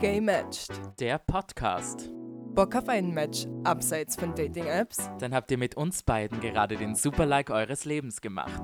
Gay 0.00 0.18
Matched. 0.18 0.70
Der 0.98 1.18
Podcast. 1.18 2.10
Bock 2.54 2.74
auf 2.74 2.88
ein 2.88 3.12
Match 3.12 3.44
abseits 3.64 4.16
von 4.16 4.34
Dating-Apps? 4.34 5.10
Dann 5.18 5.34
habt 5.34 5.50
ihr 5.50 5.58
mit 5.58 5.76
uns 5.76 6.02
beiden 6.02 6.40
gerade 6.40 6.78
den 6.78 6.94
Super-Like 6.94 7.50
eures 7.50 7.84
Lebens 7.84 8.22
gemacht. 8.22 8.62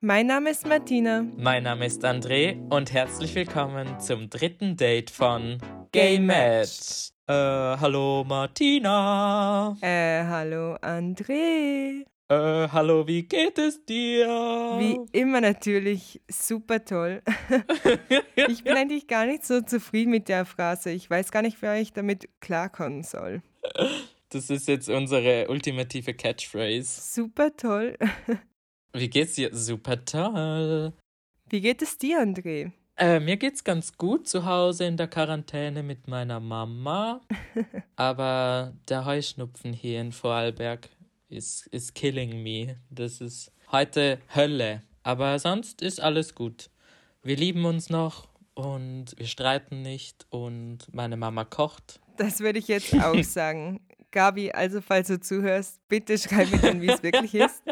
Mein 0.00 0.28
Name 0.28 0.50
ist 0.50 0.68
Martina. 0.68 1.24
Mein 1.36 1.64
Name 1.64 1.84
ist 1.84 2.04
André 2.04 2.60
und 2.72 2.92
herzlich 2.92 3.34
willkommen 3.34 3.98
zum 3.98 4.30
dritten 4.30 4.76
Date 4.76 5.10
von 5.10 5.58
Gay 5.90 6.18
Gay 6.18 6.20
Match. 6.20 7.10
Äh, 7.26 7.32
hallo 7.32 8.22
Martina. 8.24 9.76
Äh, 9.80 10.22
hallo 10.26 10.76
André. 10.76 12.04
Äh, 12.30 12.68
hallo, 12.70 13.08
wie 13.08 13.24
geht 13.24 13.58
es 13.58 13.84
dir? 13.84 14.28
Wie 14.78 15.00
immer 15.10 15.40
natürlich 15.40 16.20
super 16.30 16.84
toll. 16.84 17.22
ich 18.36 18.62
bin 18.62 18.74
eigentlich 18.74 19.08
gar 19.08 19.26
nicht 19.26 19.44
so 19.44 19.60
zufrieden 19.62 20.12
mit 20.12 20.28
der 20.28 20.44
Phrase. 20.44 20.92
Ich 20.92 21.10
weiß 21.10 21.32
gar 21.32 21.42
nicht, 21.42 21.60
wer 21.60 21.80
ich 21.80 21.92
damit 21.92 22.28
klarkommen 22.38 23.02
soll. 23.02 23.42
Das 24.28 24.48
ist 24.48 24.68
jetzt 24.68 24.88
unsere 24.88 25.48
ultimative 25.48 26.14
Catchphrase. 26.14 27.00
Super 27.00 27.56
toll. 27.56 27.98
Wie 28.92 29.10
geht's 29.10 29.34
dir? 29.34 29.52
Super 29.52 30.04
toll. 30.04 30.92
Wie 31.48 31.60
geht 31.60 31.82
es 31.82 31.98
dir, 31.98 32.22
André? 32.22 32.70
Äh, 32.96 33.18
mir 33.18 33.38
geht's 33.38 33.64
ganz 33.64 33.96
gut 33.96 34.28
zu 34.28 34.44
Hause 34.44 34.84
in 34.84 34.96
der 34.96 35.08
Quarantäne 35.08 35.82
mit 35.82 36.06
meiner 36.06 36.38
Mama. 36.38 37.22
Aber 37.96 38.72
der 38.88 39.04
Heuschnupfen 39.04 39.72
hier 39.72 40.00
in 40.00 40.12
Vorarlberg 40.12 40.88
ist, 41.30 41.66
ist 41.68 41.94
killing 41.94 42.42
me. 42.42 42.76
Das 42.90 43.20
ist 43.20 43.52
heute 43.70 44.20
Hölle. 44.34 44.82
Aber 45.02 45.38
sonst 45.38 45.82
ist 45.82 46.00
alles 46.00 46.34
gut. 46.34 46.70
Wir 47.22 47.36
lieben 47.36 47.64
uns 47.64 47.88
noch 47.88 48.28
und 48.54 49.14
wir 49.16 49.26
streiten 49.26 49.82
nicht 49.82 50.26
und 50.30 50.92
meine 50.92 51.16
Mama 51.16 51.44
kocht. 51.44 52.00
Das 52.16 52.40
würde 52.40 52.58
ich 52.58 52.68
jetzt 52.68 52.94
auch 52.94 53.22
sagen. 53.24 53.80
Gabi, 54.10 54.50
also 54.50 54.80
falls 54.80 55.08
du 55.08 55.20
zuhörst, 55.20 55.80
bitte 55.88 56.18
schreib 56.18 56.50
mir 56.50 56.58
dann, 56.58 56.82
wie 56.82 56.88
es 56.88 57.02
wirklich 57.02 57.34
ist. 57.34 57.62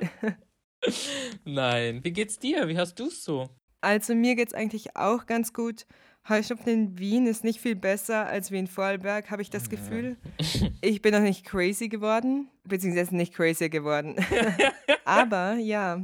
Nein, 1.45 2.05
wie 2.05 2.13
geht's 2.13 2.39
dir? 2.39 2.69
Wie 2.69 2.79
hast 2.79 2.95
du's 2.95 3.25
so? 3.25 3.49
Also 3.81 4.15
mir 4.15 4.37
geht's 4.37 4.55
eigentlich 4.55 4.97
auch 4.97 5.27
ganz 5.27 5.53
gut. 5.53 5.87
Heuschnupfen 6.29 6.73
in 6.73 6.99
Wien 6.99 7.27
ist 7.27 7.45
nicht 7.45 7.61
viel 7.61 7.75
besser 7.77 8.27
als 8.27 8.51
wie 8.51 8.59
in 8.59 8.67
Vorarlberg, 8.67 9.31
habe 9.31 9.43
ich 9.43 9.51
das 9.51 9.69
Gefühl. 9.71 10.17
Ich 10.81 11.03
bin 11.03 11.13
noch 11.13 11.21
nicht 11.21 11.45
crazy 11.45 11.89
geworden, 11.89 12.49
beziehungsweise 12.65 13.15
nicht 13.17 13.35
crazy 13.35 13.69
geworden. 13.69 14.17
Aber 15.05 15.55
ja, 15.55 16.03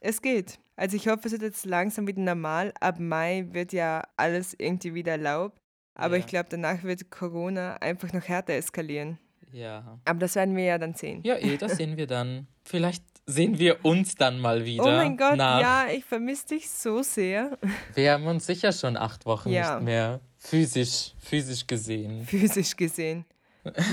es 0.00 0.20
geht. 0.22 0.58
Also 0.76 0.96
ich 0.96 1.08
hoffe, 1.08 1.22
es 1.26 1.32
wird 1.32 1.42
jetzt 1.42 1.64
langsam 1.66 2.06
wieder 2.06 2.20
normal. 2.22 2.72
Ab 2.80 2.98
Mai 2.98 3.46
wird 3.52 3.72
ja 3.72 4.02
alles 4.16 4.54
irgendwie 4.58 4.94
wieder 4.94 5.12
erlaubt. 5.12 5.58
Aber 5.94 6.16
Ja. 6.16 6.20
ich 6.20 6.26
glaube, 6.26 6.48
danach 6.50 6.82
wird 6.84 7.10
Corona 7.10 7.74
einfach 7.76 8.12
noch 8.12 8.26
härter 8.28 8.54
eskalieren. 8.54 9.18
Ja. 9.52 9.98
Aber 10.04 10.18
das 10.18 10.34
werden 10.34 10.56
wir 10.56 10.64
ja 10.64 10.78
dann 10.78 10.94
sehen. 10.94 11.22
Ja, 11.24 11.36
eh, 11.36 11.56
das 11.56 11.76
sehen 11.76 11.96
wir 11.96 12.06
dann. 12.06 12.46
Vielleicht 12.64 13.02
sehen 13.26 13.58
wir 13.58 13.84
uns 13.84 14.14
dann 14.14 14.38
mal 14.40 14.64
wieder. 14.64 14.84
oh 14.84 14.86
mein 14.86 15.16
Gott, 15.16 15.36
nach. 15.36 15.60
ja, 15.60 15.86
ich 15.94 16.04
vermisse 16.04 16.48
dich 16.48 16.70
so 16.70 17.02
sehr. 17.02 17.58
Wir 17.94 18.12
haben 18.12 18.26
uns 18.26 18.46
sicher 18.46 18.72
schon 18.72 18.96
acht 18.96 19.26
Wochen 19.26 19.50
Ja. 19.50 19.76
nicht 19.76 19.84
mehr 19.84 20.20
physisch, 20.38 21.14
physisch 21.18 21.66
gesehen. 21.66 22.24
Physisch 22.24 22.76
gesehen. 22.76 23.24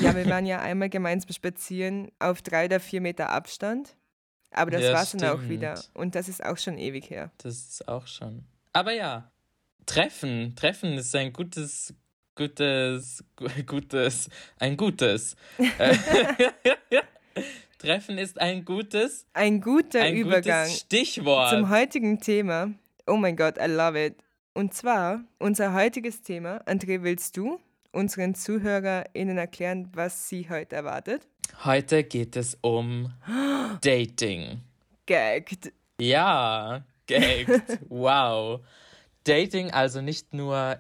Ja, 0.02 0.16
wir 0.16 0.26
waren 0.30 0.46
ja 0.46 0.60
einmal 0.62 0.90
gemeinsam 0.90 1.32
spazieren 1.34 2.10
auf 2.20 2.42
drei 2.42 2.66
oder 2.66 2.80
vier 2.80 3.02
Meter 3.02 3.30
Abstand. 3.30 3.96
Aber 4.52 4.72
das 4.72 4.84
Ja, 4.84 4.94
war's 4.94 5.12
dann 5.12 5.30
auch 5.38 5.50
wieder. 5.50 5.78
Und 5.94 6.16
das 6.16 6.30
ist 6.30 6.42
auch 6.46 6.58
schon 6.58 6.78
ewig 6.78 7.10
her. 7.10 7.32
Das 7.40 7.56
ist 7.56 7.88
auch 7.90 8.08
schon. 8.08 8.46
Aber 8.72 8.94
ja, 8.94 9.30
Treffen. 9.86 10.56
Treffen 10.56 10.94
ist 10.94 11.14
ein 11.16 11.34
gutes, 11.34 11.94
gutes, 12.36 13.24
gu- 13.36 13.48
gutes, 13.66 14.30
ein 14.60 14.76
gutes. 14.78 15.36
Treffen 17.78 18.18
ist 18.18 18.40
ein 18.40 18.64
gutes, 18.66 19.26
Ein 19.34 19.62
guter 19.62 20.02
ein 20.02 20.16
Übergang 20.16 20.66
gutes 20.68 20.80
Stichwort. 20.82 21.50
zum 21.52 21.70
heutigen 21.70 22.20
Thema. 22.20 22.72
Oh 23.06 23.18
mein 23.18 23.36
Gott, 23.36 23.58
I 23.58 23.66
love 23.68 24.04
it. 24.04 24.16
Und 24.54 24.74
zwar, 24.74 25.22
unser 25.38 25.74
heutiges 25.74 26.22
Thema, 26.22 26.62
André, 26.66 27.04
willst 27.04 27.36
du 27.38 27.60
unseren 27.92 28.34
ZuhörerInnen 28.36 29.38
erklären, 29.38 29.90
was 29.94 30.30
sie 30.30 30.48
heute 30.50 30.78
erwartet? 30.78 31.28
Heute 31.64 32.04
geht 32.04 32.36
es 32.38 32.58
um 32.62 33.12
Dating. 33.82 34.62
Gagged. 35.06 35.72
Ja, 36.00 36.84
gagged. 37.08 37.62
wow. 37.90 38.62
Dating, 39.26 39.72
also 39.72 40.02
nicht 40.02 40.34
nur 40.34 40.80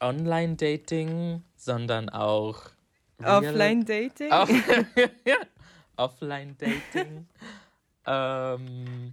Online-Dating, 0.00 1.42
sondern 1.56 2.08
auch 2.08 2.70
Offline-Dating? 3.22 4.30
Auch 4.30 4.48
Offline-Dating. 5.96 7.26
ähm, 8.06 9.12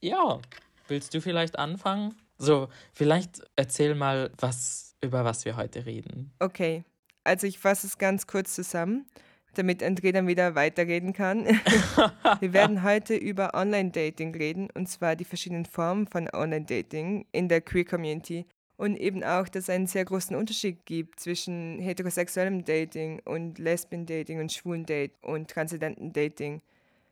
ja, 0.00 0.40
willst 0.88 1.14
du 1.14 1.20
vielleicht 1.20 1.58
anfangen? 1.58 2.14
So, 2.38 2.68
vielleicht 2.92 3.42
erzähl 3.56 3.94
mal, 3.94 4.32
was, 4.38 4.96
über 5.00 5.24
was 5.24 5.44
wir 5.44 5.56
heute 5.56 5.86
reden. 5.86 6.32
Okay, 6.40 6.84
also 7.24 7.46
ich 7.46 7.58
fasse 7.58 7.86
es 7.86 7.98
ganz 7.98 8.26
kurz 8.26 8.54
zusammen, 8.54 9.06
damit 9.54 9.82
André 9.82 10.12
dann 10.12 10.26
wieder 10.26 10.54
weiterreden 10.54 11.12
kann. 11.12 11.44
Wir 12.40 12.52
werden 12.52 12.82
heute 12.82 13.14
über 13.14 13.54
Online-Dating 13.54 14.34
reden, 14.34 14.68
und 14.74 14.88
zwar 14.88 15.14
die 15.14 15.24
verschiedenen 15.24 15.66
Formen 15.66 16.06
von 16.06 16.28
Online-Dating 16.32 17.26
in 17.32 17.48
der 17.48 17.60
Queer-Community. 17.60 18.46
Und 18.82 18.96
eben 18.96 19.22
auch, 19.22 19.48
dass 19.48 19.62
es 19.62 19.70
einen 19.70 19.86
sehr 19.86 20.04
großen 20.04 20.34
Unterschied 20.34 20.84
gibt 20.86 21.20
zwischen 21.20 21.78
heterosexuellem 21.78 22.64
Dating 22.64 23.20
und 23.24 23.60
Lesbian-Dating 23.60 24.40
und 24.40 24.52
schwulen 24.52 24.84
Date 24.84 25.12
und 25.22 25.48
transidenten 25.48 26.12
Dating. 26.12 26.62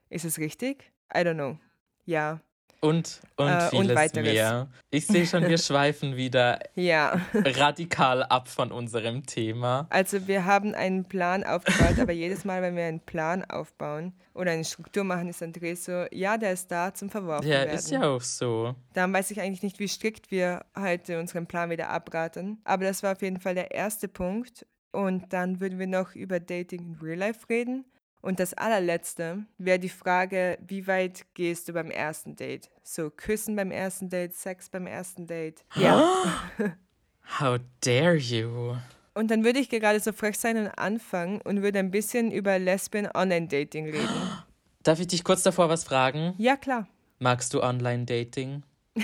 Ist 0.09 0.25
es 0.25 0.39
richtig? 0.39 0.91
I 1.15 1.19
don't 1.19 1.35
know. 1.35 1.61
Ja, 2.07 2.41
Und, 2.83 3.21
und 3.37 3.49
Äh, 3.49 3.63
und 3.65 3.71
vieles 3.83 3.97
weiteres. 3.97 4.33
mehr. 4.33 4.69
Ich 4.91 5.07
sehe 5.07 5.27
schon, 5.27 5.47
wir 5.47 5.59
schweifen 5.59 6.17
wieder 6.17 6.59
ja. 6.75 7.21
radikal 7.35 8.23
ab 8.23 8.49
von 8.49 8.73
unserem 8.73 9.27
Thema. 9.27 9.87
Also 9.91 10.27
wir 10.27 10.47
haben 10.47 10.75
einen 10.75 11.05
Plan 11.05 11.45
aufgebaut, 11.45 11.99
aber 11.99 12.13
jedes 12.13 12.45
Mal, 12.47 12.63
wenn 12.63 12.77
wir 12.77 12.85
einen 12.85 13.01
Plan 13.01 13.45
aufbauen 13.45 14.15
oder 14.33 14.53
eine 14.53 14.65
Struktur 14.65 15.05
machen, 15.05 15.29
ist 15.29 15.43
André 15.43 15.77
so, 15.77 16.07
ja, 16.11 16.39
der 16.39 16.53
ist 16.53 16.71
da 16.71 16.95
zum 16.95 17.11
Verworfen 17.11 17.47
Ja, 17.49 17.61
werden. 17.61 17.75
ist 17.75 17.91
ja 17.91 18.03
auch 18.03 18.23
so. 18.23 18.75
Dann 18.95 19.13
weiß 19.13 19.31
ich 19.31 19.41
eigentlich 19.43 19.63
nicht, 19.63 19.79
wie 19.79 19.89
strikt 19.89 20.31
wir 20.31 20.65
heute 20.79 21.19
unseren 21.21 21.47
Plan 21.47 21.69
wieder 21.69 21.91
abraten. 21.91 22.61
Aber 22.65 22.85
das 22.85 23.03
war 23.03 23.13
auf 23.13 23.21
jeden 23.21 23.41
Fall 23.41 23.55
der 23.55 23.73
erste 23.73 24.09
Punkt. 24.09 24.65
Und 24.93 25.33
dann 25.33 25.61
würden 25.61 25.79
wir 25.79 25.87
noch 25.87 26.15
über 26.15 26.41
Dating 26.41 26.81
in 26.95 26.99
Real 27.01 27.19
Life 27.19 27.49
reden. 27.49 27.85
Und 28.23 28.39
das 28.39 28.55
allerletzte 28.55 29.45
wäre 29.59 29.79
die 29.79 29.89
Frage, 29.89 30.59
wie 30.67 30.87
weit 30.87 31.25
gehst 31.35 31.69
du 31.69 31.73
beim 31.73 31.91
ersten 31.91 32.37
Date? 32.37 32.71
So 32.83 33.11
Küssen 33.11 33.57
beim 33.57 33.71
ersten 33.71 34.11
Date, 34.11 34.35
Sex 34.35 34.69
beim 34.69 34.87
ersten 34.87 35.27
Date. 35.27 35.65
Ja. 35.75 36.25
How 37.41 37.59
dare 37.81 38.17
you? 38.17 38.77
Und 39.15 39.31
dann 39.31 39.45
würde 39.45 39.59
ich 39.59 39.69
gerade 39.69 40.01
so 40.01 40.13
frech 40.13 40.39
sein 40.39 40.57
und 40.57 40.69
anfangen 40.69 41.41
und 41.43 41.63
würde 41.63 41.79
ein 41.79 41.91
bisschen 41.91 42.31
über 42.31 42.59
Lesbian 42.59 43.09
Online-Dating 43.15 43.87
reden. 43.87 44.31
Darf 44.83 45.01
ich 45.01 45.07
dich 45.09 45.25
kurz 45.25 45.43
davor 45.43 45.69
was 45.69 45.85
fragen? 45.85 46.35
Ja, 46.39 46.57
klar. 46.57 46.89
Magst 47.19 47.55
du 47.55 47.63
Online-Dating? 47.63 48.63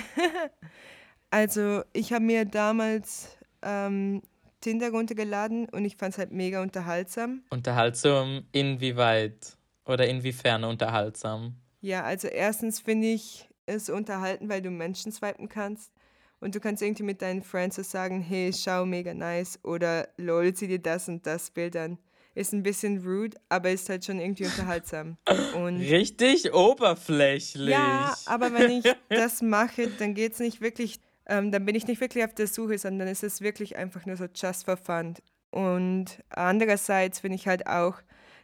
Also, 1.31 1.83
ich 1.93 2.13
habe 2.13 2.25
mir 2.25 2.45
damals 2.45 3.37
ähm, 3.61 4.23
Tinder 4.67 4.91
runtergeladen 4.91 5.69
und 5.69 5.85
ich 5.85 5.97
fand 5.97 6.15
es 6.15 6.19
halt 6.19 6.33
mega 6.33 6.61
unterhaltsam. 6.61 7.45
Unterhaltsam 7.51 8.43
inwieweit 8.51 9.57
oder 9.85 10.09
inwiefern 10.09 10.65
unterhaltsam? 10.65 11.55
Ja, 11.83 12.03
also 12.03 12.27
erstens 12.27 12.81
finde 12.81 13.07
ich 13.07 13.49
es 13.67 13.89
unterhalten, 13.89 14.49
weil 14.49 14.63
du 14.63 14.71
Menschen 14.71 15.13
swipen 15.13 15.49
kannst. 15.49 15.93
Und 16.41 16.57
du 16.57 16.59
kannst 16.59 16.83
irgendwie 16.83 17.05
mit 17.05 17.23
deinen 17.23 17.45
Friends 17.45 17.77
so 17.77 17.85
sagen, 17.85 18.21
hey, 18.21 18.53
schau, 18.53 18.85
mega 18.85 19.15
nice. 19.15 19.61
Oder 19.63 20.09
lol, 20.17 20.53
zieh 20.53 20.67
dir 20.67 20.81
das 20.81 21.09
und 21.09 21.25
das 21.25 21.53
Bild 21.53 21.77
an. 21.77 21.97
Ist 22.35 22.53
ein 22.53 22.65
bisschen 22.65 23.07
rude, 23.07 23.39
aber 23.49 23.71
ist 23.71 23.89
halt 23.89 24.05
schon 24.05 24.19
irgendwie 24.19 24.47
unterhaltsam. 24.47 25.17
Und 25.55 25.79
Richtig 25.79 26.53
oberflächlich. 26.53 27.69
Ja, 27.69 28.17
aber 28.25 28.53
wenn 28.53 28.71
ich 28.73 28.85
das 29.11 29.43
mache, 29.43 29.87
dann 30.01 30.15
geht 30.15 30.33
es 30.33 30.41
nicht 30.41 30.61
wirklich, 30.61 30.99
ähm, 31.27 31.51
dann 31.51 31.65
bin 31.65 31.75
ich 31.75 31.87
nicht 31.87 32.01
wirklich 32.01 32.25
auf 32.25 32.35
der 32.35 32.47
Suche, 32.47 32.79
sondern 32.79 33.09
es 33.09 33.23
ist 33.23 33.41
wirklich 33.41 33.77
einfach 33.77 34.07
nur 34.07 34.17
so 34.17 34.27
just 34.35 34.65
for 34.65 34.77
fun. 34.77 35.15
Und 35.51 36.23
andererseits 36.31 37.21
finde 37.21 37.37
ich 37.37 37.49
halt 37.49 37.67
auch, 37.67 37.97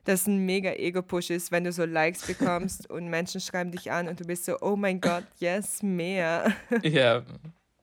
dass 0.04 0.22
es 0.22 0.26
ein 0.26 0.38
mega 0.38 0.72
Ego-Push 0.72 1.30
ist, 1.30 1.52
wenn 1.52 1.64
du 1.64 1.72
so 1.72 1.84
Likes 1.84 2.26
bekommst 2.26 2.90
und 2.90 3.08
Menschen 3.08 3.40
schreiben 3.40 3.70
dich 3.70 3.92
an 3.92 4.08
und 4.08 4.18
du 4.18 4.24
bist 4.24 4.44
so, 4.44 4.56
oh 4.60 4.76
mein 4.76 5.00
Gott, 5.00 5.24
yes, 5.38 5.82
mehr. 5.82 6.52
ja, 6.82 7.24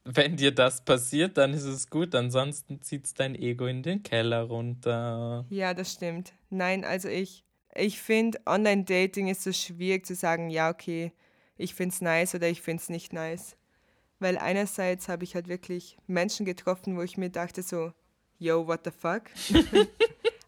wenn 0.03 0.35
dir 0.35 0.51
das 0.51 0.83
passiert, 0.83 1.37
dann 1.37 1.53
ist 1.53 1.63
es 1.63 1.89
gut. 1.89 2.15
Ansonsten 2.15 2.81
zieht's 2.81 3.13
dein 3.13 3.35
Ego 3.35 3.67
in 3.67 3.83
den 3.83 4.03
Keller 4.03 4.43
runter. 4.43 5.45
Ja, 5.49 5.73
das 5.73 5.93
stimmt. 5.93 6.33
Nein, 6.49 6.83
also 6.83 7.07
ich, 7.07 7.45
ich 7.75 8.01
finde, 8.01 8.39
Online-Dating 8.45 9.27
ist 9.27 9.43
so 9.43 9.53
schwierig 9.53 10.05
zu 10.05 10.15
sagen, 10.15 10.49
ja, 10.49 10.69
okay, 10.69 11.13
ich 11.57 11.75
finde 11.75 11.93
es 11.93 12.01
nice 12.01 12.35
oder 12.35 12.47
ich 12.49 12.61
finde 12.61 12.81
es 12.81 12.89
nicht 12.89 13.13
nice. 13.13 13.55
Weil 14.19 14.37
einerseits 14.37 15.07
habe 15.07 15.23
ich 15.23 15.35
halt 15.35 15.47
wirklich 15.47 15.97
Menschen 16.07 16.45
getroffen, 16.45 16.97
wo 16.97 17.01
ich 17.01 17.17
mir 17.17 17.29
dachte 17.29 17.61
so, 17.63 17.93
yo, 18.37 18.67
what 18.67 18.81
the 18.83 18.91
fuck? 18.91 19.23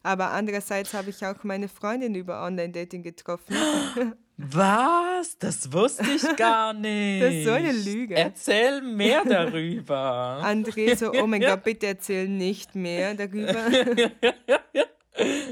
Aber 0.02 0.30
andererseits 0.30 0.94
habe 0.94 1.10
ich 1.10 1.24
auch 1.24 1.44
meine 1.44 1.68
Freundin 1.68 2.14
über 2.14 2.44
Online-Dating 2.44 3.02
getroffen. 3.02 3.54
Was? 4.36 5.38
Das 5.38 5.72
wusste 5.72 6.04
ich 6.10 6.36
gar 6.36 6.72
nicht. 6.72 7.22
Das 7.22 7.34
ist 7.34 7.44
so 7.44 7.52
eine 7.52 7.72
Lüge. 7.72 8.16
Erzähl 8.16 8.82
mehr 8.82 9.24
darüber. 9.24 10.42
André 10.44 10.96
so, 10.96 11.12
oh 11.12 11.26
mein 11.26 11.40
Gott, 11.42 11.62
bitte 11.62 11.86
erzähl 11.86 12.28
nicht 12.28 12.74
mehr 12.74 13.14
darüber. 13.14 13.54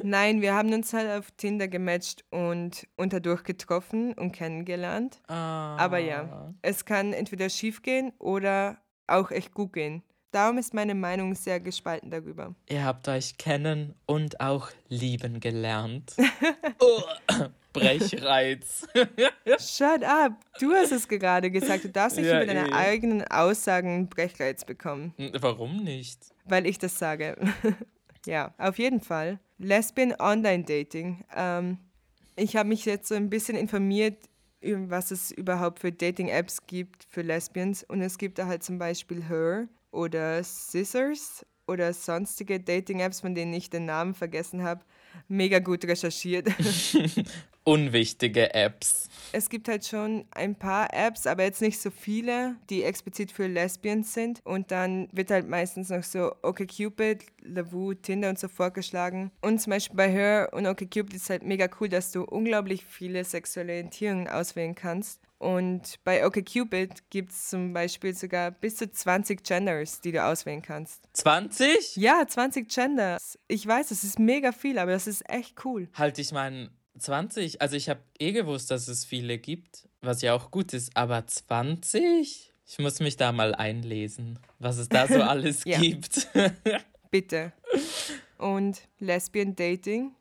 Nein, 0.02 0.40
wir 0.40 0.54
haben 0.54 0.72
uns 0.72 0.92
halt 0.92 1.10
auf 1.10 1.30
Tinder 1.32 1.68
gematcht 1.68 2.24
und 2.30 2.86
unterdurch 2.96 3.44
getroffen 3.44 4.14
und 4.14 4.32
kennengelernt. 4.32 5.20
Ah. 5.28 5.76
Aber 5.76 5.98
ja, 5.98 6.54
es 6.62 6.84
kann 6.84 7.12
entweder 7.12 7.48
schief 7.50 7.82
gehen 7.82 8.12
oder 8.18 8.78
auch 9.06 9.30
echt 9.30 9.52
gut 9.54 9.72
gehen. 9.74 10.02
Darum 10.32 10.58
ist 10.58 10.74
meine 10.74 10.94
Meinung 10.94 11.34
sehr 11.34 11.58
gespalten 11.58 12.10
darüber. 12.10 12.54
Ihr 12.68 12.84
habt 12.84 13.08
euch 13.08 13.36
kennen 13.36 13.94
und 14.06 14.40
auch 14.40 14.70
lieben 14.88 15.40
gelernt. 15.40 16.14
oh, 16.78 17.02
Brechreiz. 17.72 18.86
Shut 19.58 20.04
up! 20.04 20.32
Du 20.60 20.72
hast 20.72 20.92
es 20.92 21.08
gerade 21.08 21.50
gesagt. 21.50 21.82
Du 21.84 21.88
darfst 21.88 22.16
nicht 22.16 22.26
Ja, 22.26 22.42
über 22.42 22.52
deine 22.52 22.68
eh. 22.70 22.72
eigenen 22.72 23.26
Aussagen 23.26 24.08
Brechreiz 24.08 24.64
bekommen, 24.64 25.12
Warum 25.40 25.82
nicht? 25.82 26.32
weil 26.44 26.64
ich 26.66 26.78
das 26.78 26.98
sage. 26.98 27.36
ja, 28.26 28.54
auf 28.58 28.78
jeden 28.78 29.00
Fall. 29.00 29.38
Lesbian 29.58 30.14
Online 30.18 30.64
Dating. 30.64 31.24
Ähm, 31.34 31.78
ich 32.36 32.56
habe 32.56 32.68
mich 32.68 32.84
jetzt 32.84 33.08
so 33.08 33.14
ein 33.14 33.30
bisschen 33.30 33.56
informiert, 33.56 34.28
was 34.62 35.10
es 35.10 35.30
überhaupt 35.30 35.80
für 35.80 35.92
Dating-Apps 35.92 36.66
gibt 36.66 37.04
für 37.04 37.22
Lesbians. 37.22 37.82
Und 37.84 38.02
es 38.02 38.18
gibt 38.18 38.38
da 38.38 38.46
halt 38.46 38.62
zum 38.62 38.78
Beispiel 38.78 39.28
Her 39.28 39.68
oder 39.90 40.42
Scissors 40.42 41.44
oder 41.66 41.92
sonstige 41.92 42.60
Dating-Apps, 42.60 43.20
von 43.20 43.34
denen 43.34 43.52
ich 43.54 43.70
den 43.70 43.86
Namen 43.86 44.14
vergessen 44.14 44.62
habe. 44.62 44.84
Mega 45.28 45.58
gut 45.58 45.84
recherchiert. 45.84 46.48
Unwichtige 47.70 48.52
Apps. 48.52 49.08
Es 49.30 49.48
gibt 49.48 49.68
halt 49.68 49.86
schon 49.86 50.24
ein 50.32 50.56
paar 50.56 50.92
Apps, 50.92 51.28
aber 51.28 51.44
jetzt 51.44 51.62
nicht 51.62 51.80
so 51.80 51.92
viele, 51.92 52.56
die 52.68 52.82
explizit 52.82 53.30
für 53.30 53.46
Lesbians 53.46 54.12
sind. 54.12 54.40
Und 54.42 54.72
dann 54.72 55.06
wird 55.12 55.30
halt 55.30 55.48
meistens 55.48 55.88
noch 55.88 56.02
so 56.02 56.32
OkCupid, 56.42 57.24
Lavu, 57.42 57.94
Tinder 57.94 58.30
und 58.30 58.40
so 58.40 58.48
vorgeschlagen. 58.48 59.30
Und 59.40 59.60
zum 59.60 59.70
Beispiel 59.70 59.96
bei 59.96 60.10
Her 60.10 60.50
und 60.52 60.66
OkCupid 60.66 61.14
ist 61.14 61.30
halt 61.30 61.44
mega 61.44 61.68
cool, 61.80 61.88
dass 61.88 62.10
du 62.10 62.24
unglaublich 62.24 62.84
viele 62.84 63.22
sexuelle 63.22 63.74
Orientierungen 63.74 64.26
auswählen 64.26 64.74
kannst. 64.74 65.20
Und 65.38 66.00
bei 66.02 66.26
OkCupid 66.26 67.08
gibt 67.08 67.30
es 67.30 67.50
zum 67.50 67.72
Beispiel 67.72 68.14
sogar 68.14 68.50
bis 68.50 68.74
zu 68.78 68.90
20 68.90 69.44
Genders, 69.44 70.00
die 70.00 70.10
du 70.10 70.24
auswählen 70.24 70.60
kannst. 70.60 71.04
20? 71.12 71.94
Ja, 71.94 72.26
20 72.26 72.68
Genders. 72.68 73.38
Ich 73.46 73.64
weiß, 73.64 73.92
es 73.92 74.02
ist 74.02 74.18
mega 74.18 74.50
viel, 74.50 74.76
aber 74.76 74.90
das 74.90 75.06
ist 75.06 75.22
echt 75.30 75.64
cool. 75.64 75.88
Halt, 75.94 76.18
ich 76.18 76.32
meine, 76.32 76.70
20? 77.00 77.60
Also 77.60 77.76
ich 77.76 77.88
habe 77.88 78.00
eh 78.18 78.32
gewusst, 78.32 78.70
dass 78.70 78.88
es 78.88 79.04
viele 79.04 79.38
gibt, 79.38 79.88
was 80.00 80.22
ja 80.22 80.34
auch 80.34 80.50
gut 80.50 80.72
ist, 80.72 80.96
aber 80.96 81.26
20? 81.26 82.52
Ich 82.66 82.78
muss 82.78 83.00
mich 83.00 83.16
da 83.16 83.32
mal 83.32 83.54
einlesen, 83.54 84.38
was 84.58 84.78
es 84.78 84.88
da 84.88 85.06
so 85.08 85.14
alles 85.22 85.64
gibt. 85.64 86.28
Bitte. 87.10 87.52
Und 88.38 88.82
Lesbian 88.98 89.56
Dating? 89.56 90.12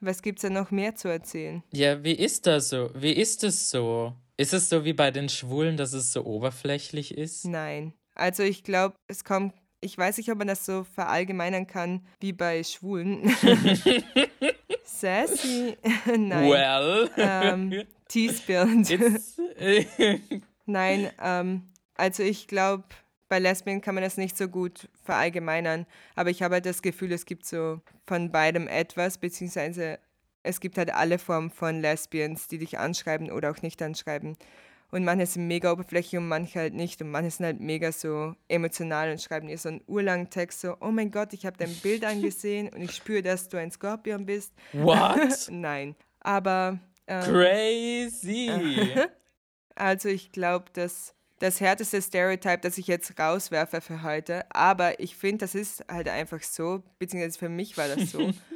Was 0.00 0.20
gibt's 0.20 0.42
da 0.42 0.50
noch 0.50 0.72
mehr 0.72 0.96
zu 0.96 1.06
erzählen? 1.08 1.62
ja, 1.72 2.02
wie 2.02 2.14
ist 2.14 2.48
das 2.48 2.70
so? 2.70 2.90
Wie 2.94 3.12
ist 3.12 3.44
es 3.44 3.70
so? 3.70 4.14
Ist 4.36 4.52
es 4.52 4.68
so 4.68 4.84
wie 4.84 4.92
bei 4.94 5.12
den 5.12 5.28
Schwulen, 5.28 5.76
dass 5.76 5.92
es 5.92 6.12
so 6.12 6.24
oberflächlich 6.24 7.16
ist? 7.16 7.44
Nein. 7.44 7.92
Also 8.14 8.42
ich 8.42 8.64
glaube, 8.64 8.96
es 9.06 9.22
kommt. 9.22 9.54
Ich 9.80 9.96
weiß 9.96 10.16
nicht, 10.18 10.30
ob 10.30 10.38
man 10.38 10.48
das 10.48 10.64
so 10.64 10.84
verallgemeinern 10.84 11.66
kann 11.66 12.06
wie 12.20 12.32
bei 12.32 12.62
Schwulen. 12.64 13.34
Sassy. 15.02 15.76
Nein. 16.06 16.48
Well, 16.48 17.10
Ähm, 17.16 17.82
Teespillend. 18.08 18.88
it's, 18.88 19.36
Nein, 20.66 21.10
ähm, 21.20 21.62
also 21.96 22.22
ich 22.22 22.46
glaube, 22.46 22.84
bei 23.28 23.40
Lesbien 23.40 23.80
kann 23.80 23.96
man 23.96 24.04
das 24.04 24.16
nicht 24.16 24.36
so 24.36 24.46
gut 24.46 24.88
verallgemeinern, 25.02 25.86
aber 26.14 26.30
ich 26.30 26.42
habe 26.42 26.54
halt 26.54 26.66
das 26.66 26.82
Gefühl, 26.82 27.10
es 27.12 27.26
gibt 27.26 27.46
so 27.46 27.80
von 28.06 28.30
beidem 28.30 28.68
etwas, 28.68 29.18
beziehungsweise 29.18 29.98
es 30.44 30.60
gibt 30.60 30.78
halt 30.78 30.94
alle 30.94 31.18
Formen 31.18 31.50
von 31.50 31.80
Lesbians, 31.80 32.46
die 32.46 32.58
dich 32.58 32.78
anschreiben 32.78 33.32
oder 33.32 33.50
auch 33.50 33.62
nicht 33.62 33.82
anschreiben. 33.82 34.36
Und 34.92 35.04
manche 35.04 35.24
sind 35.24 35.46
mega 35.46 35.72
oberflächlich 35.72 36.18
und 36.18 36.28
manche 36.28 36.60
halt 36.60 36.74
nicht. 36.74 37.00
Und 37.00 37.10
manche 37.10 37.30
sind 37.30 37.46
halt 37.46 37.60
mega 37.60 37.90
so 37.92 38.34
emotional 38.46 39.10
und 39.10 39.22
schreiben 39.22 39.48
dir 39.48 39.56
so 39.56 39.70
einen 39.70 39.80
urlangen 39.86 40.28
Text 40.28 40.60
so, 40.60 40.76
oh 40.80 40.90
mein 40.90 41.10
Gott, 41.10 41.32
ich 41.32 41.46
habe 41.46 41.56
dein 41.56 41.74
Bild 41.76 42.04
angesehen 42.04 42.68
und 42.68 42.82
ich 42.82 42.92
spüre, 42.92 43.22
dass 43.22 43.48
du 43.48 43.56
ein 43.56 43.70
Skorpion 43.70 44.26
bist. 44.26 44.52
what? 44.74 45.48
Nein. 45.50 45.96
Aber 46.20 46.78
ähm, 47.06 47.22
Crazy. 47.22 48.50
also 49.74 50.10
ich 50.10 50.30
glaube, 50.30 50.66
dass 50.74 51.14
das 51.38 51.60
härteste 51.60 52.02
Stereotype, 52.02 52.60
das 52.60 52.76
ich 52.76 52.86
jetzt 52.86 53.18
rauswerfe 53.18 53.80
für 53.80 54.02
heute, 54.02 54.44
aber 54.54 55.00
ich 55.00 55.16
finde, 55.16 55.38
das 55.38 55.54
ist 55.54 55.84
halt 55.90 56.08
einfach 56.08 56.42
so, 56.42 56.82
beziehungsweise 56.98 57.38
für 57.38 57.48
mich 57.48 57.78
war 57.78 57.88
das 57.88 58.10
so. 58.10 58.30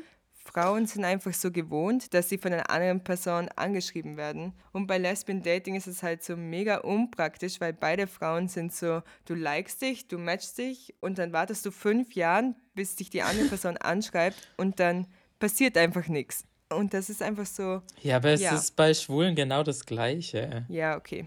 Frauen 0.57 0.87
sind 0.87 1.05
einfach 1.05 1.35
so 1.35 1.51
gewohnt, 1.53 2.15
dass 2.15 2.31
sie 2.31 2.39
von 2.39 2.51
einer 2.51 2.71
anderen 2.71 3.05
Person 3.05 3.51
angeschrieben 3.57 4.17
werden. 4.17 4.55
Und 4.73 4.87
bei 4.87 4.97
Lesbian 4.97 5.43
Dating 5.43 5.75
ist 5.75 5.87
es 5.87 6.03
halt 6.03 6.25
so 6.25 6.35
mega 6.35 6.79
unpraktisch, 6.79 7.61
weil 7.61 7.75
beide 7.75 8.07
Frauen 8.07 8.49
sind 8.49 8.73
so, 8.73 9.03
du 9.27 9.35
likest 9.35 9.83
dich, 9.83 10.09
du 10.09 10.17
matchst 10.17 10.57
dich 10.57 10.95
und 11.01 11.19
dann 11.19 11.35
wartest 11.35 11.67
du 11.67 11.71
fünf 11.71 12.15
Jahren, 12.15 12.57
bis 12.75 12.97
dich 12.97 13.11
die 13.11 13.21
andere 13.21 13.45
Person 13.49 13.77
anschreibt 13.77 14.49
und 14.57 14.81
dann 14.81 15.07
passiert 15.39 15.77
einfach 15.77 16.09
nichts. 16.09 16.45
Und 16.71 16.95
das 16.95 17.11
ist 17.11 17.21
einfach 17.23 17.45
so, 17.45 17.83
Ja, 18.01 18.17
aber 18.17 18.31
es 18.31 18.41
Ja. 18.41 18.55
ist 18.55 18.77
bei 18.77 18.95
Schwulen 18.95 19.35
genau 19.35 19.63
das 19.63 19.85
Gleiche. 19.85 20.65
ja, 20.71 20.97
okay. 20.97 21.27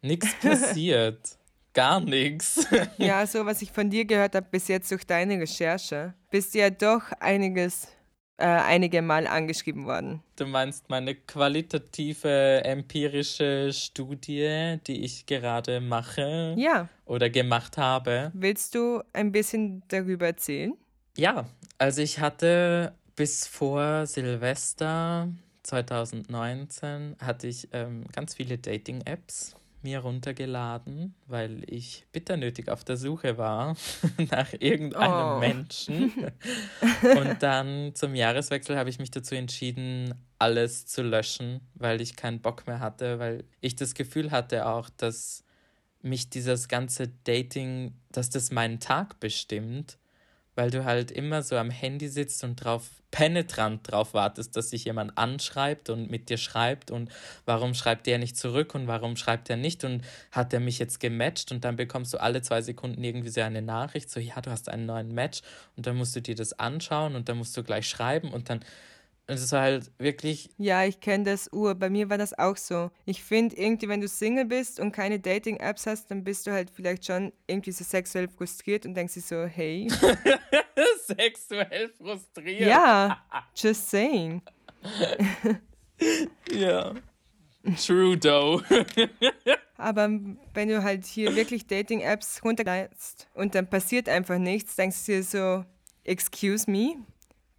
Nichts 0.00 0.28
passiert. 0.40 1.36
Gar 1.74 2.00
nichts. 2.00 2.66
Ja, 2.96 3.26
so 3.26 3.44
was 3.44 3.60
ich 3.60 3.70
von 3.70 3.90
dir 3.90 4.06
gehört 4.06 4.34
habe 4.34 4.46
bis 4.50 4.68
jetzt 4.68 4.90
durch 4.90 5.06
deine 5.06 5.38
Recherche, 5.38 6.14
bist 6.30 6.54
du 6.54 6.58
ja 6.60 6.70
doch 6.70 7.12
einiges, 7.20 7.88
äh, 8.42 8.46
einige 8.46 9.00
Mal 9.02 9.26
angeschrieben 9.26 9.86
worden. 9.86 10.20
Du 10.36 10.46
meinst 10.46 10.90
meine 10.90 11.14
qualitative 11.14 12.62
empirische 12.64 13.72
Studie, 13.72 14.78
die 14.86 15.04
ich 15.04 15.26
gerade 15.26 15.80
mache 15.80 16.54
Ja, 16.58 16.88
oder 17.04 17.30
gemacht 17.30 17.78
habe? 17.78 18.30
willst 18.34 18.74
du 18.74 19.02
ein 19.12 19.30
bisschen 19.32 19.82
darüber 19.88 20.26
erzählen? 20.26 20.74
Ja, 21.16 21.46
also 21.78 22.02
ich 22.02 22.18
hatte 22.18 22.94
bis 23.16 23.46
vor 23.46 24.06
Silvester 24.06 25.28
2019 25.62 27.16
hatte 27.20 27.46
ich 27.46 27.68
ähm, 27.72 28.04
ganz 28.12 28.34
viele 28.34 28.58
Dating-Apps 28.58 29.54
mir 29.84 30.00
runtergeladen, 30.00 31.14
weil 31.26 31.62
ich 31.66 32.04
bitter 32.12 32.36
nötig 32.36 32.68
auf 32.68 32.84
der 32.84 32.96
Suche 32.96 33.38
war 33.38 33.76
nach 34.30 34.52
irgendeinem 34.58 35.36
Oh. 35.36 35.38
Menschen. 35.38 36.12
Und 37.02 37.42
dann 37.42 37.94
zum 37.94 38.14
Jahreswechsel 38.14 38.76
habe 38.76 38.90
ich 38.90 38.98
mich 38.98 39.10
dazu 39.10 39.34
entschieden, 39.34 40.14
alles 40.38 40.86
zu 40.86 41.02
löschen, 41.02 41.60
weil 41.74 42.00
ich 42.00 42.16
keinen 42.16 42.40
Bock 42.40 42.66
mehr 42.66 42.80
hatte, 42.80 43.18
weil 43.18 43.44
ich 43.60 43.76
das 43.76 43.94
Gefühl 43.94 44.30
hatte 44.30 44.66
auch, 44.66 44.90
dass 44.90 45.44
mich 46.02 46.30
dieses 46.30 46.68
ganze 46.68 47.08
Dating, 47.24 47.94
dass 48.10 48.28
das 48.30 48.50
meinen 48.50 48.80
Tag 48.80 49.20
bestimmt, 49.20 49.98
weil 50.54 50.70
du 50.70 50.84
halt 50.84 51.10
immer 51.10 51.42
so 51.42 51.56
am 51.56 51.70
Handy 51.70 52.08
sitzt 52.08 52.44
und 52.44 52.56
drauf 52.56 52.90
penetrant 53.12 53.90
drauf 53.90 54.14
wartest, 54.14 54.56
dass 54.56 54.70
sich 54.70 54.86
jemand 54.86 55.16
anschreibt 55.18 55.90
und 55.90 56.10
mit 56.10 56.30
dir 56.30 56.38
schreibt 56.38 56.90
und 56.90 57.10
warum 57.44 57.74
schreibt 57.74 58.06
der 58.06 58.18
nicht 58.18 58.36
zurück 58.36 58.74
und 58.74 58.86
warum 58.88 59.16
schreibt 59.16 59.50
er 59.50 59.56
nicht 59.56 59.84
und 59.84 60.02
hat 60.32 60.52
er 60.52 60.60
mich 60.60 60.78
jetzt 60.78 60.98
gematcht? 60.98 61.52
Und 61.52 61.64
dann 61.64 61.76
bekommst 61.76 62.14
du 62.14 62.20
alle 62.20 62.40
zwei 62.40 62.62
Sekunden 62.62 63.04
irgendwie 63.04 63.28
so 63.28 63.42
eine 63.42 63.62
Nachricht, 63.62 64.10
so 64.10 64.18
ja, 64.18 64.40
du 64.40 64.50
hast 64.50 64.68
einen 64.68 64.86
neuen 64.86 65.12
Match 65.12 65.42
und 65.76 65.86
dann 65.86 65.96
musst 65.96 66.16
du 66.16 66.22
dir 66.22 66.34
das 66.34 66.58
anschauen 66.58 67.14
und 67.14 67.28
dann 67.28 67.36
musst 67.36 67.56
du 67.56 67.62
gleich 67.62 67.86
schreiben 67.86 68.30
und 68.32 68.48
dann 68.48 68.64
es 69.40 69.52
war 69.52 69.62
halt 69.62 69.90
wirklich 69.98 70.50
Ja, 70.58 70.84
ich 70.84 71.00
kenne 71.00 71.24
das 71.24 71.52
Ur. 71.52 71.74
Bei 71.74 71.88
mir 71.90 72.10
war 72.10 72.18
das 72.18 72.36
auch 72.38 72.56
so. 72.56 72.90
Ich 73.04 73.22
finde 73.22 73.56
irgendwie, 73.56 73.88
wenn 73.88 74.00
du 74.00 74.08
Single 74.08 74.44
bist 74.44 74.80
und 74.80 74.92
keine 74.92 75.20
Dating-Apps 75.20 75.86
hast, 75.86 76.10
dann 76.10 76.24
bist 76.24 76.46
du 76.46 76.52
halt 76.52 76.70
vielleicht 76.70 77.06
schon 77.06 77.32
irgendwie 77.46 77.72
so 77.72 77.84
sexuell 77.84 78.28
frustriert 78.28 78.86
und 78.86 78.94
denkst 78.94 79.14
dir 79.14 79.20
so, 79.20 79.44
hey, 79.44 79.88
sexuell 81.06 81.90
frustriert. 81.90 82.68
ja, 82.68 83.22
just 83.54 83.90
saying. 83.90 84.42
Ja. 86.50 86.94
True 87.86 88.18
though. 88.18 88.60
Aber 89.76 90.08
wenn 90.54 90.68
du 90.68 90.82
halt 90.82 91.06
hier 91.06 91.34
wirklich 91.36 91.66
Dating-Apps 91.66 92.42
runterlädst 92.44 93.28
und 93.34 93.54
dann 93.54 93.68
passiert 93.68 94.08
einfach 94.08 94.38
nichts, 94.38 94.76
denkst 94.76 95.06
du 95.06 95.12
dir 95.12 95.22
so, 95.22 95.64
excuse 96.04 96.68
me, 96.70 96.96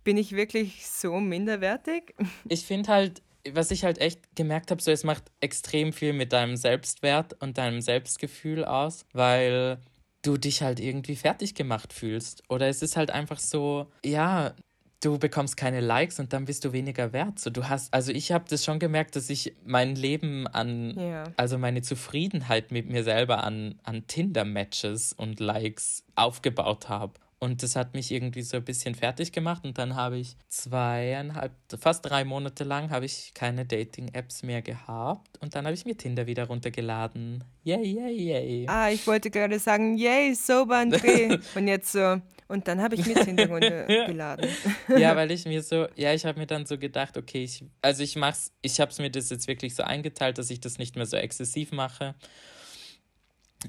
bin 0.03 0.17
ich 0.17 0.35
wirklich 0.35 0.87
so 0.87 1.19
minderwertig? 1.19 2.13
Ich 2.49 2.65
finde 2.65 2.89
halt, 2.91 3.21
was 3.51 3.71
ich 3.71 3.83
halt 3.83 3.97
echt 3.99 4.21
gemerkt 4.35 4.71
habe, 4.71 4.81
so 4.81 4.91
es 4.91 5.03
macht 5.03 5.23
extrem 5.41 5.93
viel 5.93 6.13
mit 6.13 6.33
deinem 6.33 6.55
Selbstwert 6.57 7.35
und 7.41 7.57
deinem 7.57 7.81
Selbstgefühl 7.81 8.63
aus, 8.65 9.05
weil 9.13 9.79
du 10.21 10.37
dich 10.37 10.61
halt 10.61 10.79
irgendwie 10.79 11.15
fertig 11.17 11.53
gemacht 11.55 11.91
fühlst. 11.91 12.43
Oder 12.49 12.67
es 12.69 12.81
ist 12.81 12.95
halt 12.95 13.11
einfach 13.11 13.39
so, 13.39 13.87
ja, 14.05 14.53
du 15.01 15.19
bekommst 15.19 15.57
keine 15.57 15.81
Likes 15.81 16.17
und 16.19 16.31
dann 16.31 16.45
bist 16.45 16.63
du 16.63 16.71
weniger 16.71 17.11
wert. 17.11 17.37
So, 17.39 17.49
du 17.49 17.67
hast, 17.67 17.93
also 17.93 18.13
ich 18.13 18.31
habe 18.31 18.45
das 18.49 18.63
schon 18.63 18.79
gemerkt, 18.79 19.17
dass 19.17 19.29
ich 19.29 19.53
mein 19.65 19.95
Leben 19.97 20.47
an, 20.47 20.97
Ja. 20.97 21.25
also 21.35 21.57
meine 21.57 21.81
Zufriedenheit 21.81 22.71
mit 22.71 22.89
mir 22.89 23.03
selber 23.03 23.43
an, 23.43 23.75
an 23.83 24.07
Tinder-Matches 24.07 25.11
und 25.11 25.41
Likes 25.41 26.05
aufgebaut 26.15 26.87
habe. 26.87 27.13
Und 27.43 27.61
das 27.61 27.75
hat 27.75 27.93
mich 27.93 28.09
irgendwie 28.09 28.41
so 28.41 28.55
ein 28.55 28.63
bisschen 28.63 28.95
fertig 28.95 29.33
gemacht. 29.33 29.65
Und 29.65 29.77
dann 29.77 29.95
habe 29.95 30.17
ich 30.17 30.37
zweieinhalb, 30.47 31.51
fast 31.77 32.09
drei 32.09 32.23
Monate 32.23 32.63
lang 32.63 32.89
habe 32.89 33.03
ich 33.03 33.33
keine 33.33 33.65
Dating-Apps 33.65 34.43
mehr 34.43 34.61
gehabt. 34.61 35.37
Und 35.41 35.53
dann 35.53 35.65
habe 35.65 35.73
ich 35.73 35.83
mir 35.83 35.97
Tinder 35.97 36.25
wieder 36.25 36.45
runtergeladen. 36.45 37.43
Yay, 37.65 37.83
yay, 37.83 38.13
yay. 38.13 38.65
Ah, 38.69 38.89
ich 38.89 39.05
wollte 39.07 39.29
gerade 39.29 39.59
sagen, 39.59 39.97
yay, 39.97 40.33
sober 40.33 40.75
André. 40.75 41.37
Und 41.55 41.67
jetzt 41.67 41.91
so, 41.91 42.21
und 42.47 42.67
dann 42.67 42.81
habe 42.81 42.95
ich 42.95 43.05
mir 43.05 43.15
Tinder 43.15 43.47
runtergeladen. 43.49 44.47
Ja, 44.97 45.15
weil 45.15 45.31
ich 45.31 45.45
mir 45.45 45.63
so, 45.63 45.87
ja, 45.95 46.13
ich 46.13 46.25
habe 46.25 46.39
mir 46.39 46.47
dann 46.47 46.65
so 46.65 46.77
gedacht, 46.77 47.17
okay, 47.17 47.43
ich, 47.43 47.65
also 47.81 48.03
ich 48.03 48.15
mach's, 48.15 48.53
ich 48.61 48.79
habe 48.79 48.91
es 48.91 48.99
mir 48.99 49.09
das 49.09 49.29
jetzt 49.29 49.47
wirklich 49.47 49.75
so 49.75 49.83
eingeteilt, 49.83 50.37
dass 50.37 50.49
ich 50.49 50.61
das 50.61 50.77
nicht 50.77 50.95
mehr 50.95 51.05
so 51.05 51.17
exzessiv 51.17 51.71
mache. 51.71 52.15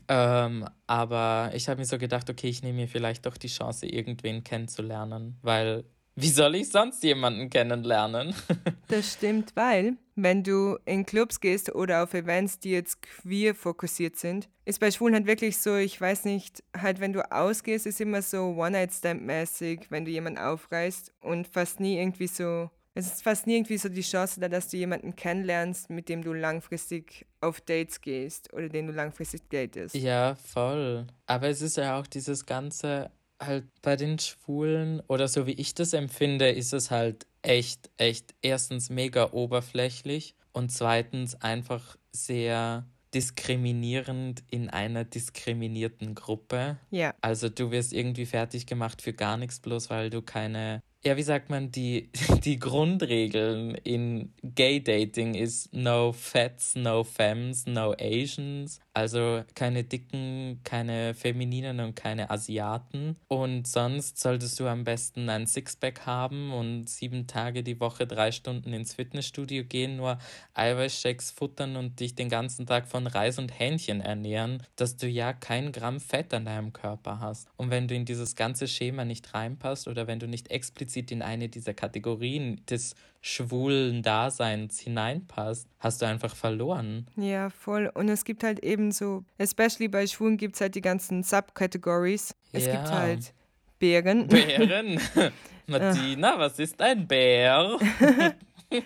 Ähm, 0.08 0.66
aber 0.86 1.50
ich 1.54 1.68
habe 1.68 1.80
mir 1.80 1.86
so 1.86 1.98
gedacht, 1.98 2.28
okay, 2.30 2.48
ich 2.48 2.62
nehme 2.62 2.78
mir 2.80 2.88
vielleicht 2.88 3.26
doch 3.26 3.36
die 3.36 3.48
Chance, 3.48 3.86
irgendwen 3.86 4.44
kennenzulernen, 4.44 5.38
weil 5.42 5.84
wie 6.16 6.28
soll 6.28 6.54
ich 6.54 6.70
sonst 6.70 7.02
jemanden 7.02 7.50
kennenlernen? 7.50 8.34
Das 8.88 9.14
stimmt, 9.14 9.56
weil 9.56 9.96
wenn 10.14 10.44
du 10.44 10.76
in 10.84 11.06
Clubs 11.06 11.40
gehst 11.40 11.74
oder 11.74 12.02
auf 12.02 12.12
Events, 12.12 12.58
die 12.60 12.70
jetzt 12.70 13.00
queer 13.00 13.54
fokussiert 13.54 14.16
sind, 14.16 14.48
ist 14.66 14.78
bei 14.78 14.90
Schwulen 14.90 15.14
halt 15.14 15.26
wirklich 15.26 15.56
so, 15.56 15.76
ich 15.76 15.98
weiß 15.98 16.26
nicht, 16.26 16.62
halt 16.78 17.00
wenn 17.00 17.14
du 17.14 17.32
ausgehst, 17.32 17.86
ist 17.86 18.00
immer 18.00 18.20
so 18.20 18.54
One-Night-Stand-mäßig, 18.56 19.86
wenn 19.88 20.04
du 20.04 20.10
jemanden 20.10 20.38
aufreißt 20.38 21.14
und 21.22 21.48
fast 21.48 21.80
nie 21.80 21.98
irgendwie 21.98 22.26
so, 22.26 22.70
es 22.94 23.06
ist 23.06 23.22
fast 23.22 23.46
nie 23.46 23.56
irgendwie 23.56 23.78
so 23.78 23.88
die 23.88 24.02
Chance 24.02 24.40
da, 24.40 24.48
dass 24.48 24.68
du 24.68 24.76
jemanden 24.76 25.16
kennenlernst, 25.16 25.90
mit 25.90 26.08
dem 26.08 26.22
du 26.22 26.32
langfristig 26.32 27.26
auf 27.40 27.60
Dates 27.60 28.00
gehst 28.00 28.52
oder 28.52 28.68
den 28.68 28.86
du 28.86 28.92
langfristig 28.92 29.42
datest. 29.50 29.94
Ja, 29.94 30.36
voll. 30.36 31.06
Aber 31.26 31.48
es 31.48 31.60
ist 31.60 31.76
ja 31.76 31.98
auch 31.98 32.06
dieses 32.06 32.46
ganze, 32.46 33.10
halt 33.40 33.64
bei 33.82 33.96
den 33.96 34.18
Schwulen 34.18 35.00
oder 35.08 35.26
so 35.28 35.46
wie 35.46 35.52
ich 35.52 35.74
das 35.74 35.92
empfinde, 35.92 36.50
ist 36.50 36.72
es 36.72 36.90
halt 36.90 37.26
echt, 37.42 37.90
echt 37.96 38.34
erstens 38.42 38.90
mega 38.90 39.32
oberflächlich 39.32 40.34
und 40.52 40.70
zweitens 40.70 41.34
einfach 41.42 41.96
sehr 42.12 42.86
diskriminierend 43.12 44.42
in 44.50 44.70
einer 44.70 45.04
diskriminierten 45.04 46.14
Gruppe. 46.14 46.78
Ja, 46.90 47.14
Also 47.20 47.48
du 47.48 47.70
wirst 47.70 47.92
irgendwie 47.92 48.26
fertig 48.26 48.66
gemacht 48.66 49.02
für 49.02 49.12
gar 49.12 49.36
nichts, 49.36 49.60
bloß 49.60 49.90
weil 49.90 50.10
du 50.10 50.22
keine. 50.22 50.82
Ja, 51.06 51.18
wie 51.18 51.22
sagt 51.22 51.50
man, 51.50 51.70
die, 51.70 52.08
die 52.44 52.58
Grundregeln 52.58 53.74
in 53.74 54.32
Gay 54.42 54.80
Dating 54.82 55.34
ist 55.34 55.74
no 55.74 56.12
Fats, 56.12 56.74
no 56.76 57.04
Femmes, 57.04 57.66
no 57.66 57.94
Asians. 58.00 58.80
Also 58.94 59.42
keine 59.56 59.82
Dicken, 59.82 60.60
keine 60.62 61.14
Femininen 61.14 61.80
und 61.80 61.96
keine 61.96 62.30
Asiaten. 62.30 63.16
Und 63.26 63.66
sonst 63.66 64.20
solltest 64.20 64.60
du 64.60 64.68
am 64.68 64.84
besten 64.84 65.28
ein 65.28 65.48
Sixpack 65.48 66.06
haben 66.06 66.52
und 66.52 66.88
sieben 66.88 67.26
Tage 67.26 67.64
die 67.64 67.80
Woche 67.80 68.06
drei 68.06 68.30
Stunden 68.30 68.72
ins 68.72 68.94
Fitnessstudio 68.94 69.64
gehen, 69.64 69.96
nur 69.96 70.18
Eiweißshakes 70.54 71.32
futtern 71.32 71.74
und 71.74 71.98
dich 71.98 72.14
den 72.14 72.28
ganzen 72.28 72.66
Tag 72.66 72.86
von 72.86 73.08
Reis 73.08 73.40
und 73.40 73.58
Hähnchen 73.58 74.00
ernähren, 74.00 74.62
dass 74.76 74.96
du 74.96 75.08
ja 75.08 75.32
kein 75.32 75.72
Gramm 75.72 75.98
Fett 75.98 76.32
an 76.32 76.44
deinem 76.44 76.72
Körper 76.72 77.18
hast. 77.18 77.48
Und 77.56 77.70
wenn 77.70 77.88
du 77.88 77.96
in 77.96 78.04
dieses 78.04 78.36
ganze 78.36 78.68
Schema 78.68 79.04
nicht 79.04 79.34
reinpasst 79.34 79.88
oder 79.88 80.06
wenn 80.06 80.20
du 80.20 80.28
nicht 80.28 80.52
explizit 80.52 81.10
in 81.10 81.20
eine 81.20 81.48
dieser 81.48 81.74
Kategorien 81.74 82.64
des 82.70 82.94
schwulen 83.26 84.02
Daseins 84.02 84.78
hineinpasst, 84.80 85.66
hast 85.78 86.02
du 86.02 86.06
einfach 86.06 86.36
verloren. 86.36 87.06
ja, 87.16 87.48
voll. 87.48 87.90
Und 87.94 88.10
es 88.10 88.24
gibt 88.24 88.44
halt 88.44 88.58
eben 88.60 88.92
so, 88.92 89.24
especially 89.38 89.88
bei 89.88 90.06
Schwulen 90.06 90.36
gibt 90.36 90.56
es 90.56 90.60
halt 90.60 90.74
die 90.74 90.82
ganzen 90.82 91.22
Subcategories. 91.22 92.34
Es 92.52 92.64
gibt 92.64 92.88
Ja. 92.88 92.90
halt 92.98 93.32
Bären. 93.78 94.28
Bären. 94.28 95.00
Martina, 95.66 96.38
was 96.38 96.58
ist 96.58 96.80
ein 96.82 97.06
Bär? 97.08 97.78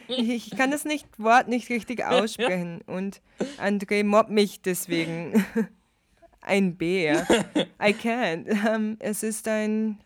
Ich 0.08 0.50
kann 0.50 0.70
das 0.70 0.84
nicht, 0.84 1.06
Wort 1.18 1.48
nicht 1.48 1.70
richtig 1.70 2.04
aussprechen 2.04 2.82
und 2.86 3.22
André 3.58 4.04
mobbt 4.04 4.28
mich 4.28 4.60
deswegen. 4.60 5.46
Ein 6.42 6.76
Bär. 6.76 7.26
I 7.82 7.94
can't. 7.94 8.48
Ähm, 8.68 8.96
es 9.00 9.22
ist 9.22 9.48
ein, 9.48 9.98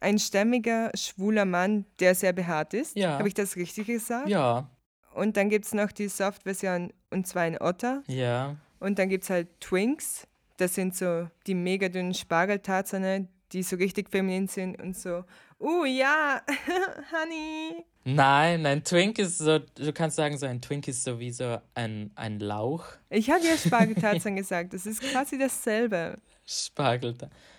ein 0.00 0.18
stämmiger, 0.18 0.90
schwuler 0.94 1.44
Mann, 1.44 1.86
der 2.00 2.14
sehr 2.14 2.32
behaart 2.32 2.74
ist. 2.74 2.96
Ja. 2.96 3.18
Habe 3.18 3.28
ich 3.28 3.34
das 3.34 3.56
richtig 3.56 3.86
gesagt? 3.86 4.28
Ja, 4.28 4.68
Und 5.14 5.36
dann 5.36 5.48
gibt 5.48 5.64
es 5.64 5.74
noch 5.74 5.92
die 5.92 6.08
Soft-Version 6.08 6.92
und 7.10 7.26
zwar 7.26 7.42
ein 7.42 7.60
Otter. 7.60 8.02
ja. 8.06 8.56
Und 8.80 8.98
dann 8.98 9.08
gibt 9.08 9.24
es 9.24 9.30
halt 9.30 9.48
Twinks. 9.60 10.26
Das 10.58 10.74
sind 10.74 10.94
so 10.94 11.26
die 11.46 11.54
mega 11.54 11.88
dünnen 11.88 12.12
Spargeltarzane, 12.12 13.28
die 13.52 13.62
so 13.62 13.76
richtig 13.76 14.10
feminin 14.10 14.46
sind 14.46 14.78
und 14.82 14.94
so, 14.94 15.24
uh 15.58 15.84
ja, 15.86 16.42
Honey. 17.12 17.84
Nein, 18.04 18.66
ein 18.66 18.84
Twink 18.84 19.18
ist 19.18 19.38
so, 19.38 19.58
du 19.58 19.92
kannst 19.94 20.16
sagen, 20.16 20.36
so 20.36 20.44
ein 20.44 20.60
Twink 20.60 20.86
ist 20.88 21.02
so 21.02 21.18
wie 21.18 21.30
so 21.30 21.56
ein, 21.74 22.10
ein 22.16 22.38
Lauch. 22.40 22.84
Ich 23.08 23.30
habe 23.30 23.42
ja 23.46 23.56
Spargeltarzan 23.56 24.36
gesagt, 24.36 24.74
das 24.74 24.84
ist 24.84 25.00
quasi 25.00 25.38
dasselbe. 25.38 26.18
Spargel. 26.44 27.14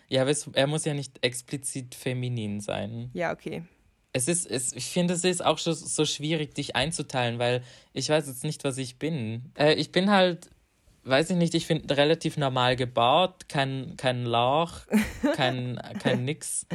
Ja, 0.10 0.22
aber 0.22 0.32
es, 0.32 0.48
er 0.54 0.68
muss 0.68 0.86
ja 0.86 0.94
nicht 0.94 1.24
explizit 1.24 1.96
feminin 1.96 2.60
sein. 2.60 3.10
Ja, 3.14 3.32
okay. 3.32 3.64
Es 4.14 4.28
ist, 4.28 4.50
es, 4.50 4.74
ich 4.74 4.86
finde, 4.86 5.14
es 5.14 5.24
ist 5.24 5.44
auch 5.44 5.58
schon 5.58 5.74
so 5.74 6.06
schwierig, 6.06 6.56
dich 6.56 6.76
einzuteilen, 6.76 7.38
weil 7.38 7.64
ich 7.94 8.08
weiß 8.10 8.28
jetzt 8.28 8.44
nicht, 8.44 8.64
was 8.64 8.78
ich 8.78 8.98
bin. 8.98 9.52
Äh, 9.56 9.74
ich 9.74 9.92
bin 9.92 10.10
halt, 10.10 10.50
weiß 11.04 11.32
ich 11.32 11.36
nicht, 11.36 11.54
ich 11.54 11.66
finde 11.66 11.98
relativ 11.98 12.38
normal 12.38 12.76
gebaut, 12.76 13.50
kein, 13.50 13.96
kein 13.98 14.26
Lauch, 14.26 14.82
kein, 15.36 15.80
kein 16.02 16.24
nix, 16.26 16.66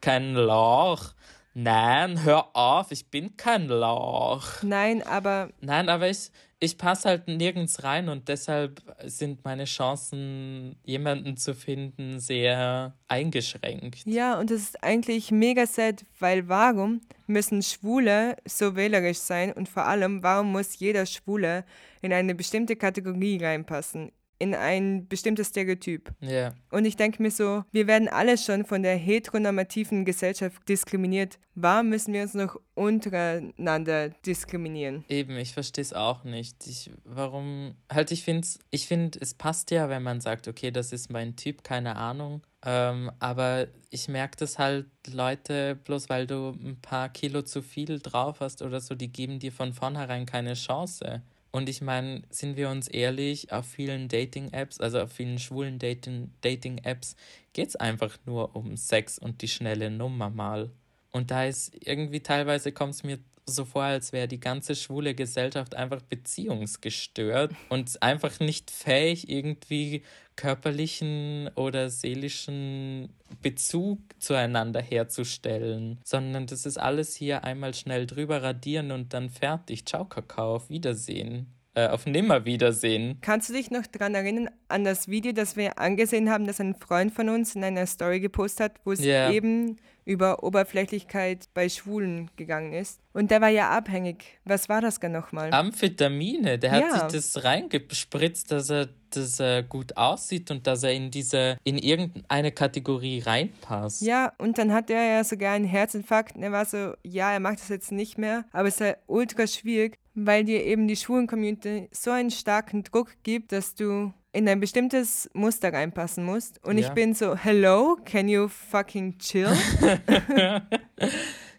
kein 0.00 0.34
Lauch. 0.34 1.12
Nein, 1.54 2.22
hör 2.22 2.54
auf, 2.54 2.92
ich 2.92 3.10
bin 3.10 3.36
kein 3.36 3.66
Lauch. 3.68 4.62
Nein, 4.62 5.02
aber 5.02 5.50
Nein, 5.60 5.88
aber 5.88 6.08
ich, 6.08 6.30
ich 6.60 6.78
passe 6.78 7.08
halt 7.08 7.26
nirgends 7.28 7.82
rein 7.82 8.08
und 8.08 8.28
deshalb 8.28 8.80
sind 9.04 9.44
meine 9.44 9.64
Chancen, 9.64 10.76
jemanden 10.84 11.36
zu 11.36 11.54
finden, 11.54 12.20
sehr 12.20 12.94
eingeschränkt. 13.08 14.06
ja, 14.06 14.38
und 14.38 14.50
das 14.50 14.60
ist 14.60 14.82
eigentlich 14.84 15.30
mega 15.30 15.66
sad, 15.66 16.04
weil 16.18 16.48
warum 16.48 17.00
müssen 17.26 17.62
Schwule 17.62 18.36
so 18.44 18.76
wählerisch 18.76 19.18
sein 19.18 19.52
und 19.52 19.68
vor 19.68 19.84
allem, 19.86 20.22
warum 20.22 20.52
muss 20.52 20.78
jeder 20.78 21.06
Schwule 21.06 21.64
in 22.02 22.12
eine 22.12 22.34
bestimmte 22.34 22.76
Kategorie 22.76 23.42
reinpassen? 23.42 24.12
In 24.38 24.54
ein 24.54 25.08
bestimmtes 25.08 25.48
Stereotyp. 25.48 26.12
Ja. 26.20 26.54
Und 26.70 26.84
ich 26.84 26.96
denke 26.96 27.20
mir 27.22 27.30
so, 27.30 27.64
wir 27.72 27.86
werden 27.86 28.08
alle 28.08 28.38
schon 28.38 28.64
von 28.64 28.82
der 28.82 28.96
heteronormativen 28.96 30.04
Gesellschaft 30.04 30.68
diskriminiert. 30.68 31.38
Warum 31.54 31.88
müssen 31.88 32.14
wir 32.14 32.22
uns 32.22 32.34
noch 32.34 32.56
untereinander 32.74 34.10
diskriminieren? 34.10 35.04
Eben, 35.08 35.36
ich 35.38 35.52
verstehe 35.54 35.82
es 35.82 35.92
auch 35.92 36.22
nicht. 36.22 36.66
Ich, 36.68 36.90
warum, 37.04 37.74
halt, 37.90 38.12
ich 38.12 38.22
finde 38.22 38.46
ich 38.70 38.86
find, 38.86 39.20
es 39.20 39.34
passt 39.34 39.72
ja, 39.72 39.88
wenn 39.88 40.04
man 40.04 40.20
sagt, 40.20 40.46
okay, 40.46 40.70
das 40.70 40.92
ist 40.92 41.10
mein 41.10 41.34
Typ, 41.34 41.64
keine 41.64 41.96
Ahnung. 41.96 42.42
Ähm, 42.64 43.10
aber 43.20 43.68
ich 43.90 44.08
merke 44.08 44.36
das 44.36 44.58
halt, 44.58 44.86
Leute, 45.06 45.76
bloß 45.76 46.08
weil 46.08 46.26
du 46.26 46.50
ein 46.50 46.78
paar 46.80 47.08
Kilo 47.08 47.42
zu 47.42 47.62
viel 47.62 48.00
drauf 48.00 48.40
hast 48.40 48.62
oder 48.62 48.80
so, 48.80 48.94
die 48.94 49.12
geben 49.12 49.38
dir 49.38 49.52
von 49.52 49.72
vornherein 49.72 50.26
keine 50.26 50.54
Chance. 50.54 51.22
Und 51.50 51.68
ich 51.68 51.80
meine, 51.80 52.22
sind 52.30 52.56
wir 52.56 52.68
uns 52.68 52.88
ehrlich, 52.88 53.52
auf 53.52 53.66
vielen 53.66 54.08
Dating-Apps, 54.08 54.80
also 54.80 55.00
auf 55.00 55.12
vielen 55.12 55.38
schwulen 55.38 55.78
Dating- 55.78 56.30
Dating-Apps, 56.42 57.16
geht 57.52 57.68
es 57.68 57.76
einfach 57.76 58.18
nur 58.26 58.54
um 58.54 58.76
Sex 58.76 59.18
und 59.18 59.40
die 59.40 59.48
schnelle 59.48 59.90
Nummer 59.90 60.30
mal. 60.30 60.70
Und 61.10 61.30
da 61.30 61.44
ist 61.44 61.72
irgendwie 61.86 62.20
teilweise 62.20 62.72
kommt 62.72 62.94
es 62.94 63.02
mir 63.02 63.18
so 63.52 63.64
vor, 63.64 63.82
als 63.82 64.12
wäre 64.12 64.28
die 64.28 64.40
ganze 64.40 64.74
schwule 64.74 65.14
Gesellschaft 65.14 65.74
einfach 65.74 66.02
beziehungsgestört 66.02 67.52
und 67.68 68.02
einfach 68.02 68.40
nicht 68.40 68.70
fähig, 68.70 69.28
irgendwie 69.28 70.02
körperlichen 70.36 71.50
oder 71.56 71.90
seelischen 71.90 73.08
Bezug 73.42 73.98
zueinander 74.18 74.80
herzustellen, 74.80 75.98
sondern 76.04 76.46
das 76.46 76.64
ist 76.66 76.78
alles 76.78 77.14
hier 77.14 77.44
einmal 77.44 77.74
schnell 77.74 78.06
drüber 78.06 78.42
radieren 78.42 78.92
und 78.92 79.14
dann 79.14 79.30
fertig. 79.30 79.84
Ciao, 79.86 80.04
Kakao, 80.04 80.56
auf 80.56 80.70
Wiedersehen. 80.70 81.46
Äh, 81.74 81.88
auf 81.88 82.06
Nimmerwiedersehen. 82.06 83.18
Kannst 83.20 83.50
du 83.50 83.52
dich 83.52 83.70
noch 83.70 83.86
daran 83.86 84.14
erinnern, 84.14 84.48
an 84.68 84.84
das 84.84 85.06
Video, 85.08 85.32
das 85.32 85.56
wir 85.56 85.78
angesehen 85.78 86.30
haben, 86.30 86.46
das 86.46 86.60
ein 86.60 86.74
Freund 86.74 87.12
von 87.12 87.28
uns 87.28 87.54
in 87.54 87.62
einer 87.62 87.86
Story 87.86 88.20
gepostet 88.20 88.60
hat, 88.64 88.80
wo 88.84 88.92
es 88.92 89.04
Ja. 89.04 89.30
eben 89.30 89.76
über 90.08 90.42
Oberflächlichkeit 90.42 91.50
bei 91.52 91.68
Schwulen 91.68 92.30
gegangen 92.36 92.72
ist. 92.72 92.98
Und 93.12 93.30
der 93.30 93.42
war 93.42 93.50
ja 93.50 93.68
abhängig. 93.68 94.38
Was 94.46 94.70
war 94.70 94.80
das 94.80 95.00
gar 95.00 95.10
nochmal? 95.10 95.52
Amphetamine, 95.52 96.58
der 96.58 96.70
hat 96.70 96.80
Ja. 96.80 96.90
sich 97.10 97.20
das 97.34 97.44
reingespritzt, 97.44 98.50
dass 98.50 98.70
er, 98.70 98.88
dass 99.10 99.38
er 99.38 99.62
gut 99.62 99.98
aussieht 99.98 100.50
und 100.50 100.66
dass 100.66 100.82
er 100.82 100.92
in 100.94 101.10
diese, 101.10 101.58
in 101.62 101.76
irgendeine 101.76 102.52
Kategorie 102.52 103.20
reinpasst. 103.20 104.00
Ja, 104.00 104.32
und 104.38 104.56
dann 104.56 104.72
hat 104.72 104.88
er 104.88 105.04
ja 105.16 105.24
sogar 105.24 105.52
einen 105.52 105.66
Herzinfarkt. 105.66 106.36
Und 106.36 106.42
er 106.42 106.52
war 106.52 106.64
so, 106.64 106.94
ja, 107.02 107.30
er 107.32 107.40
macht 107.40 107.60
das 107.60 107.68
jetzt 107.68 107.92
nicht 107.92 108.16
mehr, 108.16 108.46
aber 108.52 108.68
es 108.68 108.76
ist 108.76 108.80
halt 108.80 108.96
ultra 109.08 109.46
schwierig, 109.46 109.98
weil 110.14 110.44
dir 110.44 110.64
eben 110.64 110.88
die 110.88 110.96
Schwulen-Community 110.96 111.88
so 111.92 112.10
einen 112.12 112.30
starken 112.30 112.82
Druck 112.82 113.10
gibt, 113.24 113.52
dass 113.52 113.74
du 113.74 114.14
in 114.32 114.48
ein 114.48 114.60
bestimmtes 114.60 115.30
Muster 115.32 115.72
reinpassen 115.72 116.24
musst. 116.24 116.62
Und 116.64 116.78
Ja. 116.78 116.86
ich 116.88 116.92
bin 116.94 117.14
so, 117.14 117.34
hello, 117.36 117.96
can 118.04 118.28
you 118.28 118.48
fucking 118.48 119.18
chill? 119.18 119.48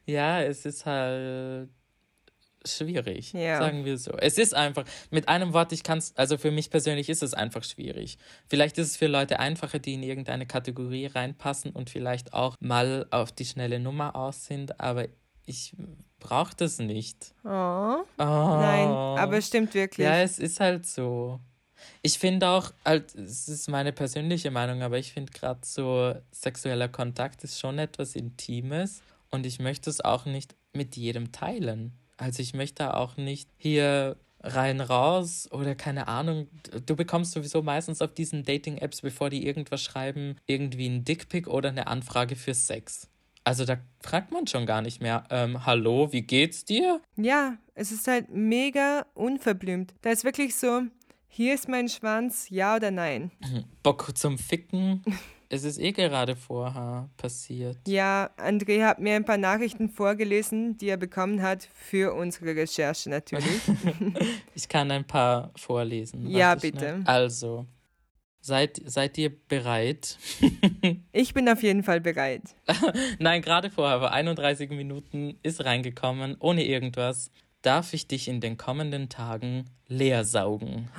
Ja, 0.06 0.42
es 0.42 0.66
ist 0.66 0.86
halt 0.88 1.70
schwierig, 2.66 3.32
Ja. 3.34 3.60
sagen 3.60 3.86
wir 3.86 3.98
so. 3.98 4.12
Es 4.18 4.38
ist 4.40 4.54
einfach, 4.56 4.84
mit 5.12 5.30
einem 5.30 5.54
Wort, 5.54 5.72
ich 5.72 5.84
kann 5.84 6.00
es, 6.00 6.14
also 6.18 6.38
für 6.38 6.52
mich 6.52 6.70
persönlich 6.72 7.10
ist 7.10 7.22
es 7.24 7.34
einfach 7.34 7.64
schwierig. 7.64 8.18
Vielleicht 8.48 8.78
ist 8.80 8.88
es 8.88 8.98
für 8.98 9.08
Leute 9.08 9.40
einfacher, 9.40 9.78
die 9.80 9.94
in 9.94 10.04
irgendeine 10.04 10.46
Kategorie 10.46 11.06
reinpassen 11.06 11.72
und 11.72 11.90
vielleicht 11.90 12.34
auch 12.34 12.56
mal 12.60 13.06
auf 13.12 13.32
die 13.32 13.46
schnelle 13.46 13.80
Nummer 13.80 14.16
aus 14.16 14.46
sind, 14.46 14.80
aber 14.80 15.06
ich 15.46 15.74
brauche 16.20 16.56
das 16.56 16.80
nicht. 16.80 17.34
Oh, 17.46 17.48
Oh. 17.48 18.04
nein, 18.18 18.88
aber 18.90 19.38
es 19.38 19.48
stimmt 19.48 19.74
wirklich. 19.74 20.06
Ja, 20.06 20.22
es 20.22 20.38
ist 20.40 20.60
halt 20.60 20.86
so. 20.86 21.40
Ich 22.02 22.20
finde 22.20 22.48
auch, 22.48 22.72
halt, 22.86 23.16
es 23.16 23.48
ist 23.48 23.70
meine 23.70 23.92
persönliche 23.92 24.52
Meinung, 24.52 24.82
aber 24.82 24.98
ich 24.98 25.14
finde 25.14 25.32
gerade 25.32 25.60
so 25.64 26.16
sexueller 26.32 26.88
Kontakt 26.88 27.44
ist 27.44 27.60
schon 27.60 27.80
etwas 27.80 28.16
Intimes 28.16 29.02
und 29.30 29.46
ich 29.46 29.60
möchte 29.60 29.90
es 29.90 30.02
auch 30.02 30.26
nicht 30.26 30.56
mit 30.74 30.96
jedem 30.96 31.32
teilen. 31.32 31.94
Also 32.18 32.42
ich 32.42 32.54
möchte 32.54 32.96
auch 32.96 33.18
nicht 33.18 33.50
hier 33.58 34.18
rein 34.42 34.82
raus 34.82 35.50
oder 35.52 35.76
keine 35.76 36.08
Ahnung. 36.08 36.48
Du 36.86 36.96
bekommst 36.96 37.34
sowieso 37.34 37.62
meistens 37.62 38.02
auf 38.02 38.14
diesen 38.14 38.44
Dating-Apps, 38.44 39.02
bevor 39.02 39.30
die 39.30 39.46
irgendwas 39.46 39.82
schreiben, 39.82 40.38
irgendwie 40.46 40.88
ein 40.88 41.04
Dickpick 41.04 41.48
oder 41.48 41.70
eine 41.70 41.88
Anfrage 41.88 42.36
für 42.36 42.54
Sex. 42.54 43.08
Also 43.44 43.66
da 43.66 43.78
fragt 44.02 44.32
man 44.32 44.48
schon 44.48 44.66
gar 44.66 44.82
nicht 44.82 45.02
mehr, 45.02 45.24
ähm, 45.30 45.66
hallo, 45.66 46.12
wie 46.12 46.22
geht's 46.22 46.66
dir? 46.66 47.02
Ja, 47.16 47.58
es 47.74 47.92
ist 47.92 48.08
halt 48.08 48.30
mega 48.30 49.06
unverblümt. 49.14 49.94
Da 50.02 50.12
ist 50.12 50.24
wirklich 50.24 50.56
so, 50.56 50.84
hier 51.30 51.54
ist 51.54 51.70
mein 51.70 51.88
Schwanz, 51.88 52.50
ja 52.50 52.76
oder 52.76 52.92
nein. 52.92 53.32
Bock 53.84 54.18
zum 54.18 54.38
Ficken. 54.38 55.04
es 55.50 55.64
ist 55.64 55.80
eh 55.80 55.92
gerade 55.92 56.36
vorher 56.36 57.10
passiert. 57.18 57.78
Ja, 57.88 58.32
André 58.38 58.84
hat 58.84 59.00
mir 59.00 59.16
ein 59.16 59.26
paar 59.26 59.38
Nachrichten 59.38 59.90
vorgelesen, 59.90 60.78
die 60.78 60.90
er 60.90 60.98
bekommen 60.98 61.42
hat 61.42 61.70
für 61.74 62.14
unsere 62.14 62.56
Recherche 62.56 63.10
natürlich. 63.10 63.46
Ich 64.56 64.68
kann 64.68 64.92
ein 64.92 65.06
paar 65.06 65.52
vorlesen. 65.56 66.28
Ja, 66.28 66.50
Warte 66.50 66.62
bitte. 66.62 66.80
schnell. 66.80 67.02
Also, 67.06 67.66
seid, 68.42 68.82
seid 68.84 69.18
ihr 69.18 69.30
bereit? 69.48 70.18
Ich 71.14 71.34
bin 71.34 71.48
auf 71.48 71.64
jeden 71.64 71.84
Fall 71.84 72.02
bereit. 72.02 72.42
Nein, 73.20 73.42
gerade 73.42 73.70
vorher, 73.70 74.00
vor 74.00 74.12
31 74.12 74.70
Minuten 74.72 75.40
ist 75.44 75.64
reingekommen, 75.64 76.36
ohne 76.42 76.66
irgendwas. 76.66 77.32
Darf 77.62 77.94
ich 77.94 78.08
dich 78.08 78.28
in 78.28 78.40
den 78.40 78.58
kommenden 78.58 79.10
Tagen 79.10 79.66
leer 79.88 80.24
saugen? 80.24 80.90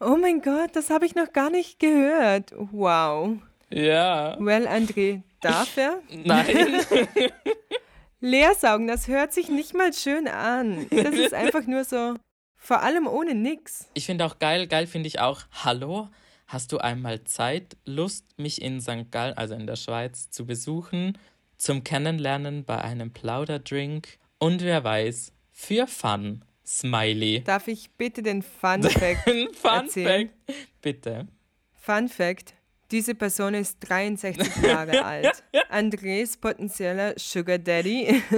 Oh 0.00 0.16
mein 0.16 0.40
Gott, 0.40 0.74
das 0.74 0.88
habe 0.88 1.04
ich 1.04 1.14
noch 1.14 1.32
gar 1.32 1.50
nicht 1.50 1.78
gehört. 1.78 2.54
Wow. 2.72 3.36
Ja. 3.68 4.36
Well, 4.40 4.66
André, 4.66 5.22
darf 5.42 5.76
er? 5.76 6.00
Nein. 6.24 6.80
Leersaugen, 8.20 8.86
das 8.86 9.08
hört 9.08 9.32
sich 9.32 9.48
nicht 9.48 9.74
mal 9.74 9.92
schön 9.92 10.28
an. 10.28 10.86
Das 10.90 11.14
ist 11.14 11.34
einfach 11.34 11.66
nur 11.66 11.84
so, 11.84 12.14
vor 12.56 12.82
allem 12.82 13.06
ohne 13.06 13.34
nix. 13.34 13.88
Ich 13.94 14.06
finde 14.06 14.24
auch 14.24 14.38
geil, 14.38 14.66
geil 14.66 14.86
finde 14.86 15.06
ich 15.06 15.20
auch, 15.20 15.42
hallo, 15.52 16.08
hast 16.46 16.72
du 16.72 16.78
einmal 16.78 17.24
Zeit, 17.24 17.76
Lust, 17.84 18.26
mich 18.38 18.60
in 18.60 18.80
St. 18.80 19.10
Gallen, 19.10 19.36
also 19.36 19.54
in 19.54 19.66
der 19.66 19.76
Schweiz, 19.76 20.30
zu 20.30 20.44
besuchen, 20.46 21.16
zum 21.56 21.84
Kennenlernen 21.84 22.64
bei 22.64 22.82
einem 22.82 23.12
Plauderdrink 23.12 24.18
und 24.38 24.62
wer 24.62 24.84
weiß, 24.84 25.32
für 25.60 25.86
Fun, 25.86 26.42
Smiley. 26.66 27.42
Darf 27.44 27.68
ich 27.68 27.90
bitte 27.90 28.22
den 28.22 28.42
Fun 28.42 28.82
Fact 28.90 29.24
Fun 29.24 29.48
erzählen? 29.62 30.30
Fact, 30.46 30.58
bitte. 30.80 31.28
Fun 31.74 32.08
Fact: 32.08 32.54
Diese 32.90 33.14
Person 33.14 33.54
ist 33.54 33.78
63 33.80 34.62
Jahre 34.62 35.04
alt. 35.04 35.44
Andres 35.68 36.36
potenzieller 36.36 37.14
Sugar 37.16 37.58
Daddy. 37.58 38.22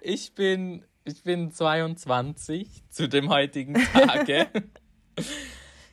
Ich 0.00 0.32
bin, 0.32 0.82
ich 1.04 1.22
bin 1.24 1.52
22 1.52 2.84
zu 2.88 3.06
dem 3.06 3.28
heutigen 3.28 3.74
Tage. 3.74 4.48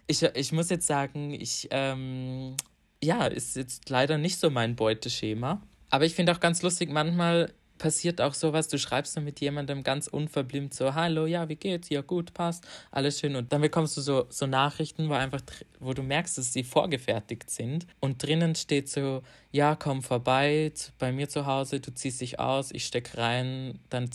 ich, 0.08 0.24
ich 0.24 0.54
muss 0.54 0.70
jetzt 0.70 0.88
sagen, 0.88 1.32
ich, 1.32 1.68
ähm, 1.72 2.56
ja, 3.04 3.26
ist 3.26 3.58
jetzt 3.58 3.90
leider 3.90 4.18
nicht 4.18 4.40
so 4.40 4.50
mein 4.50 4.78
Beuteschema. 4.78 5.62
Aber 5.90 6.06
ich 6.06 6.16
finde 6.16 6.32
auch 6.32 6.40
ganz 6.40 6.62
lustig, 6.62 6.90
manchmal 6.90 7.54
passiert 7.78 8.22
auch 8.22 8.34
sowas, 8.34 8.68
du 8.68 8.78
schreibst 8.78 9.18
dann 9.18 9.24
mit 9.24 9.40
jemandem 9.40 9.84
ganz 9.84 10.08
unverblümt 10.08 10.74
so, 10.74 10.94
hallo, 10.94 11.26
ja, 11.26 11.50
wie 11.50 11.56
geht's? 11.56 11.90
Ja, 11.90 12.02
gut, 12.02 12.34
passt, 12.34 12.66
alles 12.92 13.20
schön. 13.20 13.36
Und 13.36 13.52
dann 13.52 13.62
bekommst 13.62 13.98
du 13.98 14.02
so, 14.02 14.26
so 14.30 14.48
Nachrichten, 14.48 15.10
wo 15.10 15.14
einfach, 15.14 15.42
wo 15.80 15.94
du 15.94 16.04
merkst, 16.04 16.38
dass 16.38 16.54
sie 16.54 16.64
vorgefertigt 16.64 17.50
sind. 17.50 17.86
Und 18.00 18.24
drinnen 18.24 18.56
steht 18.56 18.90
so, 18.90 19.22
ja, 19.52 19.76
komm 19.76 20.02
vorbei 20.02 20.72
bei 21.00 21.12
mir 21.12 21.30
zu 21.30 21.46
Hause, 21.46 21.80
du 21.80 21.94
ziehst 21.94 22.22
dich 22.22 22.40
aus, 22.40 22.72
ich 22.72 22.86
steck 22.86 23.18
rein, 23.18 23.80
dann 23.90 24.10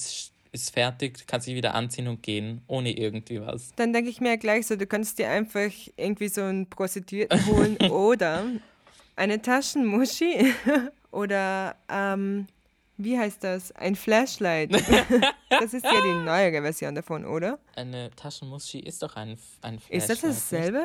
ist 0.53 0.71
fertig, 0.73 1.27
kannst 1.27 1.47
dich 1.47 1.55
wieder 1.55 1.75
anziehen 1.75 2.09
und 2.09 2.23
gehen, 2.23 2.63
ohne 2.67 2.97
irgendwie 2.97 3.41
was. 3.41 3.73
Dann 3.77 3.93
denke 3.93 4.11
ich 4.11 4.21
mir 4.21 4.37
gleich 4.37 4.67
so, 4.67 4.77
du 4.77 4.87
kannst 4.87 5.19
dir 5.19 5.29
einfach 5.29 5.71
irgendwie 5.97 6.29
so 6.29 6.43
einen 6.43 6.69
Prostituierten 6.69 7.47
holen 7.47 7.77
oder 7.91 8.47
eine 9.17 9.43
Taschenmuschi 9.43 10.53
oder, 11.11 11.77
ähm, 11.89 12.47
wie 13.05 13.19
heißt 13.19 13.43
das? 13.45 13.73
Ein 13.73 13.95
Flashlight. 13.97 14.73
das 15.49 15.75
ist 15.75 15.85
ja 15.85 16.01
die 16.03 16.25
neuere 16.25 16.63
Version 16.63 16.95
davon, 16.95 17.25
oder? 17.25 17.59
Eine 17.77 18.11
Taschenmuschi 18.17 18.81
ist 18.81 19.03
doch 19.03 19.17
ein, 19.17 19.37
ein 19.63 19.79
Flashlight. 19.79 20.11
Ist 20.11 20.11
das 20.11 20.21
dasselbe? 20.21 20.83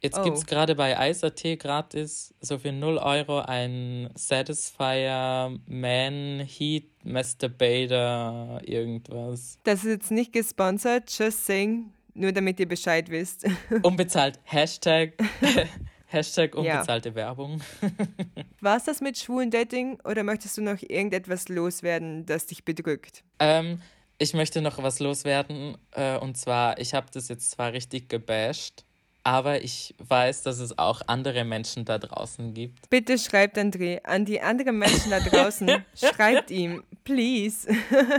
Jetzt 0.00 0.18
Oh. 0.18 0.24
gibt 0.24 0.36
es 0.36 0.46
gerade 0.46 0.74
bei 0.74 0.98
Eis.at 0.98 1.40
gratis 1.60 2.34
so 2.40 2.58
für 2.58 2.72
0 2.72 2.98
Euro 2.98 3.38
ein 3.38 4.10
Satisfier 4.16 5.56
Man 5.66 6.40
Heat 6.40 6.90
Masturbator 7.04 8.60
irgendwas. 8.64 9.58
Das 9.64 9.84
ist 9.84 9.90
jetzt 9.90 10.10
nicht 10.10 10.32
gesponsert, 10.32 11.16
just 11.16 11.46
saying, 11.46 11.92
nur 12.14 12.32
damit 12.32 12.58
ihr 12.58 12.66
Bescheid 12.68 13.08
wisst. 13.10 13.46
Unbezahlt 13.82 14.40
Hashtag 14.44 15.12
Hashtag 16.12 16.54
Ja. 16.54 16.60
unbezahlte 16.74 17.14
Werbung. 17.14 17.60
War 18.60 18.76
es 18.76 18.84
das 18.84 19.00
mit 19.00 19.18
schwulen 19.18 19.50
Dating 19.50 19.98
oder 20.04 20.22
möchtest 20.22 20.56
du 20.58 20.62
noch 20.62 20.80
irgendetwas 20.80 21.48
loswerden, 21.48 22.26
das 22.26 22.46
dich 22.46 22.64
bedrückt? 22.64 23.24
Ähm, 23.38 23.80
ich 24.18 24.34
möchte 24.34 24.60
noch 24.62 24.82
was 24.82 25.00
loswerden 25.00 25.76
äh, 25.92 26.16
und 26.18 26.36
zwar, 26.36 26.78
ich 26.78 26.94
habe 26.94 27.06
das 27.12 27.28
jetzt 27.28 27.50
zwar 27.50 27.72
richtig 27.72 28.08
gebasht, 28.08 28.84
aber 29.24 29.62
ich 29.62 29.94
weiß, 29.98 30.42
dass 30.42 30.58
es 30.58 30.78
auch 30.78 31.00
andere 31.06 31.44
Menschen 31.44 31.84
da 31.84 31.98
draußen 31.98 32.54
gibt. 32.54 32.90
Bitte 32.90 33.18
schreibt 33.18 33.56
André 33.56 34.02
an 34.04 34.24
die 34.24 34.40
anderen 34.40 34.78
Menschen 34.78 35.10
da 35.10 35.20
draußen. 35.20 35.70
schreibt 35.94 36.50
ihm, 36.50 36.82
please. 37.04 37.68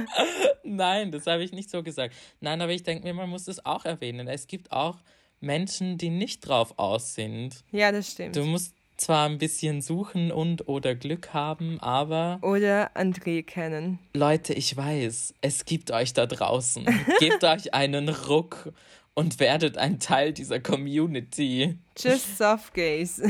Nein, 0.63 1.11
das 1.11 1.27
habe 1.27 1.43
ich 1.43 1.51
nicht 1.51 1.69
so 1.69 1.83
gesagt. 1.83 2.15
Nein, 2.39 2.61
aber 2.61 2.71
ich 2.71 2.83
denke 2.83 3.05
mir, 3.05 3.13
man 3.13 3.29
muss 3.29 3.47
es 3.47 3.65
auch 3.65 3.83
erwähnen. 3.85 4.27
Es 4.27 4.47
gibt 4.47 4.71
auch 4.71 4.97
Menschen, 5.43 5.97
die 5.97 6.09
nicht 6.09 6.47
drauf 6.47 6.73
aus 6.77 7.13
sind. 7.13 7.63
Ja, 7.71 7.91
das 7.91 8.11
stimmt. 8.11 8.35
Du 8.35 8.45
musst 8.45 8.73
zwar 8.97 9.27
ein 9.27 9.37
bisschen 9.37 9.81
suchen 9.81 10.31
und 10.31 10.67
oder 10.67 10.95
Glück 10.95 11.33
haben, 11.33 11.79
aber 11.79 12.39
Oder 12.41 12.95
André 12.95 13.43
kennen. 13.43 13.99
Leute, 14.13 14.53
ich 14.53 14.75
weiß, 14.75 15.33
es 15.41 15.65
gibt 15.65 15.91
euch 15.91 16.13
da 16.13 16.25
draußen. 16.25 16.85
Gebt 17.19 17.43
euch 17.43 17.73
einen 17.73 18.09
Ruck 18.09 18.71
und 19.13 19.39
werdet 19.39 19.77
ein 19.77 19.99
Teil 19.99 20.33
dieser 20.33 20.59
Community. 20.59 21.77
Just 21.97 22.37
soft 22.37 22.73
gaze. 22.73 23.23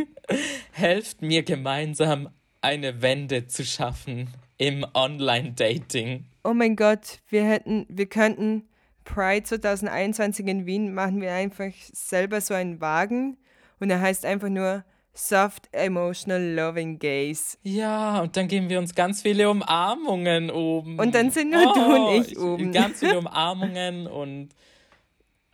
Helft 0.72 1.22
mir 1.22 1.42
gemeinsam 1.42 2.28
eine 2.60 3.02
Wende 3.02 3.46
zu 3.46 3.64
schaffen 3.64 4.28
im 4.58 4.86
Online-Dating. 4.94 6.26
Oh 6.44 6.54
mein 6.54 6.76
Gott, 6.76 7.18
wir 7.28 7.44
hätten, 7.44 7.86
wir 7.88 8.06
könnten 8.06 8.68
Pride 9.14 9.42
2021 9.44 10.46
in 10.46 10.66
Wien 10.66 10.94
machen 10.94 11.20
wir 11.20 11.32
einfach 11.32 11.72
selber 11.92 12.40
so 12.40 12.54
einen 12.54 12.80
Wagen 12.80 13.36
und 13.80 13.90
er 13.90 14.00
heißt 14.00 14.24
einfach 14.24 14.48
nur 14.48 14.84
Soft 15.12 15.68
Emotional 15.72 16.40
Loving 16.54 16.98
Gaze. 16.98 17.56
Ja, 17.64 18.20
und 18.20 18.36
dann 18.36 18.46
geben 18.46 18.68
wir 18.70 18.78
uns 18.78 18.94
ganz 18.94 19.22
viele 19.22 19.50
Umarmungen 19.50 20.50
oben. 20.50 20.98
Und 20.98 21.14
dann 21.14 21.30
sind 21.30 21.50
nur 21.50 21.72
du 21.74 21.80
und 21.80 22.20
ich 22.22 22.32
ich- 22.32 22.38
oben. 22.38 22.72
Ganz 22.72 23.00
viele 23.00 23.18
Umarmungen 23.18 24.06
und 24.06 24.50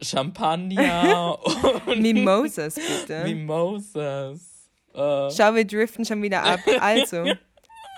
Champagner 0.03 1.39
und 1.87 2.03
Mimosas, 2.03 2.75
bitte. 2.75 3.25
Mimosas. 3.25 4.69
Äh, 4.95 5.31
Schau, 5.31 5.55
wir 5.55 5.65
driften 5.67 6.05
schon 6.05 6.23
wieder 6.23 6.43
ab. 6.43 6.61
Also, 6.81 7.25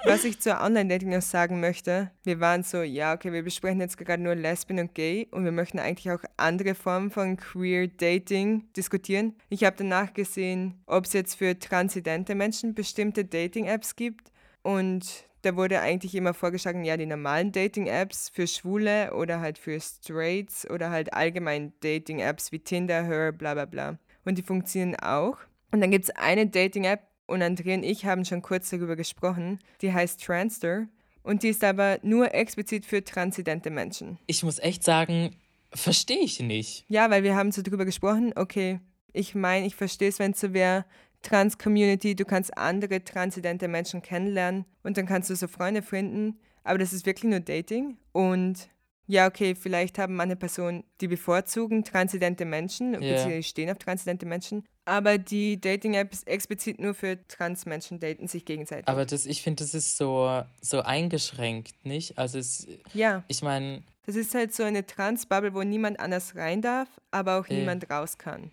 was 0.04 0.24
ich 0.24 0.40
zur 0.40 0.60
Online-Dating 0.60 1.10
noch 1.10 1.22
sagen 1.22 1.60
möchte, 1.60 2.10
wir 2.24 2.40
waren 2.40 2.62
so, 2.62 2.82
ja, 2.82 3.14
okay, 3.14 3.32
wir 3.32 3.42
besprechen 3.42 3.80
jetzt 3.80 3.98
gerade 3.98 4.22
nur 4.22 4.34
Lesbian 4.34 4.80
und 4.80 4.94
Gay 4.94 5.28
und 5.30 5.44
wir 5.44 5.52
möchten 5.52 5.78
eigentlich 5.78 6.10
auch 6.10 6.22
andere 6.36 6.74
Formen 6.74 7.10
von 7.10 7.36
Queer 7.36 7.88
Dating 7.88 8.72
diskutieren. 8.76 9.34
Ich 9.48 9.64
habe 9.64 9.76
danach 9.76 10.14
gesehen, 10.14 10.82
ob 10.86 11.04
es 11.04 11.12
jetzt 11.12 11.34
für 11.34 11.58
transidente 11.58 12.34
Menschen 12.34 12.74
bestimmte 12.74 13.24
Dating-Apps 13.24 13.96
gibt 13.96 14.32
und 14.62 15.28
da 15.42 15.56
wurde 15.56 15.80
eigentlich 15.80 16.14
immer 16.14 16.34
vorgeschlagen, 16.34 16.84
ja, 16.84 16.96
die 16.96 17.06
normalen 17.06 17.52
Dating-Apps 17.52 18.30
für 18.30 18.46
Schwule 18.46 19.14
oder 19.14 19.40
halt 19.40 19.56
für 19.58 19.80
Straights 19.80 20.68
oder 20.68 20.90
halt 20.90 21.12
allgemein 21.12 21.72
Dating-Apps 21.80 22.50
wie 22.50 22.58
Tinder, 22.58 23.04
Her, 23.04 23.32
bla 23.32 23.54
bla 23.54 23.64
bla. 23.64 23.98
Und 24.24 24.36
die 24.36 24.42
funktionieren 24.42 24.96
auch. 24.96 25.38
Und 25.70 25.80
dann 25.80 25.90
gibt 25.90 26.04
es 26.04 26.16
eine 26.16 26.46
Dating-App, 26.46 27.07
und 27.28 27.42
Andrea 27.42 27.76
und 27.76 27.84
ich 27.84 28.04
haben 28.04 28.24
schon 28.24 28.42
kurz 28.42 28.70
darüber 28.70 28.96
gesprochen, 28.96 29.60
die 29.82 29.92
heißt 29.92 30.24
Transter. 30.24 30.88
Und 31.22 31.42
die 31.42 31.48
ist 31.48 31.62
aber 31.62 31.98
nur 32.02 32.34
explizit 32.34 32.86
für 32.86 33.04
transidente 33.04 33.70
Menschen. 33.70 34.18
ich 34.26 34.42
muss 34.42 34.58
echt 34.58 34.82
sagen, 34.82 35.36
verstehe 35.74 36.20
ich 36.20 36.40
nicht. 36.40 36.84
Ja, 36.88 37.10
weil 37.10 37.22
wir 37.22 37.36
haben 37.36 37.52
so 37.52 37.60
drüber 37.62 37.84
gesprochen, 37.84 38.32
okay, 38.34 38.80
ich 39.12 39.34
meine, 39.34 39.66
ich 39.66 39.74
verstehe 39.76 40.08
es, 40.08 40.18
wenn 40.18 40.30
es 40.32 40.40
so 40.40 40.52
wäre, 40.54 40.84
Trans-Community, 41.22 42.14
du 42.16 42.24
kannst 42.24 42.56
andere 42.56 43.04
transidente 43.04 43.68
Menschen 43.68 44.00
kennenlernen 44.02 44.64
und 44.82 44.96
dann 44.96 45.06
kannst 45.06 45.28
du 45.30 45.36
so 45.36 45.48
Freunde 45.48 45.82
finden, 45.82 46.38
aber 46.64 46.78
das 46.78 46.92
ist 46.92 47.04
wirklich 47.06 47.30
nur 47.30 47.40
Dating 47.40 47.98
und 48.12 48.70
ja, 49.06 49.26
okay, 49.26 49.54
vielleicht 49.54 49.98
haben 49.98 50.16
manche 50.16 50.36
Personen, 50.36 50.84
die 51.00 51.08
bevorzugen 51.08 51.82
transidente 51.84 52.44
Menschen, 52.44 52.92
Ja. 52.94 53.00
beziehungsweise 53.00 53.42
stehen 53.42 53.70
auf 53.70 53.78
transidente 53.78 54.26
Menschen, 54.26 54.64
aber 54.88 55.18
die 55.18 55.60
Dating-App 55.60 56.12
ist 56.12 56.26
explizit 56.26 56.80
nur 56.80 56.94
für 56.94 57.18
Trans-Menschen, 57.28 58.00
daten 58.00 58.26
sich 58.26 58.44
gegenseitig. 58.44 58.88
Aber 58.88 59.04
das, 59.04 59.26
ich 59.26 59.42
finde, 59.42 59.62
das 59.62 59.74
ist 59.74 59.96
so, 59.98 60.42
so 60.60 60.80
eingeschränkt, 60.80 61.74
nicht? 61.84 62.16
Also 62.18 62.38
es, 62.38 62.66
ja, 62.94 63.22
ich 63.28 63.42
meine, 63.42 63.82
das 64.06 64.16
ist 64.16 64.34
halt 64.34 64.54
so 64.54 64.62
eine 64.62 64.86
Trans-Bubble, 64.86 65.52
wo 65.54 65.62
niemand 65.62 66.00
anders 66.00 66.34
rein 66.36 66.62
darf, 66.62 66.88
aber 67.10 67.38
auch 67.38 67.46
Ja. 67.48 67.56
niemand 67.56 67.90
raus 67.90 68.16
kann. 68.18 68.50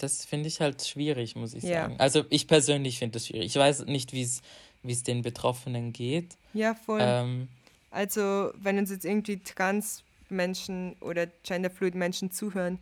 das 0.00 0.24
finde 0.24 0.46
ich 0.46 0.60
halt 0.60 0.82
schwierig, 0.86 1.34
muss 1.34 1.54
ich 1.54 1.64
Ja. 1.64 1.82
sagen. 1.82 1.96
Also 1.98 2.24
ich 2.30 2.46
persönlich 2.46 2.98
finde 3.00 3.14
das 3.14 3.26
schwierig. 3.26 3.46
Ich 3.46 3.56
weiß 3.56 3.86
nicht, 3.86 4.12
wie 4.12 4.22
es 4.22 4.42
wie 4.84 4.92
es 4.92 5.02
den 5.02 5.22
Betroffenen 5.22 5.92
geht. 5.92 6.36
Ja, 6.52 6.74
voll. 6.74 7.00
Ähm, 7.02 7.48
Also, 7.90 8.52
wenn 8.54 8.78
uns 8.78 8.90
jetzt 8.90 9.04
irgendwie 9.04 9.38
Trans-Menschen 9.42 10.94
oder 11.00 11.26
Genderfluid-Menschen 11.42 12.30
zuhören, 12.30 12.78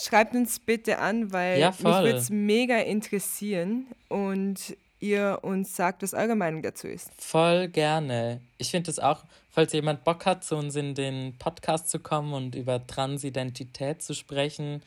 schreibt 0.00 0.34
uns 0.34 0.58
bitte 0.58 0.98
an, 0.98 1.32
weil 1.32 1.58
Ja, 1.58 1.70
mich 1.70 1.80
würde 1.84 2.10
es 2.16 2.30
mega 2.30 2.78
interessieren 2.78 3.86
und 4.08 4.76
ihr 5.00 5.38
uns 5.42 5.76
sagt, 5.76 6.02
was 6.02 6.12
eure 6.14 6.34
Meinung 6.34 6.62
dazu 6.62 6.86
ist. 6.88 7.10
voll 7.18 7.68
gerne. 7.68 8.40
Ich 8.58 8.70
finde 8.70 8.86
das 8.86 8.98
auch, 8.98 9.24
falls 9.50 9.72
jemand 9.72 10.02
Bock 10.04 10.26
hat, 10.26 10.42
zu 10.44 10.56
uns 10.56 10.74
in 10.76 10.94
den 10.94 11.36
Podcast 11.38 11.88
zu 11.88 12.00
kommen 12.00 12.32
und 12.32 12.54
über 12.54 12.84
Transidentität 12.86 14.02
zu 14.02 14.14
sprechen, 14.14 14.82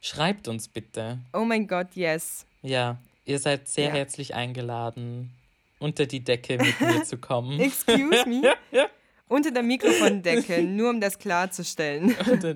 schreibt 0.00 0.48
uns 0.48 0.66
bitte. 0.68 1.18
Oh 1.32 1.44
mein 1.44 1.66
Gott, 1.68 1.88
yes. 1.94 2.44
Ja, 2.62 2.98
ihr 3.24 3.38
seid 3.38 3.68
sehr 3.68 3.88
Ja. 3.88 3.94
herzlich 3.94 4.34
eingeladen, 4.34 5.30
unter 5.78 6.06
die 6.06 6.20
Decke 6.24 6.58
mit 6.58 6.80
mir 6.80 7.04
zu 7.04 7.18
kommen. 7.18 7.60
Excuse 7.60 8.24
me? 8.28 8.42
Unter 9.28 9.50
der 9.50 9.62
Mikrofondecke, 9.62 10.62
nur 10.62 10.90
um 10.90 11.00
das 11.00 11.18
klarzustellen. 11.18 12.14
unter 12.30 12.52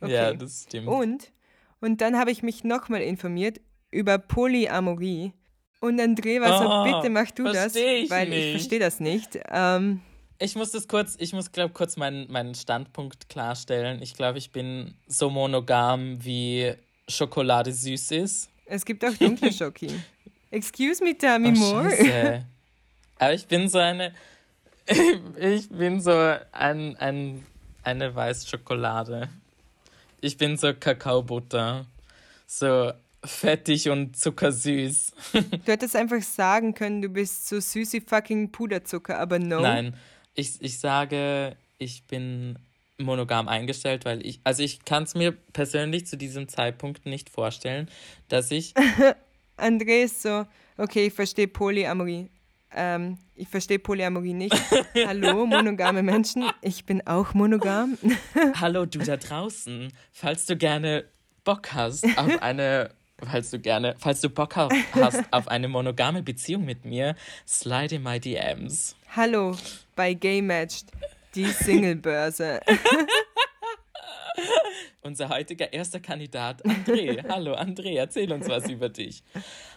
dem, 0.00 0.08
Ja, 0.10 0.28
Okay. 0.28 0.38
das 0.38 0.62
stimmt. 0.64 0.88
Und, 0.88 1.32
und 1.80 2.00
dann 2.00 2.16
habe 2.18 2.30
ich 2.30 2.42
mich 2.42 2.64
nochmal 2.64 3.02
informiert 3.02 3.60
über 3.90 4.18
Polyamorie. 4.18 5.32
Und 5.80 6.00
André 6.00 6.40
war 6.40 6.58
so, 6.58 6.68
Oh, 6.68 6.82
bitte 6.84 7.10
mach 7.10 7.30
du 7.30 7.44
das, 7.44 7.74
ich 7.76 8.10
weil 8.10 8.28
ich 8.28 8.34
nicht. 8.34 8.50
verstehe 8.52 8.78
das 8.80 8.98
nicht. 9.00 9.38
Ähm, 9.50 10.00
Ich 10.38 10.56
muss 10.56 10.70
das 10.72 10.88
kurz, 10.88 11.16
ich 11.18 11.32
muss, 11.32 11.52
glaube 11.52 11.72
kurz 11.74 11.96
meinen, 11.96 12.30
meinen 12.30 12.54
Standpunkt 12.54 13.28
klarstellen. 13.28 14.02
Ich 14.02 14.14
glaube, 14.14 14.38
ich 14.38 14.50
bin 14.50 14.94
so 15.06 15.30
monogam, 15.30 16.22
wie 16.24 16.72
Schokolade 17.08 17.72
süß 17.72 18.10
ist. 18.12 18.50
es 18.64 18.84
gibt 18.84 19.04
auch 19.04 19.12
dunkle 19.14 19.52
Schoki. 19.52 19.88
Excuse 20.50 21.02
me, 21.04 21.16
tell 21.16 21.38
me 21.38 21.48
Oh, 21.48 21.52
more. 21.58 21.90
Scheiße. 21.90 22.46
Aber 23.18 23.32
ich 23.34 23.46
bin 23.46 23.68
so 23.68 23.78
eine, 23.78 24.12
ich 25.38 25.68
bin 25.68 26.00
so 26.00 26.12
ein, 26.52 26.96
ein, 26.96 27.46
eine 27.82 28.14
Weißschokolade. 28.14 29.28
Ich 30.20 30.36
bin 30.36 30.56
so 30.56 30.72
Kakaobutter. 30.74 31.86
So 32.46 32.92
fettig 33.24 33.88
und 33.90 34.16
zuckersüß. 34.16 35.12
Du 35.64 35.72
hättest 35.72 35.96
einfach 35.96 36.22
sagen 36.22 36.74
können, 36.74 37.02
du 37.02 37.08
bist 37.08 37.48
so 37.48 37.60
süß 37.60 37.92
wie 37.94 38.00
fucking 38.00 38.52
Puderzucker, 38.52 39.18
aber 39.18 39.38
no. 39.38 39.60
Nein, 39.60 39.96
ich, 40.34 40.62
ich 40.62 40.78
sage, 40.78 41.56
ich 41.78 42.04
bin 42.04 42.58
monogam 42.98 43.48
eingestellt, 43.48 44.04
weil 44.04 44.24
ich, 44.24 44.40
also 44.44 44.62
ich 44.62 44.84
kann 44.84 45.02
es 45.02 45.14
mir 45.14 45.32
persönlich 45.32 46.06
zu 46.06 46.16
diesem 46.16 46.48
Zeitpunkt 46.48 47.04
nicht 47.06 47.28
vorstellen, 47.28 47.90
dass 48.28 48.50
ich, 48.50 48.74
André 49.56 50.04
ist 50.04 50.22
so, 50.22 50.46
okay, 50.78 51.06
ich 51.06 51.12
verstehe 51.12 51.48
Polyamorie. 51.48 52.30
Ähm, 52.74 53.18
ich 53.34 53.48
verstehe 53.48 53.78
Polyamorie 53.78 54.34
nicht. 54.34 54.54
Hallo, 55.06 55.46
monogame 55.46 56.02
Menschen. 56.02 56.44
Ich 56.62 56.84
bin 56.84 57.06
auch 57.06 57.34
monogam. 57.34 57.98
hallo 58.60 58.86
du 58.86 58.98
da 58.98 59.16
draußen, 59.16 59.92
falls 60.12 60.46
du 60.46 60.56
gerne 60.56 61.04
Bock 61.44 61.72
hast 61.72 62.04
auf 62.18 62.30
eine, 62.42 62.90
falls 63.22 63.50
du 63.50 63.58
gerne, 63.58 63.94
falls 63.98 64.20
du 64.20 64.30
Bock 64.30 64.56
hast 64.56 65.24
auf 65.30 65.48
eine 65.48 65.68
monogame 65.68 66.22
Beziehung 66.22 66.64
mit 66.64 66.84
mir, 66.84 67.14
slide 67.46 67.94
in 67.94 68.02
my 68.02 68.18
DMs. 68.18 68.96
Hallo 69.14 69.56
bei 69.94 70.14
Gay 70.14 70.42
Matched, 70.42 70.86
die 71.34 71.46
Singlebörse. 71.46 72.60
Unser 75.02 75.28
heutiger 75.28 75.72
erster 75.72 76.00
Kandidat, 76.00 76.64
André. 76.64 77.24
Hallo 77.28 77.54
André, 77.54 77.96
erzähl 77.96 78.32
uns 78.32 78.48
was 78.48 78.68
über 78.68 78.88
dich. 78.88 79.22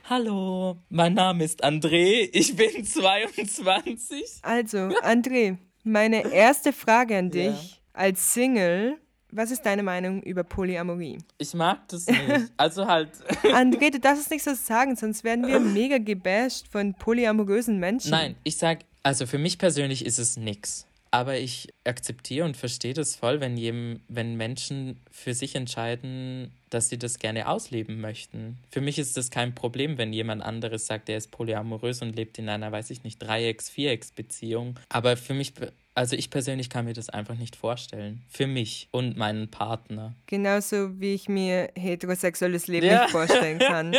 Hallo, 0.10 0.78
mein 0.90 1.14
Name 1.14 1.44
ist 1.44 1.64
André, 1.64 2.30
ich 2.34 2.56
bin 2.56 2.84
22. 2.86 4.24
Also, 4.42 4.78
André, 5.04 5.58
meine 5.84 6.32
erste 6.34 6.74
Frage 6.74 7.18
an 7.18 7.30
dich 7.32 7.46
Ja. 7.46 7.78
als 7.94 8.34
Single. 8.34 8.98
Was 9.32 9.52
ist 9.52 9.62
deine 9.64 9.84
Meinung 9.84 10.24
über 10.24 10.44
Polyamorie? 10.44 11.20
Ich 11.38 11.54
mag 11.54 11.88
das 11.90 12.08
nicht. 12.08 12.52
Also 12.58 12.88
halt, 12.88 13.10
André, 13.44 13.92
du 13.92 14.00
darfst 14.00 14.24
es 14.24 14.30
nicht 14.32 14.44
so 14.44 14.56
sagen, 14.56 14.96
sonst 14.96 15.24
werden 15.24 15.46
wir 15.46 15.60
mega 15.60 16.00
gebasht 16.00 16.66
von 16.72 16.96
polyamorösen 16.96 17.78
Menschen. 17.78 18.10
nein, 18.10 18.36
ich 18.44 18.58
sag, 18.58 18.80
also 19.04 19.28
für 19.28 19.38
mich 19.38 19.60
persönlich 19.60 20.04
ist 20.04 20.18
es 20.18 20.36
nix. 20.36 20.88
Aber 21.12 21.38
ich 21.40 21.70
akzeptiere 21.86 22.46
und 22.46 22.56
verstehe 22.56 22.94
das 22.94 23.16
voll, 23.16 23.40
wenn, 23.42 23.58
jem, 23.58 24.02
wenn 24.08 24.36
Menschen 24.36 25.00
für 25.12 25.34
sich 25.34 25.56
entscheiden, 25.56 26.52
dass 26.70 26.90
sie 26.90 27.00
das 27.00 27.18
gerne 27.18 27.48
ausleben 27.48 28.00
möchten. 28.00 28.60
Für 28.70 28.82
mich 28.82 29.00
ist 29.00 29.18
das 29.18 29.32
kein 29.32 29.56
Problem, 29.56 29.98
wenn 29.98 30.14
jemand 30.14 30.44
anderes 30.44 30.86
sagt, 30.86 31.10
er 31.10 31.18
ist 31.18 31.32
polyamorös 31.32 32.02
und 32.04 32.16
lebt 32.16 32.38
in 32.38 32.48
einer, 32.48 32.72
weiß 32.72 32.92
ich 32.92 33.04
nicht, 33.04 33.22
Dreiecks-, 33.24 33.70
Vierecks-Beziehung. 33.72 34.80
Aber 34.90 35.18
für 35.18 35.34
mich, 35.34 35.54
also 35.96 36.16
ich 36.16 36.30
persönlich 36.30 36.70
kann 36.70 36.86
mir 36.86 36.94
das 36.94 37.10
einfach 37.10 37.36
nicht 37.36 37.56
vorstellen. 37.56 38.22
Für 38.30 38.46
mich 38.46 38.88
und 38.92 39.18
meinen 39.18 39.50
Partner. 39.50 40.14
Genauso 40.28 41.00
wie 41.00 41.16
ich 41.16 41.28
mir 41.28 41.72
heterosexuelles 41.76 42.68
Leben 42.68 42.86
Ja. 42.86 43.02
nicht 43.02 43.12
vorstellen 43.12 43.58
kann. 43.60 43.96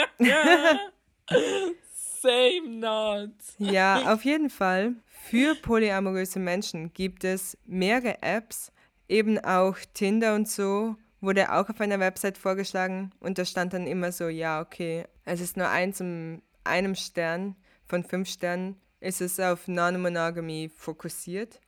Same 2.20 2.68
not. 2.68 3.32
Ja, 3.58 4.12
auf 4.12 4.24
jeden 4.24 4.50
Fall. 4.50 4.94
Für 5.06 5.54
polyamoröse 5.54 6.38
Menschen 6.38 6.92
gibt 6.92 7.24
es 7.24 7.56
mehrere 7.64 8.22
Apps, 8.22 8.72
eben 9.08 9.38
auch 9.38 9.76
Tinder 9.94 10.34
und 10.34 10.48
so, 10.48 10.96
wurde 11.20 11.52
auch 11.52 11.68
auf 11.68 11.80
einer 11.80 12.00
Website 12.00 12.38
vorgeschlagen 12.38 13.12
und 13.20 13.38
da 13.38 13.44
stand 13.44 13.72
dann 13.72 13.86
immer 13.86 14.12
so, 14.12 14.28
ja, 14.28 14.60
okay, 14.60 15.04
es 15.24 15.40
ist 15.40 15.56
nur 15.56 15.68
eins 15.68 16.00
um 16.00 16.42
einem 16.64 16.94
Stern 16.94 17.56
von 17.86 18.04
fünf 18.04 18.28
Sternen, 18.28 18.76
ist 19.00 19.20
es 19.20 19.38
auf 19.40 19.68
Non-Monogamy 19.68 20.70
fokussiert. 20.74 21.60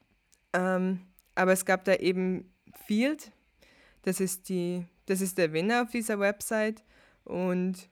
Ähm, 0.52 1.00
aber 1.34 1.52
es 1.52 1.64
gab 1.64 1.84
da 1.84 1.94
eben 1.94 2.52
Field, 2.86 3.32
das 4.02 4.20
ist, 4.20 4.48
die, 4.48 4.84
das 5.06 5.20
ist 5.20 5.38
der 5.38 5.52
Winner 5.52 5.82
auf 5.82 5.90
dieser 5.90 6.18
Website 6.18 6.82
und 7.24 7.88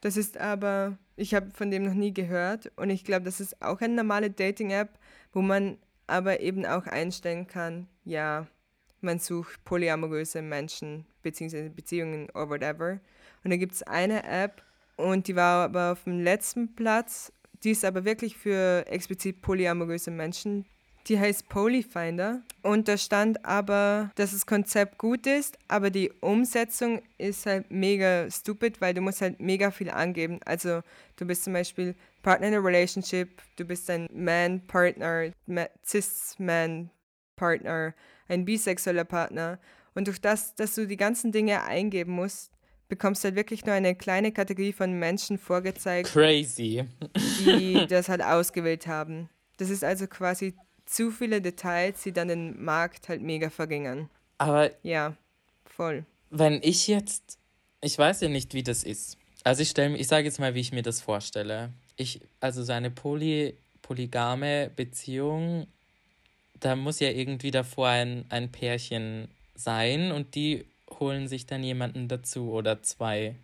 das 0.00 0.16
ist 0.16 0.36
aber, 0.38 0.98
ich 1.16 1.34
habe 1.34 1.50
von 1.50 1.70
dem 1.70 1.84
noch 1.84 1.94
nie 1.94 2.12
gehört 2.12 2.70
und 2.76 2.90
ich 2.90 3.04
glaube, 3.04 3.24
das 3.24 3.40
ist 3.40 3.62
auch 3.62 3.80
eine 3.80 3.94
normale 3.94 4.30
Dating-App, 4.30 4.98
wo 5.32 5.42
man 5.42 5.78
aber 6.06 6.40
eben 6.40 6.66
auch 6.66 6.86
einstellen 6.86 7.46
kann, 7.46 7.88
ja, 8.04 8.46
man 9.00 9.18
sucht 9.18 9.64
polyamoröse 9.64 10.42
Menschen 10.42 11.06
bzw. 11.22 11.68
Beziehungen 11.68 12.30
oder 12.30 12.50
whatever. 12.50 13.00
Und 13.44 13.50
da 13.50 13.56
gibt 13.56 13.72
es 13.72 13.82
eine 13.82 14.24
App 14.24 14.62
und 14.96 15.26
die 15.28 15.36
war 15.36 15.64
aber 15.64 15.92
auf 15.92 16.04
dem 16.04 16.22
letzten 16.22 16.74
Platz, 16.74 17.32
die 17.64 17.70
ist 17.70 17.84
aber 17.84 18.04
wirklich 18.04 18.36
für 18.36 18.84
explizit 18.86 19.42
polyamoröse 19.42 20.10
Menschen 20.10 20.64
die 21.08 21.18
heißt 21.18 21.48
Polyfinder. 21.48 22.42
Und 22.62 22.88
da 22.88 22.96
stand 22.96 23.44
aber, 23.44 24.10
dass 24.14 24.32
das 24.32 24.46
Konzept 24.46 24.98
gut 24.98 25.26
ist, 25.26 25.58
aber 25.68 25.90
die 25.90 26.10
Umsetzung 26.20 27.02
ist 27.18 27.46
halt 27.46 27.70
mega 27.70 28.30
stupid, 28.30 28.80
weil 28.80 28.94
du 28.94 29.00
musst 29.00 29.20
halt 29.20 29.40
mega 29.40 29.70
viel 29.70 29.90
angeben. 29.90 30.40
Also 30.44 30.82
du 31.16 31.26
bist 31.26 31.44
zum 31.44 31.52
Beispiel 31.52 31.94
Partner 32.22 32.48
in 32.48 32.54
a 32.54 32.58
Relationship, 32.58 33.42
du 33.56 33.64
bist 33.64 33.90
ein 33.90 34.08
Man-Partner, 34.12 35.32
Cis-Man-Partner, 35.84 37.94
ein 38.28 38.44
bisexueller 38.44 39.04
Partner. 39.04 39.58
Und 39.94 40.06
durch 40.06 40.20
das, 40.20 40.54
dass 40.54 40.74
du 40.74 40.86
die 40.86 40.96
ganzen 40.96 41.32
Dinge 41.32 41.64
eingeben 41.64 42.12
musst, 42.12 42.52
bekommst 42.88 43.24
du 43.24 43.28
halt 43.28 43.36
wirklich 43.36 43.64
nur 43.64 43.74
eine 43.74 43.94
kleine 43.94 44.32
Kategorie 44.32 44.72
von 44.72 44.92
Menschen 44.92 45.38
vorgezeigt, 45.38 46.10
Crazy. 46.10 46.84
die 47.40 47.86
das 47.88 48.08
halt 48.08 48.22
ausgewählt 48.22 48.86
haben. 48.86 49.28
Das 49.56 49.70
ist 49.70 49.82
also 49.82 50.06
quasi 50.06 50.54
zu 50.86 51.10
viele 51.10 51.40
Details, 51.40 52.02
die 52.02 52.12
dann 52.12 52.28
den 52.28 52.62
Markt 52.62 53.08
halt 53.08 53.22
mega 53.22 53.50
verringern. 53.50 54.08
Aber 54.38 54.70
Ja, 54.82 55.16
voll. 55.64 56.04
wenn 56.30 56.60
ich 56.62 56.86
jetzt, 56.88 57.38
ich 57.80 57.96
weiß 57.96 58.22
ja 58.22 58.28
nicht, 58.28 58.54
wie 58.54 58.62
das 58.62 58.84
ist. 58.84 59.16
Also 59.44 59.62
ich 59.62 59.70
stelle, 59.70 59.96
ich 59.96 60.08
sage 60.08 60.26
jetzt 60.26 60.38
mal, 60.38 60.54
wie 60.54 60.60
ich 60.60 60.72
mir 60.72 60.82
das 60.82 61.00
vorstelle. 61.00 61.72
Ich, 61.96 62.20
also 62.40 62.62
so 62.62 62.72
eine 62.72 62.90
poly, 62.90 63.56
polygame 63.82 64.70
Beziehung, 64.74 65.66
da 66.60 66.76
muss 66.76 67.00
ja 67.00 67.10
irgendwie 67.10 67.50
davor 67.50 67.88
ein, 67.88 68.24
ein 68.28 68.50
Pärchen 68.52 69.28
sein 69.54 70.12
und 70.12 70.34
die 70.34 70.64
holen 71.00 71.26
sich 71.28 71.46
dann 71.46 71.64
jemanden 71.64 72.08
dazu 72.08 72.52
oder 72.52 72.82
zwei. 72.82 73.36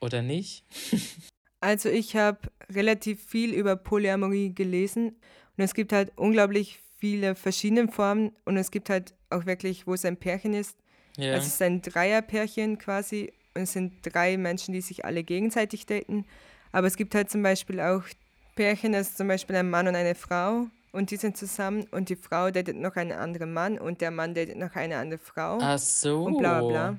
Oder 0.00 0.22
nicht? 0.22 0.64
Also 1.60 1.88
ich 1.88 2.14
habe 2.14 2.38
relativ 2.70 3.20
viel 3.24 3.52
über 3.52 3.74
Polyamorie 3.74 4.54
gelesen 4.54 5.16
und 5.58 5.64
es 5.64 5.74
gibt 5.74 5.92
halt 5.92 6.12
unglaublich 6.16 6.80
viele 6.98 7.34
verschiedene 7.34 7.88
Formen 7.88 8.32
und 8.44 8.56
es 8.56 8.70
gibt 8.70 8.90
halt 8.90 9.14
auch 9.30 9.44
wirklich, 9.44 9.86
wo 9.86 9.94
es 9.94 10.04
ein 10.04 10.16
Pärchen 10.16 10.54
ist. 10.54 10.76
Ja. 11.16 11.34
Also 11.34 11.46
es 11.46 11.54
ist 11.54 11.62
ein 11.62 11.82
Dreierpärchen 11.82 12.78
quasi 12.78 13.32
und 13.54 13.62
es 13.62 13.72
sind 13.72 13.94
drei 14.02 14.36
Menschen, 14.36 14.72
die 14.72 14.80
sich 14.80 15.04
alle 15.04 15.24
gegenseitig 15.24 15.84
daten. 15.84 16.24
Aber 16.72 16.86
es 16.86 16.96
gibt 16.96 17.14
halt 17.14 17.28
zum 17.28 17.42
Beispiel 17.42 17.80
auch 17.80 18.02
Pärchen, 18.54 18.92
das 18.92 19.08
ist 19.08 19.18
zum 19.18 19.28
Beispiel 19.28 19.56
ein 19.56 19.68
Mann 19.68 19.88
und 19.88 19.96
eine 19.96 20.14
Frau 20.14 20.66
und 20.92 21.10
die 21.10 21.16
sind 21.16 21.36
zusammen 21.36 21.86
und 21.90 22.08
die 22.08 22.16
Frau 22.16 22.50
datet 22.50 22.76
noch 22.76 22.96
einen 22.96 23.12
anderen 23.12 23.52
Mann 23.52 23.78
und 23.78 24.00
der 24.00 24.10
Mann 24.10 24.34
datet 24.34 24.56
noch 24.56 24.74
eine 24.76 24.96
andere 24.96 25.18
Frau 25.18 25.58
Ach 25.60 25.78
so. 25.78 26.24
und 26.24 26.38
bla 26.38 26.60
bla 26.60 26.68
bla. 26.68 26.98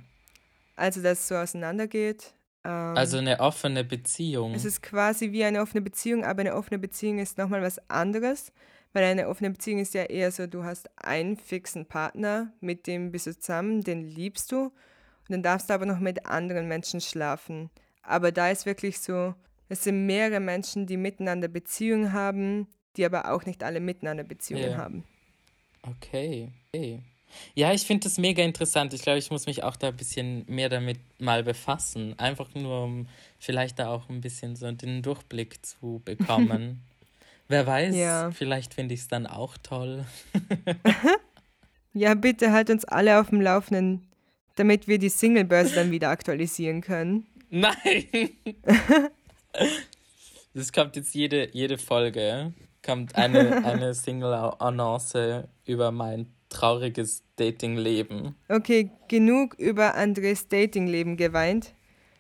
Also 0.75 1.01
dass 1.01 1.19
es 1.19 1.27
so 1.27 1.35
auseinandergeht. 1.35 2.33
Ähm, 2.63 2.97
Also 2.97 3.17
eine 3.17 3.39
offene 3.39 3.83
Beziehung. 3.83 4.53
es 4.53 4.65
ist 4.65 4.81
quasi 4.81 5.31
wie 5.31 5.43
eine 5.43 5.61
offene 5.61 5.81
Beziehung, 5.81 6.23
aber 6.23 6.41
eine 6.41 6.55
offene 6.55 6.79
Beziehung 6.79 7.19
ist 7.19 7.37
nochmal 7.37 7.61
was 7.61 7.79
anderes, 7.89 8.51
weil 8.93 9.03
eine 9.03 9.27
offene 9.27 9.51
Beziehung 9.51 9.79
ist 9.79 9.93
ja 9.93 10.03
eher 10.03 10.31
so, 10.31 10.47
du 10.47 10.63
hast 10.63 10.89
einen 10.97 11.37
fixen 11.37 11.85
Partner, 11.85 12.51
mit 12.59 12.87
dem 12.87 13.11
bist 13.11 13.27
du 13.27 13.37
zusammen, 13.37 13.81
den 13.83 14.03
liebst 14.03 14.51
du 14.51 14.57
und 14.65 14.73
dann 15.29 15.43
darfst 15.43 15.69
du 15.69 15.73
aber 15.73 15.85
noch 15.85 15.99
mit 15.99 16.25
anderen 16.25 16.67
Menschen 16.67 17.01
schlafen. 17.01 17.69
Aber 18.01 18.31
da 18.31 18.49
ist 18.49 18.65
wirklich 18.65 18.99
so, 18.99 19.35
es 19.69 19.83
sind 19.83 20.07
mehrere 20.07 20.39
Menschen, 20.39 20.87
die 20.87 20.97
miteinander 20.97 21.47
Beziehungen 21.47 22.11
haben, 22.11 22.67
die 22.97 23.05
aber 23.05 23.31
auch 23.31 23.45
nicht 23.45 23.63
alle 23.63 23.79
miteinander 23.79 24.23
Beziehungen 24.23 24.71
Ja. 24.71 24.77
haben. 24.77 25.03
Okay. 25.83 26.49
okay. 26.73 26.99
Ja, 27.55 27.73
ich 27.73 27.83
finde 27.83 28.05
das 28.05 28.17
mega 28.17 28.43
interessant. 28.43 28.93
Ich 28.93 29.01
glaube, 29.01 29.19
ich 29.19 29.29
muss 29.31 29.45
mich 29.45 29.63
auch 29.63 29.75
da 29.75 29.89
ein 29.89 29.95
bisschen 29.97 30.43
mehr 30.47 30.69
damit 30.69 30.99
mal 31.19 31.43
befassen. 31.43 32.17
Einfach 32.19 32.53
nur, 32.55 32.83
um 32.83 33.07
vielleicht 33.39 33.79
da 33.79 33.89
auch 33.89 34.09
ein 34.09 34.21
bisschen 34.21 34.55
so 34.55 34.71
den 34.71 35.01
Durchblick 35.01 35.65
zu 35.65 36.01
bekommen. 36.05 36.81
Wer 37.47 37.65
weiß, 37.65 37.95
Ja. 37.95 38.29
vielleicht 38.31 38.73
finde 38.75 38.93
ich 38.93 39.01
es 39.01 39.07
dann 39.07 39.25
auch 39.27 39.57
toll. 39.57 40.05
Ja, 41.93 42.13
bitte 42.13 42.51
halt 42.51 42.69
uns 42.69 42.85
alle 42.85 43.19
auf 43.19 43.29
dem 43.29 43.41
Laufenden, 43.41 44.07
damit 44.55 44.87
wir 44.87 44.99
die 44.99 45.09
Singlebörse 45.09 45.73
dann 45.73 45.89
wieder 45.89 46.09
aktualisieren 46.09 46.81
können. 46.81 47.25
Nein! 47.49 48.29
Das 50.53 50.71
kommt 50.71 50.95
jetzt 50.95 51.15
jede, 51.15 51.49
jede 51.51 51.77
Folge. 51.79 52.53
Kommt 52.85 53.15
eine, 53.15 53.65
eine 53.65 53.93
Single-Annonce 53.93 55.47
über 55.65 55.91
mein 55.91 56.27
trauriges 56.49 57.23
Dating-Leben. 57.37 58.35
Okay, 58.47 58.91
genug 59.07 59.53
über 59.55 59.95
Andres 59.95 60.47
Datingleben 60.47 61.17
geweint. 61.17 61.73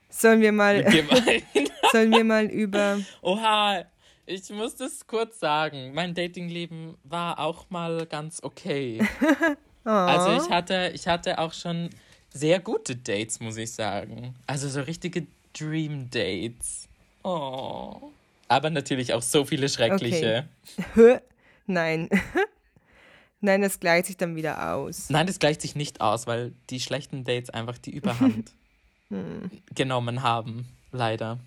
Sollen 0.09 0.41
wir 0.41 0.51
mal, 0.51 0.85
sollen 1.91 2.11
wir 2.11 2.23
mal 2.23 2.45
über. 2.45 2.99
Oha, 3.21 3.85
ich 4.25 4.49
muss 4.49 4.75
das 4.75 5.05
kurz 5.05 5.39
sagen. 5.39 5.93
Mein 5.93 6.13
Datingleben 6.13 6.95
war 7.03 7.39
auch 7.39 7.69
mal 7.69 8.05
ganz 8.05 8.41
okay. 8.43 8.99
Oh, 9.85 9.89
Also 9.91 10.45
ich 10.45 10.51
hatte, 10.51 10.91
ich 10.93 11.07
hatte 11.07 11.39
auch 11.39 11.53
schon 11.53 11.89
sehr 12.31 12.59
gute 12.59 12.97
Dates, 12.97 13.39
muss 13.39 13.55
ich 13.57 13.71
sagen. 13.71 14.35
Also 14.45 14.67
so 14.67 14.81
richtige 14.81 15.25
Dream 15.57 16.09
Dates. 16.11 16.89
Oh. 17.23 18.11
Aber 18.49 18.69
natürlich 18.69 19.13
auch 19.13 19.21
so 19.21 19.45
viele 19.45 19.69
schreckliche. 19.69 20.47
Hä? 20.95 21.19
Nein. 21.65 22.09
Nein, 23.41 23.61
das 23.61 23.79
gleicht 23.79 24.07
sich 24.07 24.17
dann 24.17 24.35
wieder 24.35 24.73
aus. 24.73 25.09
Nein, 25.09 25.27
das 25.27 25.39
gleicht 25.39 25.61
sich 25.61 25.75
nicht 25.75 26.01
aus, 26.01 26.27
weil 26.27 26.53
die 26.69 26.79
schlechten 26.79 27.23
Dates 27.23 27.49
einfach 27.49 27.77
die 27.77 27.95
Überhand 27.95 28.53
genommen 29.75 30.23
haben. 30.23 30.67
Leider. 30.91 31.39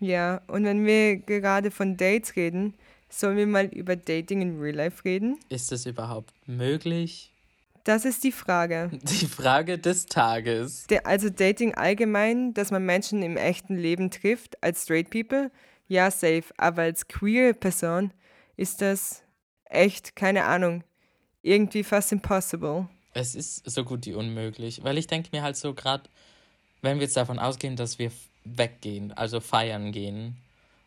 Ja, 0.00 0.40
und 0.46 0.64
wenn 0.64 0.86
wir 0.86 1.16
gerade 1.16 1.70
von 1.70 1.96
Dates 1.96 2.36
reden, 2.36 2.74
sollen 3.08 3.36
wir 3.36 3.46
mal 3.46 3.66
über 3.66 3.96
Dating 3.96 4.42
in 4.42 4.60
Real 4.60 4.76
Life 4.76 5.04
reden? 5.04 5.38
Ist 5.48 5.72
es 5.72 5.86
überhaupt 5.86 6.32
möglich? 6.46 7.32
Das 7.84 8.04
ist 8.04 8.22
die 8.22 8.32
Frage. 8.32 8.90
Die 9.02 9.26
Frage 9.26 9.78
des 9.78 10.06
Tages. 10.06 10.86
Der, 10.88 11.06
also 11.06 11.30
Dating 11.30 11.74
allgemein, 11.74 12.52
dass 12.52 12.70
man 12.70 12.84
Menschen 12.84 13.22
im 13.22 13.38
echten 13.38 13.76
Leben 13.76 14.10
trifft, 14.10 14.62
als 14.62 14.82
Straight 14.82 15.08
People, 15.08 15.50
ja, 15.86 16.10
safe. 16.10 16.44
Aber 16.58 16.82
als 16.82 17.08
queer 17.08 17.54
Person 17.54 18.12
ist 18.56 18.82
das 18.82 19.22
echt, 19.64 20.16
keine 20.16 20.44
Ahnung, 20.44 20.84
irgendwie 21.48 21.82
fast 21.82 22.12
impossible. 22.12 22.88
Es 23.14 23.34
ist 23.34 23.68
so 23.68 23.84
gut 23.84 24.06
wie 24.06 24.14
unmöglich, 24.14 24.84
weil 24.84 24.98
ich 24.98 25.06
denke 25.06 25.30
mir 25.32 25.42
halt 25.42 25.56
so 25.56 25.74
gerade, 25.74 26.04
wenn 26.82 26.98
wir 26.98 27.04
jetzt 27.04 27.16
davon 27.16 27.38
ausgehen, 27.38 27.74
dass 27.74 27.98
wir 27.98 28.12
weggehen, 28.44 29.12
also 29.12 29.40
feiern 29.40 29.92
gehen, 29.92 30.36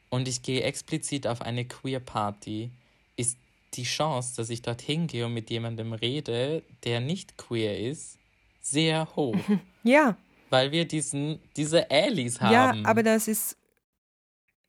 und 0.10 0.28
ich 0.28 0.42
gehe 0.42 0.62
explizit 0.64 1.26
auf 1.26 1.42
eine 1.42 1.66
Queer 1.66 2.02
Party, 2.02 2.70
ist 3.16 3.38
die 3.74 3.84
Chance, 3.84 4.36
dass 4.36 4.50
ich 4.50 4.62
dorthin 4.62 5.08
gehe 5.08 5.26
und 5.26 5.34
mit 5.34 5.50
jemandem 5.50 5.94
rede, 5.94 6.64
der 6.84 7.00
nicht 7.00 7.38
queer 7.38 7.80
ist, 7.80 8.18
sehr 8.62 9.08
hoch, 9.16 9.36
Ja, 9.84 10.18
weil 10.50 10.72
wir 10.74 10.86
diesen 10.86 11.40
diese 11.56 11.90
Allies 11.90 12.42
haben. 12.42 12.54
ja, 12.84 12.90
aber 12.90 13.04
das 13.04 13.30
ist, 13.30 13.58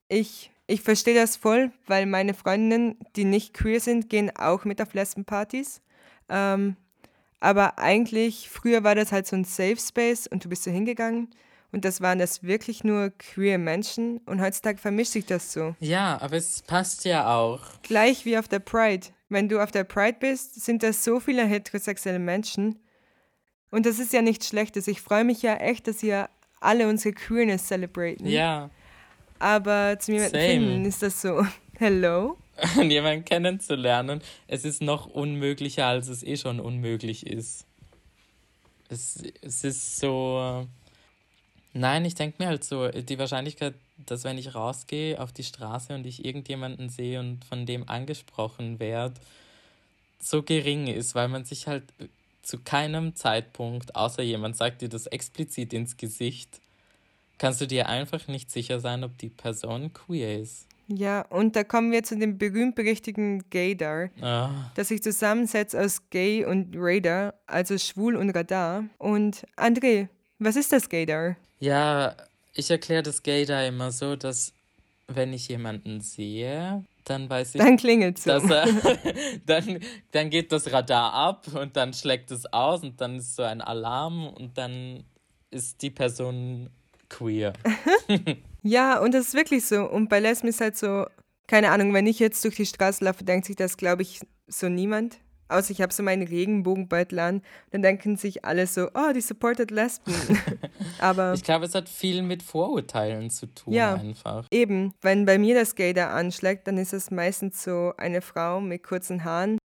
ich, 0.09 0.52
ich 0.73 0.81
verstehe 0.81 1.15
das 1.15 1.37
voll, 1.37 1.71
weil 1.87 2.07
meine 2.07 2.33
Freundinnen, 2.33 2.97
die 3.15 3.25
nicht 3.25 3.53
queer 3.53 3.79
sind, 3.79 4.09
gehen 4.09 4.35
auch 4.35 4.65
mit 4.65 4.81
auf 4.81 4.95
Lesbenpartys. 4.95 5.83
Ähm, 6.31 6.77
aber 7.41 7.79
eigentlich, 7.79 8.49
früher 8.49 8.83
war 8.83 8.95
das 8.95 9.13
halt 9.13 9.27
so 9.27 9.37
ein 9.37 9.45
Safe 9.45 9.77
Space 9.77 10.27
und 10.27 10.45
du 10.45 10.49
bist 10.49 10.63
so 10.63 10.71
hingegangen 10.71 11.29
und 11.73 11.85
das 11.85 12.01
waren 12.01 12.19
das 12.19 12.43
wirklich 12.43 12.85
nur 12.85 13.11
queer 13.11 13.59
Menschen 13.59 14.19
und 14.25 14.41
heutzutage 14.41 14.79
vermischt 14.79 15.13
sich 15.13 15.27
das 15.27 15.53
so. 15.53 15.75
ja, 15.81 16.19
aber 16.23 16.37
es 16.37 16.63
passt 16.63 17.05
ja 17.05 17.35
auch. 17.35 17.61
Gleich 17.83 18.25
wie 18.25 18.39
auf 18.39 18.49
der 18.49 18.61
Pride. 18.61 19.09
Wenn 19.29 19.49
du 19.49 19.63
auf 19.63 19.73
der 19.73 19.85
Pride 19.85 20.17
bist, 20.21 20.65
sind 20.65 20.83
da 20.83 20.93
so 20.93 21.21
viele 21.21 21.45
heterosexuelle 21.45 22.19
Menschen. 22.19 22.79
Und 23.71 23.85
das 23.85 23.99
ist 23.99 24.13
ja 24.13 24.23
nichts 24.23 24.49
Schlechtes. 24.49 24.87
Ich 24.87 25.01
freue 25.03 25.25
mich 25.25 25.43
ja 25.43 25.55
echt, 25.57 25.87
dass 25.87 26.03
ihr 26.03 26.31
alle 26.61 26.89
unsere 26.89 27.15
Queerness 27.15 27.67
celebraten. 27.67 28.27
Ja, 28.27 28.71
Aber 29.43 29.99
zu 29.99 30.13
jemandem 30.13 30.41
Same. 30.41 30.53
finden 30.53 30.85
ist 30.85 31.03
das 31.03 31.21
so, 31.21 31.45
hello? 31.79 32.39
und 32.79 32.91
jemanden 32.91 33.25
kennenzulernen, 33.25 34.23
es 34.47 34.65
ist 34.65 34.81
noch 34.81 35.07
unmöglicher, 35.07 35.85
als 35.85 36.07
es 36.07 36.23
eh 36.23 36.37
schon 36.37 36.61
unmöglich 36.61 37.27
ist. 37.27 37.67
Es, 38.89 39.21
es 39.41 39.65
ist 39.65 39.99
so. 39.99 40.69
Nein, 41.73 42.05
ich 42.05 42.15
denke 42.15 42.41
mir 42.41 42.51
halt 42.51 42.63
so, 42.63 42.89
die 42.89 43.19
Wahrscheinlichkeit, 43.19 43.75
dass 43.97 44.23
wenn 44.23 44.39
ich 44.39 44.55
rausgehe 44.55 45.21
auf 45.21 45.33
die 45.33 45.43
Straße 45.43 45.93
und 45.93 46.07
ich 46.07 46.25
irgendjemanden 46.25 46.89
sehe 46.89 47.19
und 47.19 47.45
von 47.45 47.67
dem 47.67 47.89
angesprochen 47.89 48.79
werde, 48.79 49.21
so 50.21 50.45
gering 50.45 50.87
ist, 50.87 51.17
weil 51.17 51.27
man 51.27 51.45
sich 51.45 51.67
halt 51.67 51.83
zu 52.43 52.61
keinem 52.61 53.17
Zeitpunkt, 53.17 53.97
außer 53.97 54.23
jemand 54.23 54.57
sagt 54.57 54.83
dir 54.83 54.89
das 54.89 55.07
explizit 55.09 55.73
ins 55.73 55.97
Gesicht, 55.97 56.61
kannst 57.43 57.61
du 57.61 57.67
dir 57.67 57.89
einfach 57.89 58.29
nicht 58.29 58.53
sicher 58.53 58.79
sein, 58.79 59.03
ob 59.03 59.19
die 59.19 59.29
Person 59.29 59.93
queer 59.93 60.39
ist. 60.41 60.69
Ja, 60.87 61.23
und 61.23 61.57
da 61.57 61.65
kommen 61.65 61.91
wir 61.91 62.05
zu 62.05 62.17
dem 62.17 62.39
berühmt-berüchtigten 62.39 63.51
Gaydar, 63.51 64.11
Ah. 64.21 64.71
das 64.77 64.89
sich 64.89 65.03
zusammensetzt 65.03 65.75
aus 65.75 66.09
Gay 66.11 66.45
und 66.45 66.75
Radar, 66.77 67.35
also 67.49 67.77
schwul 67.79 68.15
und 68.15 68.31
Radar. 68.31 68.85
Und 68.99 69.45
André, 69.57 70.07
was 70.39 70.55
ist 70.55 70.71
das 70.73 70.89
Gaydar? 70.89 71.35
Ja, 71.59 72.15
ich 72.55 72.71
erkläre 72.71 73.03
das 73.03 73.25
Gay 73.25 73.45
da 73.45 73.65
immer 73.67 73.91
so, 73.91 74.15
dass 74.15 74.53
wenn 75.09 75.33
ich 75.33 75.49
jemanden 75.49 76.01
sehe, 76.01 76.85
dann 77.05 77.29
weiß 77.29 77.57
ich, 77.57 77.61
Dann 77.61 77.77
klingelt 77.77 78.25
dass 78.25 78.49
er, 78.49 78.67
dann, 79.47 79.81
dann 80.13 80.31
geht 80.31 80.53
das 80.53 80.73
Radar 80.73 81.13
ab 81.13 81.47
und 81.53 81.77
dann 81.77 81.93
schlägt 81.93 82.31
es 82.31 82.47
aus 82.53 82.85
und 82.85 83.01
dann 83.01 83.17
ist 83.17 83.35
so 83.35 83.43
ein 83.43 83.61
Alarm 83.61 84.29
und 84.29 84.57
dann 84.59 85.03
ist 85.51 85.83
die 85.83 85.91
Person 85.91 86.71
queer. 87.19 87.53
Ja, 88.65 89.01
und 89.01 89.13
das 89.13 89.27
ist 89.29 89.35
wirklich 89.35 89.67
so. 89.67 89.91
Und 89.91 90.09
bei 90.09 90.21
Lesben 90.21 90.47
ist 90.49 90.61
halt 90.61 90.77
so, 90.77 91.07
keine 91.49 91.73
Ahnung, 91.73 91.93
wenn 91.95 92.07
ich 92.07 92.21
jetzt 92.21 92.45
durch 92.45 92.55
die 92.55 92.65
Straße 92.65 93.05
laufe, 93.05 93.25
denkt 93.25 93.47
sich 93.47 93.57
das, 93.57 93.77
glaube 93.77 94.03
ich, 94.03 94.21
so 94.47 94.69
niemand. 94.69 95.19
Außer 95.49 95.73
ich 95.73 95.83
habe 95.83 95.93
so 95.93 96.05
meinen 96.05 96.23
Regenbogenbeutel 96.27 97.19
an. 97.19 97.43
Dann 97.73 97.83
denken 97.83 98.17
sich 98.17 98.45
alle 98.45 98.69
so, 98.69 98.89
oh, 98.95 99.13
die 99.13 99.21
supported 99.21 99.73
Lesben. 99.73 100.15
Aber 101.01 101.33
Ich 101.35 101.43
glaube, 101.43 101.65
es 101.67 101.75
hat 101.75 101.89
viel 101.89 102.23
mit 102.23 102.45
Vorurteilen 102.45 103.31
zu 103.31 103.47
tun 103.53 103.73
Ja. 103.75 103.95
einfach. 103.95 104.47
eben, 104.53 104.95
wenn 105.01 105.25
bei 105.27 105.39
mir 105.39 105.57
das 105.57 105.75
Gay 105.75 105.93
da 105.93 106.15
anschlägt, 106.15 106.69
dann 106.69 106.79
ist 106.79 106.93
es 106.93 107.11
meistens 107.11 107.65
so 107.65 107.93
eine 107.99 108.21
Frau 108.23 108.61
mit 108.61 108.85
kurzen 108.85 109.25
Haaren, 109.25 109.59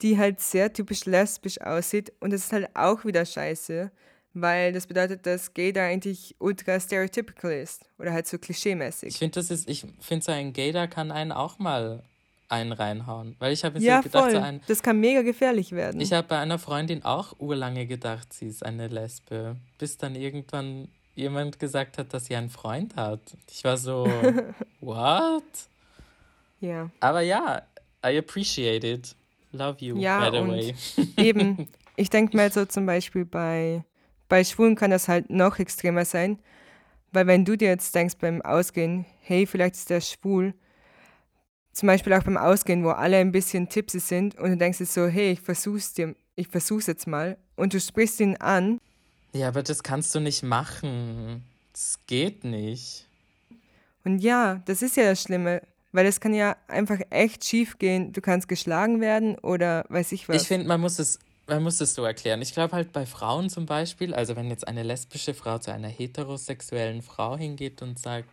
die 0.00 0.16
halt 0.16 0.40
sehr 0.40 0.72
typisch 0.72 1.04
lesbisch 1.04 1.60
aussieht. 1.60 2.14
Und 2.20 2.32
das 2.32 2.44
ist 2.44 2.52
halt 2.54 2.70
auch 2.74 3.04
wieder 3.04 3.26
scheiße, 3.26 3.92
weil 4.34 4.72
das 4.72 4.86
bedeutet, 4.86 5.26
dass 5.26 5.52
Gay 5.54 5.72
da 5.72 5.84
eigentlich 5.84 6.34
ultra 6.38 6.78
stereotypical 6.80 7.52
ist. 7.52 7.84
Oder 7.98 8.12
halt 8.12 8.26
so 8.26 8.36
Ich 8.36 8.42
klischeemäßig. 8.42 9.18
finde, 9.18 9.34
das 9.40 9.50
ist, 9.50 9.68
ich 9.68 9.84
finde, 10.00 10.24
so 10.24 10.32
ein 10.32 10.52
Gay, 10.52 10.72
da 10.72 10.86
kann 10.86 11.10
einen 11.12 11.32
auch 11.32 11.58
mal 11.58 12.02
einen 12.48 12.72
reinhauen. 12.72 13.34
Weil 13.38 13.52
ich 13.52 13.64
habe 13.64 13.78
mir 13.78 13.84
Ja, 13.84 13.96
so 13.98 14.02
gedacht, 14.04 14.22
voll. 14.24 14.32
so 14.32 14.38
ein, 14.38 14.60
Das 14.66 14.82
kann 14.82 15.00
mega 15.00 15.22
gefährlich 15.22 15.72
werden. 15.72 16.00
ich 16.00 16.12
habe 16.12 16.28
bei 16.28 16.38
einer 16.38 16.58
Freundin 16.58 17.02
auch 17.04 17.34
urlange 17.38 17.86
gedacht, 17.86 18.32
sie 18.32 18.46
ist 18.46 18.64
eine 18.64 18.88
Lesbe. 18.88 19.56
Bis 19.78 19.96
dann 19.96 20.14
irgendwann 20.14 20.88
jemand 21.14 21.58
gesagt 21.58 21.98
hat, 21.98 22.12
dass 22.14 22.26
sie 22.26 22.36
einen 22.36 22.50
Freund 22.50 22.96
hat. 22.96 23.20
Ich 23.50 23.64
war 23.64 23.76
so, 23.76 24.06
what? 24.80 25.42
ja. 26.60 26.90
Aber 27.00 27.20
ja, 27.20 27.62
I 28.04 28.18
appreciate 28.18 28.86
it. 28.86 29.14
Love 29.52 29.76
you, 29.84 29.96
Ja, 29.98 30.28
by 30.30 30.36
the 30.36 30.42
und- 30.42 30.50
way. 30.50 30.74
Eben, 31.18 31.68
ich 31.96 32.08
denke 32.10 32.36
mal 32.36 32.50
so 32.50 32.64
zum 32.64 32.86
Beispiel 32.86 33.24
bei, 33.24 33.84
bei 34.32 34.44
Schwulen 34.44 34.76
kann 34.76 34.90
das 34.90 35.08
halt 35.08 35.28
noch 35.28 35.58
extremer 35.58 36.06
sein, 36.06 36.38
weil 37.12 37.26
wenn 37.26 37.44
du 37.44 37.54
dir 37.54 37.68
jetzt 37.68 37.94
denkst 37.94 38.14
beim 38.18 38.40
Ausgehen, 38.40 39.04
hey, 39.20 39.46
vielleicht 39.46 39.74
ist 39.74 39.90
der 39.90 40.00
schwul, 40.00 40.54
zum 41.74 41.88
Beispiel 41.88 42.14
auch 42.14 42.22
beim 42.22 42.38
Ausgehen, 42.38 42.82
wo 42.82 42.88
alle 42.88 43.18
ein 43.18 43.30
bisschen 43.30 43.68
tipsy 43.68 44.00
sind 44.00 44.38
und 44.38 44.52
du 44.52 44.56
denkst 44.56 44.78
dir 44.78 44.86
so, 44.86 45.06
hey, 45.06 45.32
ich 45.32 45.40
versuch's 45.42 45.92
dir, 45.92 46.14
ich 46.34 46.48
versuch's 46.48 46.86
jetzt 46.86 47.06
mal 47.06 47.36
und 47.56 47.74
du 47.74 47.78
sprichst 47.78 48.20
ihn 48.20 48.38
an, 48.38 48.80
Ja, 49.34 49.48
aber 49.48 49.62
das 49.62 49.82
kannst 49.82 50.14
du 50.14 50.20
nicht 50.20 50.42
machen. 50.42 51.44
Das 51.74 51.98
geht 52.06 52.42
nicht. 52.42 53.06
und 54.02 54.20
ja, 54.20 54.62
das 54.64 54.80
ist 54.80 54.96
ja 54.96 55.04
das 55.04 55.22
Schlimme, 55.22 55.60
weil 55.92 56.06
es 56.06 56.20
kann 56.20 56.32
ja 56.32 56.56
einfach 56.68 57.00
echt 57.10 57.44
schief 57.44 57.76
gehen, 57.76 58.14
du 58.14 58.22
kannst 58.22 58.48
geschlagen 58.48 59.02
werden 59.02 59.36
oder 59.40 59.84
weiß 59.90 60.12
ich 60.12 60.26
was. 60.30 60.40
Ich 60.40 60.48
finde, 60.48 60.68
man 60.68 60.80
muss 60.80 60.98
es, 60.98 61.18
man 61.54 61.62
muss 61.64 61.80
es 61.80 61.94
so 61.94 62.04
erklären. 62.04 62.42
Ich 62.42 62.52
glaube 62.52 62.74
halt 62.74 62.92
bei 62.92 63.06
Frauen 63.06 63.50
zum 63.50 63.66
Beispiel, 63.66 64.14
also 64.14 64.36
wenn 64.36 64.50
jetzt 64.50 64.66
eine 64.66 64.82
lesbische 64.82 65.34
Frau 65.34 65.58
zu 65.58 65.72
einer 65.72 65.88
heterosexuellen 65.88 67.02
Frau 67.02 67.36
hingeht 67.36 67.82
und 67.82 67.98
sagt, 67.98 68.28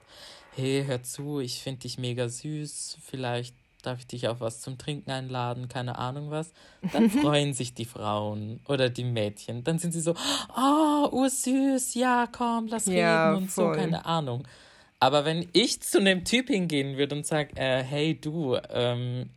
hey, 0.55 0.83
hör 0.85 1.03
zu, 1.03 1.39
ich 1.39 1.61
finde 1.61 1.81
dich 1.81 1.97
mega 1.97 2.27
süß, 2.29 2.97
vielleicht 3.05 3.55
darf 3.81 3.99
ich 3.99 4.07
dich 4.07 4.27
auf 4.27 4.41
was 4.41 4.59
zum 4.59 4.77
Trinken 4.77 5.09
einladen, 5.11 5.69
keine 5.69 5.97
Ahnung 5.97 6.31
was, 6.31 6.51
dann 6.91 7.09
freuen 7.21 7.53
sich 7.53 7.73
die 7.73 7.85
Frauen 7.85 8.59
oder 8.67 8.89
die 8.89 9.05
Mädchen. 9.05 9.63
Dann 9.63 9.79
sind 9.79 9.93
sie 9.93 10.01
so, 10.01 10.15
oh, 10.57 11.07
ursüß, 11.11 11.93
ja, 11.95 12.27
komm, 12.31 12.67
lass 12.67 12.87
Ja, 12.87 13.29
reden 13.29 13.43
und 13.43 13.51
so, 13.51 13.63
voll. 13.63 13.77
keine 13.77 14.05
Ahnung. 14.05 14.45
Aber 14.99 15.23
wenn 15.23 15.47
ich 15.53 15.81
zu 15.81 15.99
einem 15.99 16.25
Typ 16.25 16.49
hingehen 16.49 16.97
würde 16.97 17.15
und 17.15 17.25
sage, 17.25 17.55
äh, 17.55 17.81
hey 17.83 18.19
du, 18.19 18.57
ähm, 18.69 19.29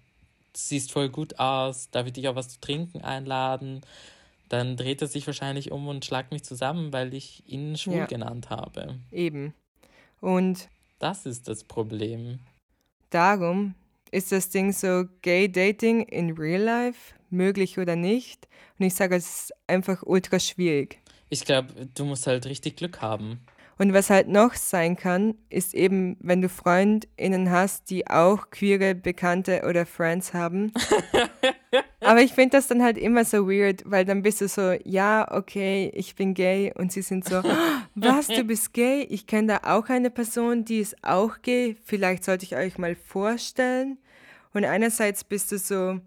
siehst 0.54 0.92
voll 0.92 1.08
gut 1.08 1.38
aus, 1.38 1.90
darf 1.90 2.06
ich 2.06 2.12
dich 2.14 2.28
auf 2.28 2.36
was 2.36 2.48
zu 2.48 2.60
trinken 2.60 3.00
einladen? 3.02 3.80
Dann 4.48 4.76
dreht 4.76 5.00
er 5.00 5.08
sich 5.08 5.26
wahrscheinlich 5.26 5.72
um 5.72 5.88
und 5.88 6.04
schlagt 6.04 6.30
mich 6.32 6.44
zusammen, 6.44 6.92
weil 6.92 7.14
ich 7.14 7.42
ihn 7.46 7.76
schwul 7.76 7.98
Ja. 8.00 8.06
genannt 8.06 8.50
habe. 8.50 8.96
Eben. 9.10 9.54
Und 10.20 10.68
Das 10.98 11.26
ist 11.26 11.48
das 11.48 11.64
Problem. 11.64 12.38
darum 13.10 13.74
ist 14.10 14.30
das 14.30 14.50
Ding 14.50 14.72
so 14.72 15.04
Gay 15.22 15.50
Dating 15.50 16.02
in 16.02 16.32
Real 16.36 16.60
Life 16.62 17.14
möglich 17.30 17.78
oder 17.78 17.96
nicht? 17.96 18.46
Und 18.78 18.86
ich 18.86 18.94
sage, 18.94 19.16
es 19.16 19.26
ist 19.44 19.52
einfach 19.66 20.02
ultra 20.04 20.38
schwierig. 20.38 21.00
Ich 21.30 21.44
glaube, 21.46 21.88
du 21.94 22.04
musst 22.04 22.26
halt 22.26 22.44
richtig 22.44 22.76
Glück 22.76 23.00
haben. 23.00 23.40
Und 23.78 23.92
was 23.92 24.10
halt 24.10 24.28
noch 24.28 24.54
sein 24.54 24.96
kann, 24.96 25.34
ist 25.48 25.74
eben, 25.74 26.16
wenn 26.20 26.42
du 26.42 26.48
FreundInnen 26.48 27.50
hast, 27.50 27.90
die 27.90 28.06
auch 28.08 28.50
queere 28.50 28.94
Bekannte 28.94 29.62
oder 29.68 29.86
Friends 29.86 30.34
haben. 30.34 30.72
Aber 32.00 32.20
ich 32.20 32.32
finde 32.32 32.56
das 32.56 32.66
dann 32.66 32.82
halt 32.82 32.98
immer 32.98 33.24
so 33.24 33.48
weird, 33.48 33.82
weil 33.86 34.04
dann 34.04 34.22
bist 34.22 34.40
du 34.40 34.48
so, 34.48 34.76
ja, 34.84 35.26
okay, 35.30 35.90
ich 35.94 36.14
bin 36.14 36.34
gay. 36.34 36.72
Und 36.76 36.92
sie 36.92 37.02
sind 37.02 37.24
so, 37.24 37.42
was, 37.94 38.28
du 38.28 38.44
bist 38.44 38.72
gay? 38.72 39.06
Ich 39.08 39.26
kenne 39.26 39.58
da 39.62 39.74
auch 39.74 39.88
eine 39.88 40.10
Person, 40.10 40.64
die 40.64 40.80
ist 40.80 40.96
auch 41.02 41.40
gay. 41.42 41.76
Vielleicht 41.84 42.24
sollte 42.24 42.44
ich 42.44 42.56
euch 42.56 42.78
mal 42.78 42.94
vorstellen. 42.94 43.98
Und 44.52 44.64
einerseits 44.64 45.24
bist 45.24 45.50
du 45.52 45.58
so, 45.58 46.00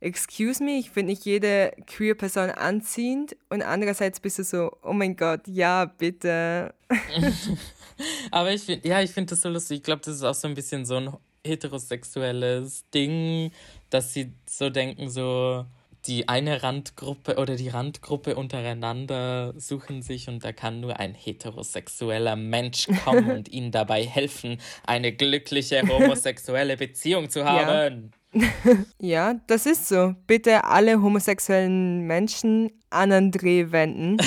excuse 0.00 0.62
me, 0.62 0.78
ich 0.78 0.90
finde 0.90 1.12
nicht 1.12 1.24
jede 1.24 1.72
queer 1.86 2.14
Person 2.14 2.50
anziehend. 2.50 3.36
Und 3.48 3.62
andererseits 3.62 4.20
bist 4.20 4.38
du 4.38 4.44
so, 4.44 4.76
oh 4.82 4.92
mein 4.92 5.16
Gott, 5.16 5.46
ja, 5.46 5.84
bitte. 5.84 6.74
Aber 8.30 8.52
ich 8.52 8.62
finde, 8.62 8.88
ja, 8.88 9.02
ich 9.02 9.10
finde 9.10 9.30
das 9.30 9.42
so 9.42 9.48
lustig. 9.48 9.78
Ich 9.78 9.82
glaube, 9.82 10.02
das 10.04 10.16
ist 10.16 10.22
auch 10.22 10.34
so 10.34 10.48
ein 10.48 10.54
bisschen 10.54 10.84
so 10.86 10.96
ein 10.96 11.12
heterosexuelles 11.46 12.84
Ding, 12.90 13.52
dass 13.90 14.12
sie 14.12 14.32
so 14.46 14.70
denken, 14.70 15.10
so 15.10 15.64
die 16.06 16.28
eine 16.28 16.62
Randgruppe 16.62 17.36
oder 17.36 17.56
die 17.56 17.68
Randgruppe 17.68 18.34
untereinander 18.34 19.52
suchen 19.58 20.00
sich 20.00 20.28
und 20.28 20.42
da 20.42 20.52
kann 20.52 20.80
nur 20.80 20.98
ein 20.98 21.14
heterosexueller 21.14 22.36
Mensch 22.36 22.86
kommen 23.04 23.30
und 23.36 23.48
ihnen 23.50 23.70
dabei 23.70 24.04
helfen, 24.04 24.58
eine 24.86 25.12
glückliche 25.12 25.82
homosexuelle 25.82 26.78
Beziehung 26.78 27.28
zu 27.28 27.44
haben. 27.44 28.10
Ja, 28.12 28.19
das 29.46 29.66
ist 29.66 29.88
so. 29.88 30.14
Bitte 30.26 30.64
alle 30.64 31.02
homosexuellen 31.02 32.06
Menschen 32.06 32.70
an 32.90 33.12
André 33.12 33.72
wenden, 33.72 34.18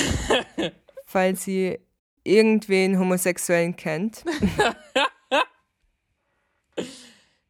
falls 1.04 1.46
ihr 1.46 1.78
irgendwen 2.22 2.98
Homosexuellen 2.98 3.76
kennt. 3.76 4.24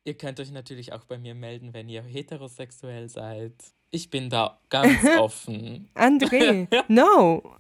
Ihr 0.07 0.19
könnt 0.19 0.39
euch 0.39 0.51
natürlich 0.51 0.93
auch 0.93 1.05
bei 1.05 1.17
mir 1.17 1.35
melden, 1.35 1.73
wenn 1.73 1.89
ihr 1.89 2.03
heterosexuell 2.03 3.09
seid. 3.09 3.55
Ich 3.91 4.11
bin 4.11 4.29
da 4.29 4.61
ganz 4.69 5.03
offen. 5.19 5.89
André, 5.95 6.69
no! 6.89 7.57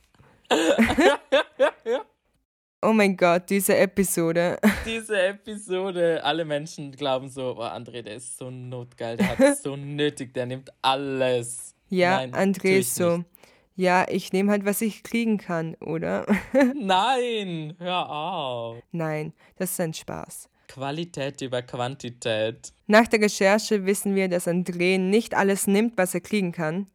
Oh 2.84 2.92
mein 2.92 3.16
Gott, 3.16 3.48
diese 3.50 3.76
Episode. 3.76 4.58
Diese 4.84 5.20
Episode, 5.20 6.22
alle 6.22 6.44
Menschen 6.44 6.92
glauben 6.92 7.28
so, 7.28 7.56
oh 7.58 7.62
André, 7.62 8.02
der 8.02 8.16
ist 8.16 8.36
so 8.36 8.50
notgeil, 8.50 9.16
der 9.16 9.28
hat 9.28 9.40
es 9.40 9.62
so 9.62 9.76
nötig, 9.76 10.34
der 10.34 10.46
nimmt 10.46 10.70
alles. 10.82 11.74
Ja, 11.88 12.26
Nein, 12.26 12.34
André 12.34 12.78
ist 12.78 12.94
so. 12.94 13.18
nicht. 13.18 13.28
Ja, 13.76 14.06
ich 14.08 14.32
nehme 14.32 14.52
halt, 14.52 14.64
was 14.64 14.80
ich 14.82 15.02
kriegen 15.02 15.38
kann, 15.38 15.74
oder? 15.76 16.26
Nein, 16.74 17.74
hör 17.78 18.08
auf. 18.08 18.76
Nein, 18.92 19.32
das 19.56 19.72
ist 19.72 19.80
ein 19.80 19.94
Spaß. 19.94 20.48
Qualität 20.68 21.40
über 21.40 21.62
Quantität. 21.62 22.72
Nach 22.86 23.06
der 23.08 23.20
Recherche 23.20 23.84
wissen 23.84 24.14
wir, 24.14 24.28
dass 24.28 24.46
André 24.46 24.98
nicht 24.98 25.34
alles 25.34 25.66
nimmt, 25.66 25.96
was 25.96 26.14
er 26.14 26.20
kriegen 26.20 26.52
kann, 26.52 26.86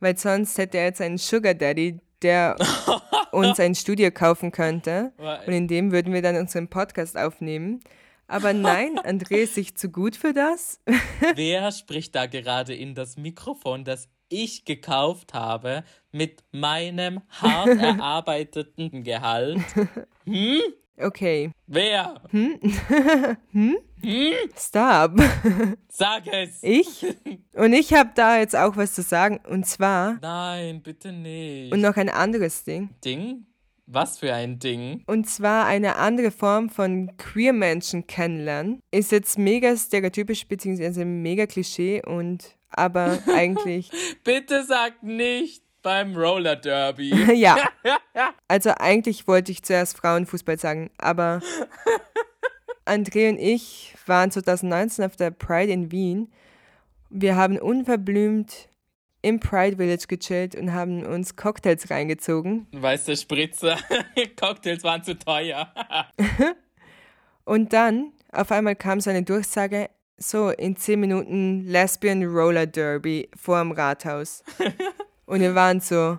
weil 0.00 0.16
sonst 0.16 0.58
hätte 0.58 0.78
er 0.78 0.86
jetzt 0.86 1.00
einen 1.00 1.18
Sugar 1.18 1.54
Daddy, 1.54 2.00
der 2.22 2.56
uns 3.32 3.60
ein 3.60 3.74
Studio 3.74 4.10
kaufen 4.10 4.52
könnte 4.52 5.12
und 5.46 5.52
in 5.52 5.68
dem 5.68 5.92
würden 5.92 6.12
wir 6.12 6.22
dann 6.22 6.36
unseren 6.36 6.68
Podcast 6.68 7.16
aufnehmen. 7.16 7.80
Aber 8.28 8.52
nein, 8.52 8.98
André 9.04 9.38
ist 9.38 9.54
sich 9.54 9.74
zu 9.76 9.88
gut 9.88 10.14
für 10.14 10.32
das. 10.32 10.80
Wer 11.34 11.72
spricht 11.72 12.14
da 12.14 12.26
gerade 12.26 12.74
in 12.74 12.94
das 12.94 13.16
Mikrofon, 13.16 13.84
das 13.84 14.08
ich 14.28 14.66
gekauft 14.66 15.32
habe 15.32 15.84
mit 16.12 16.44
meinem 16.52 17.22
hart 17.30 17.68
erarbeiteten 17.68 19.02
Gehalt? 19.02 19.62
Okay, 21.00 21.52
Wer? 21.66 22.20
stop. 24.56 25.12
Sag 25.88 26.26
es! 26.26 26.62
Ich? 26.62 27.06
Und 27.54 27.72
ich 27.72 27.92
habe 27.92 28.10
da 28.14 28.38
jetzt 28.38 28.56
auch 28.56 28.76
was 28.76 28.94
zu 28.94 29.02
sagen. 29.02 29.40
Und 29.48 29.66
zwar, 29.66 30.18
Nein, 30.20 30.82
bitte 30.82 31.12
nicht. 31.12 31.72
und 31.72 31.80
noch 31.80 31.96
ein 31.96 32.08
anderes 32.08 32.64
Ding. 32.64 32.90
Ding? 33.04 33.46
Was 33.86 34.18
für 34.18 34.34
ein 34.34 34.58
Ding? 34.58 35.02
Und 35.06 35.28
zwar 35.30 35.64
eine 35.66 35.96
andere 35.96 36.30
Form 36.30 36.68
von 36.68 37.16
queer 37.16 37.54
Menschen 37.54 38.06
kennenlernen. 38.06 38.82
Ist 38.90 39.12
jetzt 39.12 39.38
mega 39.38 39.74
stereotypisch 39.76 40.46
beziehungsweise 40.46 41.04
mega 41.04 41.46
Klischee 41.46 42.02
und 42.04 42.56
aber 42.70 43.18
eigentlich 43.34 43.90
Bitte 44.24 44.64
sag 44.64 45.02
nicht 45.02 45.62
beim 45.82 46.16
Roller 46.16 46.56
Derby. 46.56 47.10
ja. 47.34 47.56
Also 48.48 48.70
eigentlich 48.78 49.28
wollte 49.28 49.52
ich 49.52 49.62
zuerst 49.62 49.96
Frauenfußball 49.98 50.58
sagen, 50.58 50.90
aber 50.98 51.40
André 52.86 53.28
und 53.28 53.38
ich 53.38 53.94
waren 54.06 54.30
2019 54.30 55.04
auf 55.04 55.16
der 55.16 55.30
Pride 55.30 55.70
in 55.70 55.92
Wien. 55.92 56.32
Wir 57.10 57.36
haben 57.36 57.58
unverblümt 57.58 58.68
im 59.22 59.38
Pride 59.38 59.76
Village 59.76 60.06
gechillt 60.08 60.54
und 60.54 60.72
haben 60.72 61.04
uns 61.04 61.36
Cocktails 61.36 61.90
reingezogen. 61.90 62.66
Weißt 62.72 63.08
du, 63.08 63.16
Spritzer, 63.16 63.76
Cocktails 64.40 64.82
waren 64.82 65.04
zu 65.04 65.18
teuer. 65.18 65.72
und 67.44 67.72
dann 67.72 68.12
auf 68.32 68.50
einmal 68.50 68.76
kam 68.76 69.00
so 69.00 69.10
eine 69.10 69.22
Durchsage, 69.22 69.90
so 70.16 70.50
in 70.50 70.76
10 70.76 71.00
Minuten 71.00 71.60
Lesbian 71.66 72.24
Roller 72.24 72.66
Derby 72.66 73.28
vor 73.36 73.60
dem 73.60 73.72
Rathaus. 73.72 74.42
Und 75.28 75.40
wir 75.40 75.54
waren 75.54 75.80
so, 75.80 76.18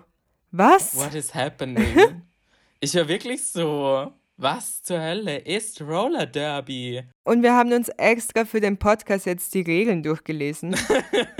was? 0.52 0.96
What 0.96 1.14
is 1.14 1.34
happening? 1.34 2.22
ich 2.80 2.94
war 2.94 3.08
wirklich 3.08 3.44
so, 3.44 4.12
was 4.36 4.82
zur 4.82 5.00
Hölle 5.00 5.38
ist 5.38 5.82
Roller 5.82 6.26
Derby? 6.26 7.02
Und 7.24 7.42
wir 7.42 7.54
haben 7.54 7.72
uns 7.72 7.88
extra 7.90 8.44
für 8.44 8.60
den 8.60 8.78
Podcast 8.78 9.26
jetzt 9.26 9.52
die 9.54 9.62
Regeln 9.62 10.02
durchgelesen. 10.02 10.76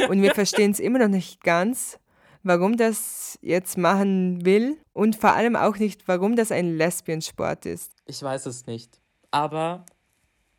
und 0.09 0.21
wir 0.21 0.35
verstehen 0.35 0.73
es 0.73 0.81
immer 0.81 0.99
noch 0.99 1.09
nicht 1.09 1.43
ganz, 1.43 1.99
warum 2.43 2.77
das 2.77 3.39
jetzt 3.41 3.79
machen 3.79 4.45
will 4.45 4.77
und 4.93 5.14
vor 5.14 5.33
allem 5.33 5.55
auch 5.55 5.79
nicht, 5.79 6.09
warum 6.09 6.35
das 6.35 6.51
ein 6.51 6.77
Lesbiensport 6.77 7.66
ist. 7.66 7.93
Ich 8.05 8.21
weiß 8.21 8.47
es 8.47 8.66
nicht. 8.66 9.01
Aber 9.31 9.87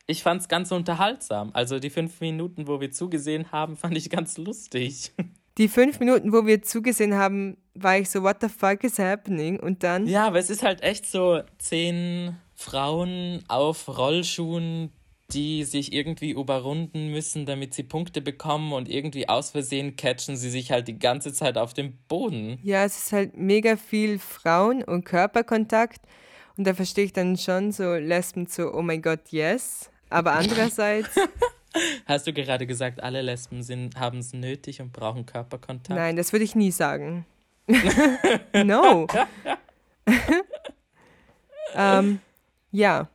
ich 0.07 0.23
fand 0.23 0.41
es 0.41 0.47
ganz 0.47 0.71
unterhaltsam. 0.71 1.51
Also 1.53 1.77
die 1.79 1.89
fünf 1.89 2.21
Minuten, 2.21 2.67
wo 2.67 2.79
wir 2.79 2.91
zugesehen 2.91 3.51
haben, 3.51 3.75
fand 3.75 3.97
ich 3.97 4.09
ganz 4.09 4.37
lustig. 4.37 5.11
Die 5.57 5.67
fünf 5.67 5.99
Minuten, 5.99 6.31
wo 6.31 6.45
wir 6.45 6.61
zugesehen 6.61 7.15
haben, 7.15 7.57
war 7.73 7.97
ich 7.97 8.09
so, 8.09 8.23
what 8.23 8.37
the 8.41 8.49
fuck 8.49 8.83
is 8.83 8.99
happening? 8.99 9.59
Und 9.59 9.83
dann. 9.83 10.07
Ja, 10.07 10.27
aber 10.27 10.39
es 10.39 10.49
ist 10.49 10.63
halt 10.63 10.81
echt 10.81 11.05
so 11.05 11.41
zehn 11.57 12.37
Frauen 12.55 13.43
auf 13.47 13.87
Rollschuhen, 13.87 14.91
die 15.33 15.63
sich 15.63 15.93
irgendwie 15.93 16.31
überrunden 16.31 17.11
müssen, 17.11 17.45
damit 17.45 17.73
sie 17.73 17.83
Punkte 17.83 18.21
bekommen 18.21 18.73
und 18.73 18.89
irgendwie 18.89 19.29
aus 19.29 19.51
Versehen 19.51 19.95
catchen 19.95 20.35
sie 20.35 20.49
sich 20.49 20.71
halt 20.71 20.87
die 20.87 20.99
ganze 20.99 21.33
Zeit 21.33 21.57
auf 21.57 21.73
dem 21.73 21.97
Boden. 22.07 22.59
Ja, 22.63 22.83
es 22.83 22.97
ist 22.97 23.11
halt 23.13 23.37
mega 23.37 23.77
viel 23.77 24.19
Frauen 24.19 24.83
und 24.83 25.05
Körperkontakt 25.05 26.01
und 26.57 26.67
da 26.67 26.73
verstehe 26.73 27.05
ich 27.05 27.13
dann 27.13 27.37
schon 27.37 27.71
so 27.71 27.93
Lesben 27.95 28.45
so, 28.47 28.73
oh 28.73 28.81
mein 28.81 29.01
Gott, 29.01 29.29
yes. 29.29 29.89
Aber 30.09 30.33
andererseits. 30.33 31.09
Hast 32.05 32.27
du 32.27 32.33
gerade 32.33 32.67
gesagt, 32.67 33.01
alle 33.01 33.21
Lesben 33.21 33.91
haben 33.97 34.19
es 34.19 34.33
nötig 34.33 34.81
und 34.81 34.91
brauchen 34.91 35.25
Körperkontakt? 35.25 35.97
Nein, 35.97 36.15
das 36.15 36.33
würde 36.33 36.43
ich 36.43 36.55
nie 36.55 36.71
sagen. 36.71 37.25
no. 38.63 39.07
ähm, 41.75 42.19
ja, 42.71 43.09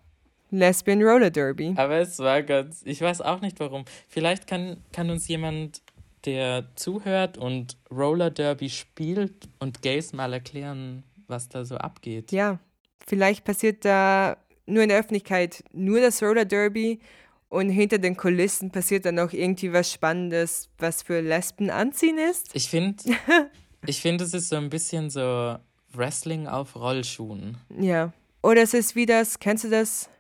Lesbian 0.51 1.03
Roller 1.03 1.31
Derby. 1.31 1.75
Aber 1.77 1.97
es 1.97 2.19
war 2.19 2.43
ganz, 2.43 2.83
ich 2.85 3.01
weiß 3.01 3.21
auch 3.21 3.41
nicht 3.41 3.61
warum. 3.61 3.85
Vielleicht 4.09 4.47
kann, 4.47 4.79
kann 4.93 5.11
uns 5.11 5.29
jemand, 5.29 5.83
der 6.25 6.67
zuhört 6.75 7.39
und 7.39 7.77
Roller 7.91 8.31
Derby 8.31 8.71
spielt 8.71 9.49
und 9.59 9.83
Gays 9.83 10.13
mal 10.13 10.33
erklären, 10.33 11.05
was 11.29 11.49
da 11.49 11.65
so 11.65 11.77
abgeht. 11.77 12.33
Ja, 12.33 12.59
vielleicht 13.07 13.45
passiert 13.45 13.85
da 13.85 14.37
nur 14.67 14.83
in 14.83 14.89
der 14.89 14.99
Öffentlichkeit 14.99 15.63
nur 15.73 16.01
das 16.01 16.23
Roller 16.23 16.45
Derby 16.45 17.01
und 17.49 17.71
hinter 17.71 17.99
den 17.99 18.17
Kulissen 18.17 18.71
passiert 18.71 19.05
dann 19.05 19.19
auch 19.19 19.33
irgendwie 19.33 19.73
was 19.73 19.93
Spannendes, 19.93 20.69
was 20.79 21.03
für 21.03 21.21
Lesben 21.21 21.71
anziehen 21.71 22.19
ist. 22.19 22.51
Ich 22.55 22.69
finde, 22.69 23.03
ich 23.87 24.01
finde, 24.01 24.25
es 24.25 24.35
ist 24.35 24.49
so 24.49 24.57
ein 24.57 24.69
bisschen 24.69 25.11
so 25.11 25.57
Wrestling 25.93 26.47
auf 26.47 26.77
Rollschuhen. 26.77 27.59
Ja. 27.79 28.13
Oder 28.43 28.63
es 28.63 28.75
ist 28.75 28.97
wie 28.97 29.07
das, 29.07 29.39
kennst 29.39 29.65
du 29.65 29.71
das? 29.71 30.11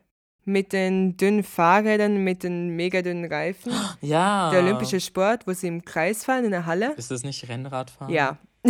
Mit 0.44 0.72
den 0.72 1.16
dünnen 1.16 1.42
Fahrrädern, 1.42 2.22
mit 2.22 2.44
den 2.44 2.76
mega 2.76 3.02
dünnen 3.02 3.30
Reifen. 3.30 3.72
Ja. 4.00 4.50
Der 4.50 4.62
olympische 4.62 5.00
Sport, 5.00 5.46
wo 5.46 5.52
sie 5.52 5.66
im 5.66 5.84
Kreis 5.84 6.24
fahren 6.24 6.44
in 6.44 6.52
der 6.52 6.66
Halle. 6.66 6.94
Ist 6.96 7.10
das 7.10 7.24
nicht 7.24 7.48
Rennradfahren? 7.48 8.14
Ja. 8.14 8.38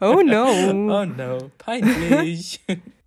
oh 0.00 0.20
no. 0.24 0.46
Oh 0.46 1.04
no. 1.04 1.50
Peinlich. 1.58 2.60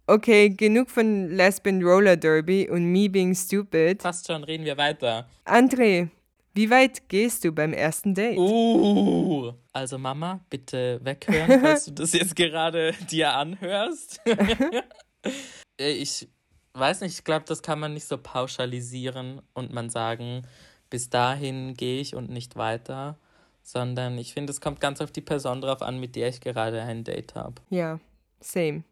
Okay, 0.10 0.50
genug 0.50 0.90
von 0.90 1.32
Lesbian 1.32 1.84
Roller 1.84 2.16
Derby 2.16 2.70
und 2.70 2.86
me 2.86 3.10
being 3.10 3.36
stupid. 3.36 4.00
Passt 4.00 4.26
schon, 4.26 4.46
reden 4.46 4.64
wir 4.64 4.78
weiter. 4.78 5.28
André, 5.44 6.08
wie 6.54 6.70
weit 6.70 7.10
gehst 7.10 7.44
du 7.44 7.52
beim 7.52 7.74
ersten 7.74 8.16
Date? 8.16 8.38
Uh, 8.38 9.52
also 9.74 9.98
Mama, 9.98 10.40
bitte 10.50 11.02
weghören, 11.04 11.60
falls 11.62 11.86
du 11.86 11.92
das 11.92 12.14
jetzt 12.14 12.38
gerade 12.38 12.94
dir 13.12 13.34
anhörst. 13.34 14.22
ich 15.78 16.30
weiß 16.74 17.02
nicht, 17.02 17.18
ich 17.20 17.24
glaube, 17.26 17.44
das 17.46 17.62
kann 17.62 17.80
man 17.80 17.94
nicht 17.94 18.08
so 18.08 18.18
pauschalisieren 18.18 19.42
und 19.54 19.74
man 19.74 19.90
sagen, 19.90 20.44
bis 20.90 21.10
dahin 21.10 21.74
gehe 21.74 22.00
ich 22.00 22.16
und 22.16 22.30
nicht 22.30 22.56
weiter, 22.56 23.18
sondern 23.62 24.18
ich 24.18 24.34
finde, 24.34 24.52
es 24.52 24.62
kommt 24.62 24.80
ganz 24.80 25.02
auf 25.02 25.12
die 25.12 25.20
Person 25.20 25.60
drauf 25.60 25.82
an, 25.82 26.00
mit 26.00 26.16
der 26.16 26.30
ich 26.30 26.40
gerade 26.40 26.82
ein 26.82 27.04
Date 27.04 27.36
habe. 27.36 27.56
Ja, 27.70 28.00
same. 28.40 28.84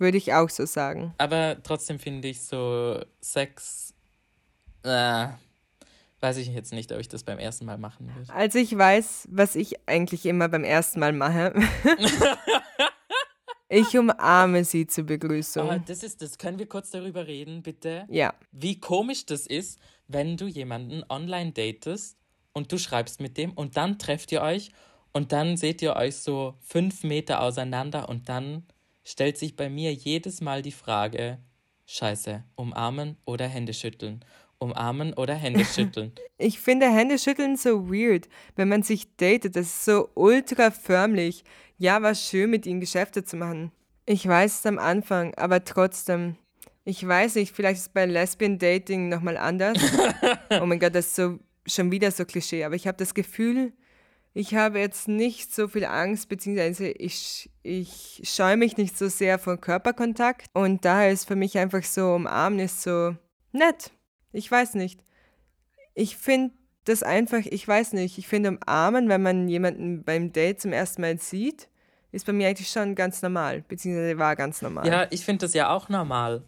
Würde 0.00 0.16
ich 0.16 0.32
auch 0.32 0.48
so 0.48 0.64
sagen. 0.64 1.14
Aber 1.18 1.58
trotzdem 1.62 1.98
finde 1.98 2.28
ich 2.28 2.40
so 2.40 2.98
Sex. 3.20 3.92
Äh, 4.82 5.26
weiß 6.20 6.38
ich 6.38 6.48
jetzt 6.48 6.72
nicht, 6.72 6.90
ob 6.90 7.00
ich 7.00 7.08
das 7.08 7.22
beim 7.22 7.38
ersten 7.38 7.66
Mal 7.66 7.76
machen 7.76 8.10
würde. 8.16 8.32
Also 8.32 8.58
ich 8.58 8.76
weiß, 8.76 9.28
was 9.30 9.56
ich 9.56 9.86
eigentlich 9.86 10.24
immer 10.24 10.48
beim 10.48 10.64
ersten 10.64 11.00
Mal 11.00 11.12
mache. 11.12 11.52
ich 13.68 13.98
umarme 13.98 14.64
sie 14.64 14.86
zur 14.86 15.04
Begrüßung. 15.04 15.68
Oh, 15.68 15.80
das 15.86 16.02
ist 16.02 16.22
das. 16.22 16.38
Können 16.38 16.58
wir 16.58 16.66
kurz 16.66 16.88
darüber 16.88 17.26
reden, 17.26 17.62
bitte? 17.62 18.06
Ja. 18.08 18.32
Wie 18.52 18.80
komisch 18.80 19.26
das 19.26 19.46
ist, 19.46 19.78
wenn 20.08 20.38
du 20.38 20.46
jemanden 20.46 21.04
online 21.10 21.52
datest 21.52 22.16
und 22.54 22.72
du 22.72 22.78
schreibst 22.78 23.20
mit 23.20 23.36
dem 23.36 23.52
und 23.52 23.76
dann 23.76 23.98
trefft 23.98 24.32
ihr 24.32 24.40
euch 24.40 24.70
und 25.12 25.32
dann 25.32 25.58
seht 25.58 25.82
ihr 25.82 25.94
euch 25.94 26.16
so 26.16 26.54
fünf 26.62 27.04
Meter 27.04 27.42
auseinander 27.42 28.08
und 28.08 28.30
dann 28.30 28.64
stellt 29.04 29.38
sich 29.38 29.56
bei 29.56 29.68
mir 29.68 29.92
jedes 29.92 30.40
Mal 30.40 30.62
die 30.62 30.72
Frage, 30.72 31.38
scheiße, 31.86 32.44
umarmen 32.56 33.16
oder 33.24 33.46
Hände 33.46 33.74
schütteln? 33.74 34.24
Umarmen 34.58 35.14
oder 35.14 35.34
Hände 35.34 35.64
schütteln? 35.74 36.12
ich 36.36 36.60
finde 36.60 36.92
Hände 36.92 37.18
schütteln 37.18 37.56
so 37.56 37.90
weird, 37.90 38.28
wenn 38.56 38.68
man 38.68 38.82
sich 38.82 39.16
datet. 39.16 39.56
Das 39.56 39.66
ist 39.66 39.84
so 39.84 40.10
ultra 40.14 40.70
förmlich. 40.70 41.44
Ja, 41.78 42.02
war 42.02 42.14
schön, 42.14 42.50
mit 42.50 42.66
ihnen 42.66 42.80
Geschäfte 42.80 43.24
zu 43.24 43.36
machen. 43.36 43.72
Ich 44.06 44.26
weiß 44.26 44.60
es 44.60 44.66
am 44.66 44.78
Anfang, 44.78 45.34
aber 45.34 45.64
trotzdem. 45.64 46.36
Ich 46.84 47.06
weiß 47.06 47.36
nicht, 47.36 47.54
vielleicht 47.54 47.76
ist 47.76 47.86
es 47.86 47.92
bei 47.92 48.06
Lesbian 48.06 48.58
Dating 48.58 49.08
nochmal 49.08 49.36
anders. 49.36 49.78
oh 50.60 50.66
mein 50.66 50.78
Gott, 50.78 50.94
das 50.94 51.06
ist 51.06 51.16
so 51.16 51.38
schon 51.66 51.90
wieder 51.90 52.10
so 52.10 52.24
Klischee, 52.24 52.64
aber 52.64 52.74
ich 52.74 52.86
habe 52.86 52.98
das 52.98 53.14
Gefühl, 53.14 53.72
ich 54.32 54.54
habe 54.54 54.78
jetzt 54.78 55.08
nicht 55.08 55.52
so 55.54 55.66
viel 55.68 55.84
Angst, 55.84 56.28
beziehungsweise 56.28 56.88
ich, 56.88 57.50
ich 57.62 58.22
scheue 58.24 58.56
mich 58.56 58.76
nicht 58.76 58.96
so 58.96 59.08
sehr 59.08 59.38
vor 59.38 59.56
Körperkontakt. 59.56 60.46
Und 60.52 60.84
daher 60.84 61.10
ist 61.10 61.26
für 61.26 61.36
mich 61.36 61.58
einfach 61.58 61.82
so, 61.82 62.14
umarmen 62.14 62.60
ist 62.60 62.82
so 62.82 63.16
nett. 63.52 63.90
Ich 64.32 64.50
weiß 64.50 64.74
nicht. 64.74 65.00
Ich 65.94 66.16
finde 66.16 66.54
das 66.84 67.02
einfach, 67.02 67.44
ich 67.44 67.66
weiß 67.66 67.92
nicht, 67.94 68.18
ich 68.18 68.28
finde 68.28 68.50
umarmen, 68.50 69.08
wenn 69.08 69.22
man 69.22 69.48
jemanden 69.48 70.04
beim 70.04 70.32
Date 70.32 70.60
zum 70.60 70.72
ersten 70.72 71.02
Mal 71.02 71.18
sieht, 71.18 71.68
ist 72.12 72.26
bei 72.26 72.32
mir 72.32 72.48
eigentlich 72.48 72.70
schon 72.70 72.94
ganz 72.94 73.22
normal, 73.22 73.62
beziehungsweise 73.68 74.18
war 74.18 74.36
ganz 74.36 74.62
normal. 74.62 74.86
Ja, 74.86 75.06
ich 75.10 75.24
finde 75.24 75.46
das 75.46 75.54
ja 75.54 75.70
auch 75.70 75.88
normal. 75.88 76.42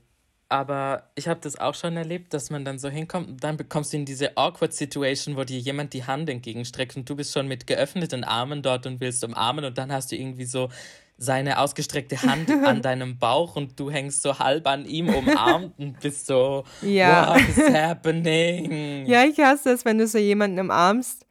Aber 0.52 1.04
ich 1.14 1.28
habe 1.28 1.40
das 1.40 1.58
auch 1.58 1.74
schon 1.74 1.96
erlebt, 1.96 2.34
dass 2.34 2.50
man 2.50 2.62
dann 2.62 2.78
so 2.78 2.90
hinkommt 2.90 3.26
und 3.26 3.42
dann 3.42 3.56
bekommst 3.56 3.94
du 3.94 3.96
in 3.96 4.04
diese 4.04 4.36
awkward 4.36 4.74
Situation, 4.74 5.34
wo 5.34 5.44
dir 5.44 5.58
jemand 5.58 5.94
die 5.94 6.04
Hand 6.04 6.28
entgegenstreckt 6.28 6.94
und 6.94 7.08
du 7.08 7.16
bist 7.16 7.32
schon 7.32 7.48
mit 7.48 7.66
geöffneten 7.66 8.22
Armen 8.22 8.60
dort 8.60 8.84
und 8.84 9.00
willst 9.00 9.24
umarmen 9.24 9.64
und 9.64 9.78
dann 9.78 9.90
hast 9.90 10.12
du 10.12 10.16
irgendwie 10.16 10.44
so 10.44 10.68
seine 11.16 11.58
ausgestreckte 11.58 12.20
Hand 12.20 12.50
an 12.66 12.82
deinem 12.82 13.16
Bauch 13.16 13.56
und 13.56 13.80
du 13.80 13.90
hängst 13.90 14.20
so 14.20 14.38
halb 14.38 14.66
an 14.66 14.84
ihm 14.84 15.08
umarmt 15.08 15.72
und 15.78 15.98
bist 16.00 16.26
so, 16.26 16.64
ja. 16.82 17.34
what 17.34 17.48
is 17.48 17.74
happening? 17.74 19.06
Ja, 19.06 19.24
ich 19.24 19.38
hasse 19.38 19.70
es, 19.70 19.86
wenn 19.86 19.96
du 19.96 20.06
so 20.06 20.18
jemanden 20.18 20.58
umarmst 20.58 21.24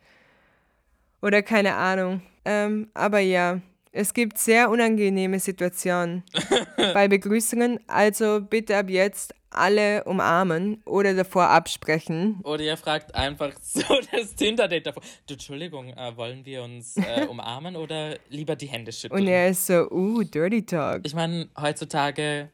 oder 1.22 1.44
keine 1.44 1.76
Ahnung. 1.76 2.24
Ähm, 2.44 2.90
aber 2.96 3.20
ja, 3.20 3.62
es 3.92 4.14
gibt 4.14 4.38
sehr 4.38 4.70
unangenehme 4.70 5.40
Situationen 5.40 6.24
bei 6.78 7.08
Begrüßungen, 7.08 7.80
also 7.88 8.42
bitte 8.42 8.78
ab 8.78 8.90
jetzt 8.90 9.34
alle 9.50 10.06
umarmen 10.06 10.82
oder 10.86 11.14
davor 11.14 11.50
absprechen. 11.50 12.40
Oder 12.44 12.64
ihr 12.64 12.78
fragt 12.78 13.14
einfach 13.16 13.52
so 13.62 13.84
das 14.12 14.36
Tinder-Date 14.36 14.88
davor. 14.88 15.04
Du, 15.28 15.34
Entschuldigung, 15.34 15.90
äh, 15.90 16.16
wollen 16.16 16.46
wir 16.46 16.64
uns 16.64 16.96
äh, 16.98 17.26
umarmen 17.30 17.76
oder 17.76 18.18
lieber 18.30 18.56
die 18.56 18.68
Hände 18.68 18.94
schütteln? 18.94 19.22
Und 19.22 19.28
er 19.28 19.50
ist 19.50 19.68
so, 19.68 19.90
uh, 19.92 20.24
Dirty 20.24 20.66
Talk. 20.66 21.02
Ich 21.06 21.14
meine, 21.14 21.50
heutzutage. 21.60 22.50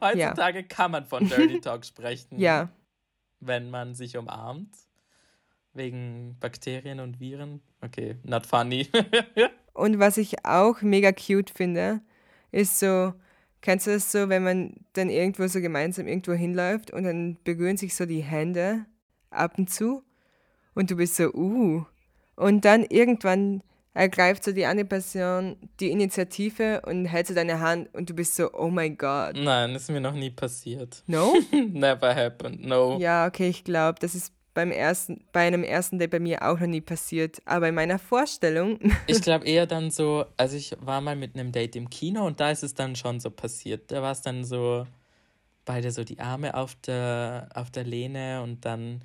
heutzutage 0.00 0.58
ja. 0.58 0.64
kann 0.68 0.90
man 0.90 1.06
von 1.06 1.28
Dirty 1.28 1.60
Talk 1.60 1.84
sprechen. 1.86 2.40
Ja. 2.40 2.68
Wenn 3.38 3.70
man 3.70 3.94
sich 3.94 4.16
umarmt. 4.16 4.74
Wegen 5.74 6.36
Bakterien 6.40 7.00
und 7.00 7.20
Viren. 7.20 7.60
Okay, 7.80 8.16
not 8.22 8.46
funny. 8.46 8.88
und 9.74 9.98
was 9.98 10.16
ich 10.16 10.44
auch 10.44 10.82
mega 10.82 11.12
cute 11.12 11.50
finde, 11.50 12.00
ist 12.52 12.78
so, 12.78 13.12
Kennst 13.64 13.86
du 13.86 13.92
das 13.92 14.12
so, 14.12 14.28
wenn 14.28 14.44
man 14.44 14.74
dann 14.92 15.08
irgendwo 15.08 15.46
so 15.46 15.58
gemeinsam 15.58 16.06
irgendwo 16.06 16.34
hinläuft 16.34 16.90
und 16.90 17.04
dann 17.04 17.38
berühren 17.44 17.78
sich 17.78 17.96
so 17.96 18.04
die 18.04 18.22
Hände 18.22 18.84
ab 19.30 19.54
und 19.56 19.70
zu 19.70 20.02
und 20.74 20.90
du 20.90 20.96
bist 20.96 21.16
so, 21.16 21.32
uh. 21.32 21.86
Und 22.36 22.66
dann 22.66 22.84
irgendwann 22.84 23.62
ergreift 23.94 24.44
so 24.44 24.52
die 24.52 24.66
andere 24.66 24.86
Person 24.86 25.56
die 25.80 25.90
Initiative 25.90 26.82
und 26.84 27.06
hält 27.06 27.28
so 27.28 27.32
deine 27.32 27.60
Hand 27.60 27.88
und 27.94 28.10
du 28.10 28.14
bist 28.14 28.36
so, 28.36 28.52
oh 28.52 28.68
my 28.68 28.90
God. 28.90 29.36
Nein, 29.36 29.72
das 29.72 29.84
ist 29.84 29.90
mir 29.90 30.02
noch 30.02 30.12
nie 30.12 30.28
passiert. 30.30 31.02
No? 31.06 31.34
Never 31.72 32.14
happened, 32.14 32.66
no. 32.66 32.98
Ja, 32.98 33.26
okay, 33.26 33.48
ich 33.48 33.64
glaube, 33.64 33.98
das 33.98 34.14
ist 34.14 34.34
beim 34.54 34.70
ersten, 34.70 35.24
bei 35.32 35.46
einem 35.46 35.64
ersten 35.64 35.98
Date 35.98 36.12
bei 36.12 36.20
mir 36.20 36.42
auch 36.42 36.58
noch 36.58 36.66
nie 36.66 36.80
passiert. 36.80 37.42
Aber 37.44 37.68
in 37.68 37.74
meiner 37.74 37.98
Vorstellung. 37.98 38.78
ich 39.06 39.20
glaube 39.20 39.44
eher 39.44 39.66
dann 39.66 39.90
so, 39.90 40.24
also 40.36 40.56
ich 40.56 40.76
war 40.80 41.00
mal 41.00 41.16
mit 41.16 41.34
einem 41.34 41.52
Date 41.52 41.76
im 41.76 41.90
Kino 41.90 42.24
und 42.26 42.40
da 42.40 42.50
ist 42.50 42.62
es 42.62 42.74
dann 42.74 42.96
schon 42.96 43.20
so 43.20 43.30
passiert. 43.30 43.90
Da 43.90 44.00
war 44.00 44.12
es 44.12 44.22
dann 44.22 44.44
so, 44.44 44.86
beide 45.64 45.90
so 45.90 46.04
die 46.04 46.20
Arme 46.20 46.54
auf 46.54 46.76
der, 46.86 47.48
auf 47.54 47.70
der 47.70 47.84
Lehne 47.84 48.42
und 48.42 48.64
dann 48.64 49.02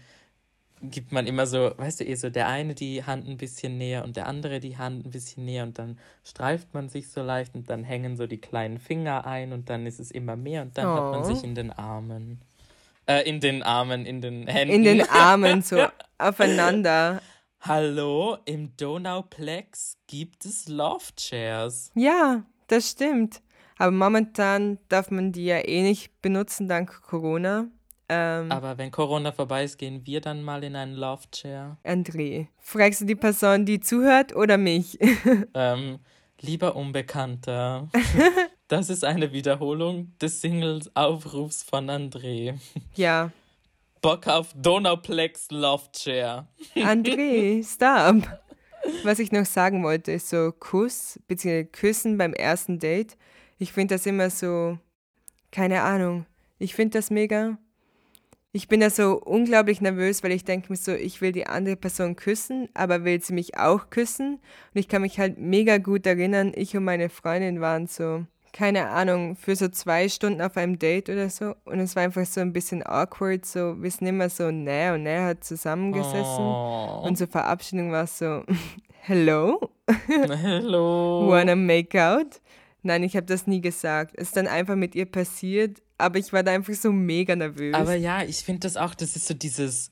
gibt 0.82 1.12
man 1.12 1.28
immer 1.28 1.46
so, 1.46 1.72
weißt 1.76 2.00
du, 2.00 2.06
eh 2.06 2.16
so 2.16 2.30
der 2.30 2.48
eine 2.48 2.74
die 2.74 3.04
Hand 3.04 3.28
ein 3.28 3.38
bisschen 3.38 3.78
näher 3.78 4.04
und 4.06 4.16
der 4.16 4.28
andere 4.28 4.60
die 4.60 4.78
Hand 4.78 5.06
ein 5.06 5.10
bisschen 5.10 5.44
näher 5.46 5.64
und 5.64 5.78
dann 5.78 5.98
streift 6.24 6.74
man 6.74 6.88
sich 6.88 7.10
so 7.10 7.22
leicht 7.22 7.56
und 7.56 7.70
dann 7.70 7.84
hängen 7.84 8.16
so 8.16 8.28
die 8.28 8.40
kleinen 8.40 8.78
Finger 8.78 9.26
ein 9.26 9.52
und 9.52 9.70
dann 9.70 9.86
ist 9.86 10.00
es 10.00 10.12
immer 10.12 10.36
mehr 10.36 10.62
und 10.62 10.78
dann 10.78 10.88
oh. 10.88 10.94
hat 10.94 11.12
man 11.12 11.26
sich 11.26 11.44
oh. 11.44 11.46
in 11.46 11.56
den 11.56 11.72
Armen. 11.72 12.42
Äh, 13.10 13.28
in 13.28 13.40
den 13.40 13.64
Armen, 13.64 14.06
in 14.06 14.22
den 14.22 14.46
Händen. 14.46 14.76
In 14.76 14.84
den 14.84 15.02
Armen, 15.10 15.64
so 15.64 15.84
aufeinander. 16.20 17.24
Hallo, 17.60 18.38
im 18.46 18.78
Donauplex 18.78 19.98
gibt 20.06 20.46
es 20.46 20.68
Love 20.68 21.06
Chairs. 21.16 21.90
Ja, 21.96 22.44
das 22.68 22.92
stimmt. 22.92 23.42
Aber 23.80 23.90
momentan 23.90 24.78
darf 24.90 25.10
man 25.10 25.32
die 25.32 25.46
ja 25.46 25.58
eh 25.58 25.82
nicht 25.82 26.22
benutzen 26.22 26.68
dank 26.68 27.02
Corona. 27.02 27.66
Ähm, 28.10 28.52
Aber 28.52 28.78
wenn 28.78 28.92
Corona 28.92 29.32
vorbei 29.32 29.64
ist, 29.64 29.80
gehen 29.80 30.06
wir 30.06 30.22
dann 30.22 30.44
mal 30.44 30.64
in 30.64 30.76
einen 30.76 30.94
Love 30.94 31.24
Chair. 31.32 31.78
André, 31.84 32.46
fragst 32.60 33.02
du 33.02 33.06
die 33.06 33.16
Person, 33.16 33.66
die 33.66 33.80
zuhört 33.80 34.36
oder 34.36 34.60
mich? 34.60 35.00
ähm, 35.56 35.98
lieber 36.42 36.76
Unbekannter, 36.76 37.90
Das 38.70 38.92
ist 38.92 39.04
eine 39.04 39.34
Wiederholung 39.34 40.14
des 40.22 40.42
Singles-Aufrufs 40.42 41.64
von 41.64 41.90
André. 41.90 42.60
Ja. 42.94 43.32
Bock 44.00 44.28
auf 44.28 44.54
Donauplex 44.56 45.50
Love 45.50 45.86
Chair. 45.92 46.48
André, 46.76 47.66
stop. 47.66 48.30
Was 49.04 49.18
ich 49.18 49.32
noch 49.32 49.48
sagen 49.48 49.84
wollte, 49.84 50.12
ist 50.12 50.30
so 50.30 50.52
Kuss 50.52 51.20
bzw. 51.28 51.64
Küssen 51.64 52.20
beim 52.20 52.32
ersten 52.34 52.78
Date. 52.78 53.18
Ich 53.58 53.74
finde 53.74 53.96
das 53.96 54.06
immer 54.06 54.30
so, 54.30 54.78
keine 55.52 55.82
Ahnung. 55.82 56.28
Ich 56.60 56.76
finde 56.76 57.00
das 57.00 57.10
mega. 57.10 57.58
Ich 58.52 58.68
bin 58.68 58.82
da 58.82 58.92
so 58.92 59.20
unglaublich 59.20 59.82
nervös, 59.82 60.22
weil 60.22 60.32
ich 60.32 60.44
denke 60.44 60.72
mir 60.72 60.78
so, 60.78 60.94
ich 60.94 61.22
will 61.22 61.32
die 61.32 61.48
andere 61.48 61.76
Person 61.76 62.16
küssen, 62.16 62.70
aber 62.76 63.04
will 63.04 63.20
sie 63.20 63.34
mich 63.34 63.58
auch 63.58 63.90
küssen? 63.90 64.36
Und 64.36 64.80
ich 64.80 64.88
kann 64.88 65.02
mich 65.02 65.18
halt 65.18 65.40
mega 65.40 65.80
gut 65.80 66.06
erinnern, 66.06 66.52
ich 66.56 66.78
und 66.78 66.84
meine 66.84 67.10
Freundin 67.10 67.62
waren 67.62 67.88
so 67.88 68.28
keine 68.54 68.90
Ahnung, 68.90 69.36
für 69.36 69.56
so 69.56 69.68
zwei 69.68 70.10
Stunden 70.10 70.42
auf 70.42 70.58
einem 70.58 70.80
Date 70.80 71.10
oder 71.10 71.30
so. 71.30 71.56
Und 71.66 71.80
es 71.80 71.96
war 71.96 72.04
einfach 72.04 72.26
so 72.26 72.42
ein 72.42 72.54
bisschen 72.54 72.86
awkward, 72.86 73.46
so, 73.46 73.82
wir 73.82 73.92
sind 73.92 74.08
immer 74.08 74.30
so 74.30 74.52
näher 74.52 74.94
und 74.96 75.04
näher 75.04 75.26
hat 75.26 75.44
zusammengesessen. 75.44 76.44
Oh. 76.44 77.04
Und 77.06 77.18
zur 77.18 77.28
Verabschiedung 77.28 77.92
war 77.92 78.04
es 78.04 78.18
so, 78.18 78.44
hello? 79.02 79.72
hello? 80.08 81.28
Wanna 81.30 81.56
make 81.56 82.02
out? 82.02 82.42
Nein, 82.82 83.04
ich 83.04 83.16
habe 83.16 83.26
das 83.26 83.46
nie 83.48 83.62
gesagt. 83.62 84.14
Es 84.16 84.30
ist 84.30 84.38
dann 84.38 84.48
einfach 84.48 84.76
mit 84.76 84.96
ihr 84.96 85.06
passiert, 85.06 85.82
aber 85.98 86.18
ich 86.18 86.32
war 86.32 86.44
da 86.44 86.52
einfach 86.52 86.74
so 86.74 86.92
mega 86.92 87.36
nervös. 87.36 87.74
Aber 87.74 87.96
ja, 87.96 88.24
ich 88.24 88.38
finde 88.38 88.62
das 88.62 88.78
auch, 88.78 88.96
das 88.96 89.16
ist 89.16 89.28
so 89.28 89.34
dieses, 89.34 89.92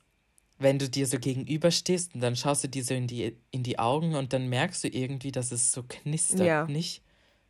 wenn 0.58 0.80
du 0.80 0.90
dir 0.90 1.06
so 1.06 1.20
gegenüberstehst 1.20 2.16
und 2.16 2.22
dann 2.22 2.36
schaust 2.36 2.64
du 2.64 2.70
dir 2.70 2.84
so 2.84 2.94
in 2.94 3.08
die, 3.08 3.36
in 3.52 3.64
die 3.64 3.78
Augen 3.78 4.16
und 4.16 4.34
dann 4.34 4.48
merkst 4.48 4.84
du 4.86 4.88
irgendwie, 4.88 5.32
dass 5.32 5.52
es 5.52 5.72
so 5.72 5.84
knistert, 5.84 6.48
ja. 6.48 6.66
nicht? 6.66 7.04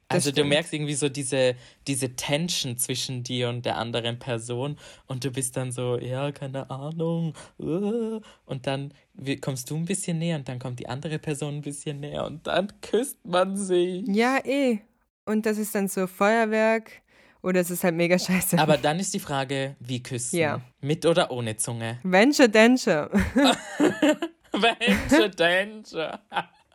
Also 0.09 0.31
du 0.31 0.43
merkst 0.45 0.73
irgendwie 0.73 0.93
so 0.93 1.09
diese, 1.09 1.55
diese 1.85 2.15
Tension 2.15 2.77
zwischen 2.77 3.23
dir 3.23 3.49
und 3.49 3.65
der 3.65 3.77
anderen 3.77 4.19
Person 4.19 4.77
und 5.05 5.25
du 5.25 5.31
bist 5.31 5.57
dann 5.57 5.71
so, 5.71 5.97
ja, 5.97 6.31
keine 6.31 6.69
Ahnung. 6.69 7.33
Uh, 7.59 8.21
und 8.45 8.67
dann 8.67 8.93
kommst 9.41 9.69
du 9.69 9.75
ein 9.75 9.85
bisschen 9.85 10.19
näher 10.19 10.37
und 10.37 10.47
dann 10.47 10.59
kommt 10.59 10.79
die 10.79 10.87
andere 10.87 11.19
Person 11.19 11.55
ein 11.55 11.61
bisschen 11.61 11.99
näher 11.99 12.25
und 12.25 12.47
dann 12.47 12.71
küsst 12.81 13.25
man 13.25 13.57
sie. 13.57 14.05
Ja, 14.07 14.39
eh. 14.45 14.79
Und 15.25 15.45
das 15.45 15.57
ist 15.57 15.75
dann 15.75 15.89
so 15.89 16.07
Feuerwerk 16.07 17.01
oder 17.41 17.59
es 17.59 17.69
ist 17.69 17.83
halt 17.83 17.95
mega 17.95 18.17
scheiße. 18.17 18.57
Aber 18.57 18.77
dann 18.77 18.99
ist 18.99 19.13
die 19.13 19.19
Frage, 19.19 19.75
wie 19.79 20.01
küssen? 20.01 20.37
Ja. 20.37 20.61
Mit 20.79 21.05
oder 21.05 21.31
ohne 21.31 21.57
Zunge? 21.57 21.99
Venture 22.03 22.47
Denture. 22.47 23.09
Venture 24.53 25.29
Denture. 25.29 26.19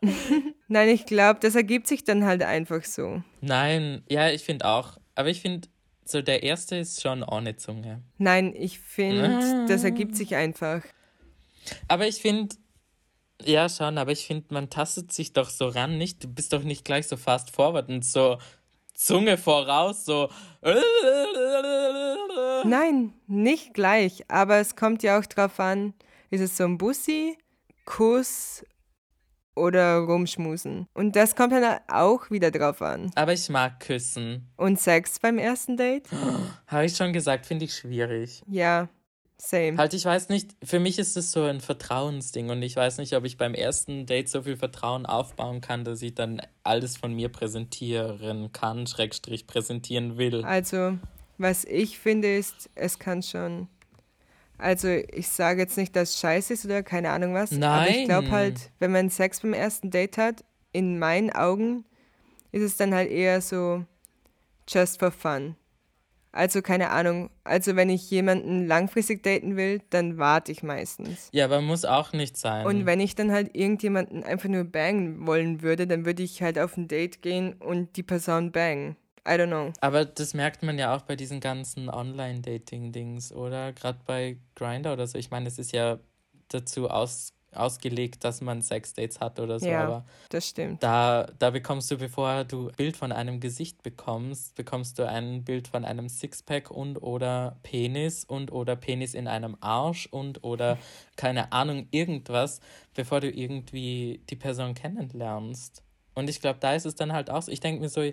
Nein, 0.67 0.89
ich 0.89 1.05
glaube, 1.05 1.39
das 1.39 1.55
ergibt 1.55 1.87
sich 1.87 2.03
dann 2.03 2.25
halt 2.25 2.43
einfach 2.43 2.83
so. 2.83 3.23
Nein, 3.41 4.03
ja, 4.09 4.29
ich 4.29 4.43
finde 4.43 4.65
auch. 4.65 4.97
Aber 5.15 5.29
ich 5.29 5.41
finde, 5.41 5.67
so 6.05 6.21
der 6.21 6.43
erste 6.43 6.75
ist 6.77 7.01
schon 7.01 7.23
ohne 7.23 7.55
Zunge. 7.55 8.01
Nein, 8.17 8.53
ich 8.55 8.79
finde, 8.79 9.39
ah. 9.41 9.65
das 9.67 9.83
ergibt 9.83 10.15
sich 10.15 10.35
einfach. 10.35 10.81
Aber 11.87 12.07
ich 12.07 12.21
finde, 12.21 12.55
ja 13.43 13.69
schon, 13.69 13.97
aber 13.97 14.11
ich 14.11 14.25
finde, 14.25 14.53
man 14.53 14.69
tastet 14.69 15.11
sich 15.11 15.33
doch 15.33 15.49
so 15.49 15.67
ran, 15.67 15.97
nicht? 15.97 16.23
Du 16.23 16.27
bist 16.27 16.53
doch 16.53 16.63
nicht 16.63 16.85
gleich 16.85 17.07
so 17.07 17.17
fast 17.17 17.51
forward 17.51 17.89
und 17.89 18.05
so 18.05 18.37
Zunge 18.93 19.37
voraus, 19.37 20.05
so. 20.05 20.29
Nein, 22.65 23.13
nicht 23.27 23.73
gleich, 23.73 24.29
aber 24.29 24.57
es 24.57 24.75
kommt 24.75 25.03
ja 25.03 25.19
auch 25.19 25.25
drauf 25.25 25.59
an, 25.59 25.93
ist 26.29 26.41
es 26.41 26.57
so 26.57 26.63
ein 26.63 26.77
Bussi, 26.77 27.37
Kuss 27.85 28.63
oder 29.55 29.99
rumschmusen. 29.99 30.87
Und 30.93 31.15
das 31.15 31.35
kommt 31.35 31.53
dann 31.53 31.79
auch 31.87 32.29
wieder 32.31 32.51
drauf 32.51 32.81
an. 32.81 33.11
Aber 33.15 33.33
ich 33.33 33.49
mag 33.49 33.79
küssen. 33.79 34.49
Und 34.57 34.79
Sex 34.79 35.19
beim 35.19 35.37
ersten 35.37 35.77
Date? 35.77 36.07
Habe 36.67 36.85
ich 36.85 36.95
schon 36.95 37.13
gesagt, 37.13 37.45
finde 37.45 37.65
ich 37.65 37.75
schwierig. 37.75 38.41
Ja, 38.47 38.89
same. 39.37 39.77
Halt, 39.77 39.93
ich 39.93 40.05
weiß 40.05 40.29
nicht, 40.29 40.51
für 40.63 40.79
mich 40.79 40.99
ist 40.99 41.17
es 41.17 41.31
so 41.31 41.43
ein 41.43 41.61
Vertrauensding 41.61 42.49
und 42.49 42.61
ich 42.61 42.75
weiß 42.75 42.97
nicht, 42.97 43.15
ob 43.15 43.25
ich 43.25 43.37
beim 43.37 43.53
ersten 43.53 44.05
Date 44.05 44.29
so 44.29 44.41
viel 44.43 44.57
Vertrauen 44.57 45.05
aufbauen 45.05 45.61
kann, 45.61 45.83
dass 45.83 46.01
ich 46.01 46.15
dann 46.15 46.41
alles 46.63 46.97
von 46.97 47.13
mir 47.13 47.29
präsentieren 47.29 48.51
kann, 48.51 48.87
Schrägstrich 48.87 49.47
präsentieren 49.47 50.17
will. 50.17 50.43
Also, 50.43 50.97
was 51.37 51.65
ich 51.65 51.99
finde 51.99 52.35
ist, 52.35 52.69
es 52.75 52.99
kann 52.99 53.21
schon 53.21 53.67
also 54.63 54.87
ich 54.87 55.27
sage 55.27 55.61
jetzt 55.61 55.77
nicht, 55.77 55.95
dass 55.95 56.11
es 56.11 56.19
scheiße 56.19 56.53
ist 56.53 56.65
oder 56.65 56.83
keine 56.83 57.11
Ahnung 57.11 57.33
was. 57.33 57.51
Nein. 57.51 57.63
Aber 57.69 57.89
ich 57.89 58.05
glaube 58.05 58.31
halt, 58.31 58.71
wenn 58.79 58.91
man 58.91 59.09
Sex 59.09 59.41
beim 59.41 59.53
ersten 59.53 59.91
Date 59.91 60.17
hat, 60.17 60.43
in 60.71 60.99
meinen 60.99 61.31
Augen 61.31 61.83
ist 62.51 62.63
es 62.63 62.77
dann 62.77 62.95
halt 62.95 63.11
eher 63.11 63.41
so 63.41 63.83
just 64.67 64.99
for 64.99 65.11
fun. 65.11 65.55
Also 66.31 66.61
keine 66.61 66.89
Ahnung. 66.89 67.29
Also 67.43 67.75
wenn 67.75 67.89
ich 67.89 68.09
jemanden 68.09 68.65
langfristig 68.65 69.21
daten 69.21 69.55
will, 69.55 69.81
dann 69.91 70.17
warte 70.17 70.51
ich 70.51 70.63
meistens. 70.63 71.29
Ja, 71.31 71.45
aber 71.45 71.61
muss 71.61 71.85
auch 71.85 72.13
nicht 72.13 72.37
sein. 72.37 72.65
Und 72.65 72.85
wenn 72.85 72.99
ich 72.99 73.15
dann 73.15 73.31
halt 73.31 73.55
irgendjemanden 73.55 74.23
einfach 74.23 74.49
nur 74.49 74.63
bangen 74.63 75.27
wollen 75.27 75.61
würde, 75.61 75.85
dann 75.85 76.05
würde 76.05 76.23
ich 76.23 76.41
halt 76.41 76.57
auf 76.57 76.75
ein 76.77 76.87
Date 76.87 77.21
gehen 77.21 77.53
und 77.53 77.97
die 77.97 78.03
Person 78.03 78.51
bangen. 78.51 78.95
I 79.25 79.31
don't 79.31 79.47
know. 79.47 79.71
Aber 79.79 80.03
das 80.05 80.33
merkt 80.33 80.63
man 80.63 80.77
ja 80.77 80.95
auch 80.95 81.03
bei 81.03 81.15
diesen 81.15 81.39
ganzen 81.39 81.89
Online-Dating-Dings, 81.89 83.31
oder? 83.31 83.71
Gerade 83.71 83.99
bei 84.05 84.37
Grinder 84.55 84.93
oder 84.93 85.07
so. 85.07 85.17
Ich 85.17 85.31
meine, 85.31 85.47
es 85.47 85.59
ist 85.59 85.71
ja 85.71 85.99
dazu 86.49 86.89
aus, 86.89 87.33
ausgelegt, 87.53 88.25
dass 88.25 88.41
man 88.41 88.61
Sexdates 88.61 89.21
hat 89.21 89.39
oder 89.39 89.59
so. 89.59 89.67
Ja, 89.67 89.85
aber 89.85 90.05
das 90.29 90.49
stimmt. 90.49 90.83
Da, 90.83 91.27
da 91.39 91.51
bekommst 91.51 91.89
du, 91.89 91.97
bevor 91.97 92.43
du 92.43 92.67
ein 92.67 92.75
Bild 92.75 92.97
von 92.97 93.13
einem 93.13 93.39
Gesicht 93.39 93.81
bekommst, 93.81 94.55
bekommst 94.55 94.99
du 94.99 95.07
ein 95.07 95.45
Bild 95.45 95.69
von 95.69 95.85
einem 95.85 96.09
Sixpack 96.09 96.69
und 96.69 96.97
oder 96.97 97.59
Penis 97.63 98.25
und 98.25 98.51
oder 98.51 98.75
Penis 98.75 99.13
in 99.13 99.29
einem 99.29 99.55
Arsch 99.61 100.07
und 100.07 100.43
oder 100.43 100.77
keine 101.15 101.53
Ahnung, 101.53 101.87
irgendwas, 101.91 102.59
bevor 102.93 103.21
du 103.21 103.29
irgendwie 103.31 104.21
die 104.29 104.35
Person 104.35 104.73
kennenlernst. 104.73 105.81
Und 106.15 106.29
ich 106.29 106.41
glaube, 106.41 106.59
da 106.59 106.73
ist 106.73 106.85
es 106.85 106.95
dann 106.95 107.13
halt 107.13 107.29
auch 107.29 107.41
so. 107.41 107.51
Ich 107.51 107.59
denke 107.59 107.81
mir 107.81 107.89
so, 107.89 108.03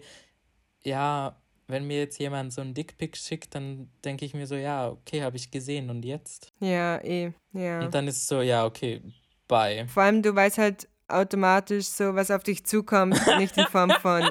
ja, 0.82 1.36
wenn 1.70 1.86
mir 1.86 1.98
jetzt 1.98 2.18
jemand 2.18 2.52
so 2.52 2.60
ein 2.60 2.74
Dickpick 2.74 3.16
schickt, 3.16 3.54
dann 3.54 3.90
denke 4.04 4.24
ich 4.24 4.34
mir 4.34 4.46
so, 4.46 4.56
ja, 4.56 4.88
okay, 4.88 5.22
habe 5.22 5.36
ich 5.36 5.50
gesehen 5.50 5.88
und 5.90 6.04
jetzt? 6.04 6.52
Ja, 6.60 6.98
eh, 6.98 7.32
ja. 7.52 7.80
Und 7.80 7.94
dann 7.94 8.08
ist 8.08 8.16
es 8.16 8.26
so, 8.26 8.42
ja, 8.42 8.64
okay, 8.64 9.00
bye. 9.48 9.86
Vor 9.88 10.02
allem, 10.02 10.22
du 10.22 10.34
weißt 10.34 10.58
halt 10.58 10.88
automatisch 11.08 11.86
so, 11.86 12.14
was 12.14 12.30
auf 12.30 12.42
dich 12.42 12.64
zukommt, 12.64 13.20
nicht 13.38 13.56
in 13.56 13.66
Form 13.66 13.90
von, 13.90 14.22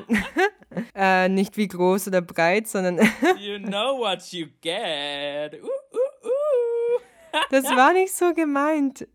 äh, 0.95 1.29
nicht 1.29 1.57
wie 1.57 1.67
groß 1.67 2.07
oder 2.07 2.21
breit, 2.21 2.67
sondern. 2.67 2.97
you 3.39 3.59
know 3.59 3.97
what 3.97 4.21
you 4.31 4.47
get. 4.61 5.53
Uh, 5.61 5.67
uh, 5.67 6.27
uh. 6.27 7.39
das 7.51 7.65
war 7.65 7.93
nicht 7.93 8.13
so 8.13 8.33
gemeint. 8.33 9.07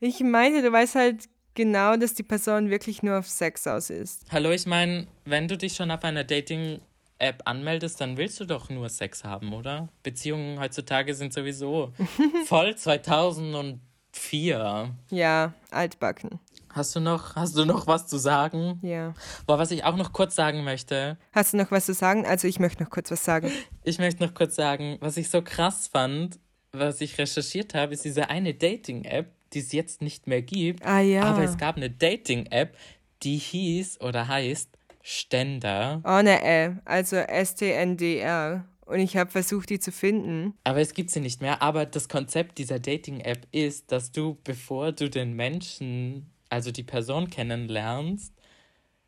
Ich 0.00 0.20
meinte, 0.20 0.62
du 0.62 0.72
weißt 0.72 0.94
halt 0.94 1.28
genau, 1.54 1.96
dass 1.96 2.14
die 2.14 2.22
Person 2.22 2.70
wirklich 2.70 3.02
nur 3.02 3.18
auf 3.18 3.28
Sex 3.28 3.66
aus 3.66 3.90
ist. 3.90 4.24
Hallo, 4.30 4.50
ich 4.50 4.66
meine, 4.66 5.06
wenn 5.24 5.48
du 5.48 5.56
dich 5.56 5.74
schon 5.74 5.90
auf 5.90 6.04
einer 6.04 6.24
Dating 6.24 6.80
App 7.18 7.42
anmeldest, 7.44 8.00
dann 8.00 8.16
willst 8.16 8.40
du 8.40 8.46
doch 8.46 8.70
nur 8.70 8.88
Sex 8.88 9.24
haben, 9.24 9.52
oder? 9.52 9.88
Beziehungen 10.02 10.58
heutzutage 10.58 11.14
sind 11.14 11.32
sowieso 11.32 11.92
voll 12.46 12.74
2004. 12.74 14.94
Ja, 15.10 15.52
altbacken. 15.70 16.40
Hast 16.72 16.94
du 16.94 17.00
noch, 17.00 17.34
hast 17.34 17.56
du 17.56 17.64
noch 17.64 17.88
was 17.88 18.06
zu 18.06 18.16
sagen? 18.16 18.78
Ja. 18.82 19.12
Boah, 19.46 19.58
was 19.58 19.72
ich 19.72 19.84
auch 19.84 19.96
noch 19.96 20.12
kurz 20.12 20.36
sagen 20.36 20.62
möchte. 20.62 21.18
Hast 21.32 21.52
du 21.52 21.56
noch 21.56 21.72
was 21.72 21.86
zu 21.86 21.94
sagen? 21.94 22.24
Also 22.24 22.46
ich 22.46 22.60
möchte 22.60 22.82
noch 22.82 22.90
kurz 22.90 23.10
was 23.10 23.24
sagen. 23.24 23.50
Ich 23.82 23.98
möchte 23.98 24.24
noch 24.24 24.34
kurz 24.34 24.54
sagen, 24.54 24.96
was 25.00 25.16
ich 25.16 25.30
so 25.30 25.42
krass 25.42 25.88
fand, 25.88 26.38
was 26.72 27.00
ich 27.00 27.18
recherchiert 27.18 27.74
habe, 27.74 27.94
ist 27.94 28.04
diese 28.04 28.30
eine 28.30 28.54
Dating-App, 28.54 29.32
die 29.52 29.60
es 29.60 29.72
jetzt 29.72 30.02
nicht 30.02 30.26
mehr 30.26 30.42
gibt. 30.42 30.84
Ah 30.84 31.00
ja. 31.00 31.22
Aber 31.22 31.42
es 31.42 31.58
gab 31.58 31.76
eine 31.76 31.90
Dating-App, 31.90 32.76
die 33.22 33.36
hieß 33.36 34.00
oder 34.00 34.28
heißt 34.28 34.70
Ständer. 35.02 36.02
Ohne 36.04 36.42
Ä, 36.44 36.76
also 36.84 37.16
S-T-N-D-R. 37.16 38.66
Und 38.86 38.98
ich 38.98 39.16
habe 39.16 39.30
versucht, 39.30 39.70
die 39.70 39.78
zu 39.78 39.92
finden. 39.92 40.54
Aber 40.64 40.80
es 40.80 40.94
gibt 40.94 41.10
sie 41.10 41.20
nicht 41.20 41.40
mehr. 41.40 41.62
Aber 41.62 41.86
das 41.86 42.08
Konzept 42.08 42.58
dieser 42.58 42.80
Dating-App 42.80 43.46
ist, 43.52 43.92
dass 43.92 44.10
du, 44.10 44.38
bevor 44.42 44.92
du 44.92 45.08
den 45.08 45.34
Menschen, 45.34 46.30
also 46.48 46.72
die 46.72 46.82
Person 46.82 47.30
kennenlernst, 47.30 48.34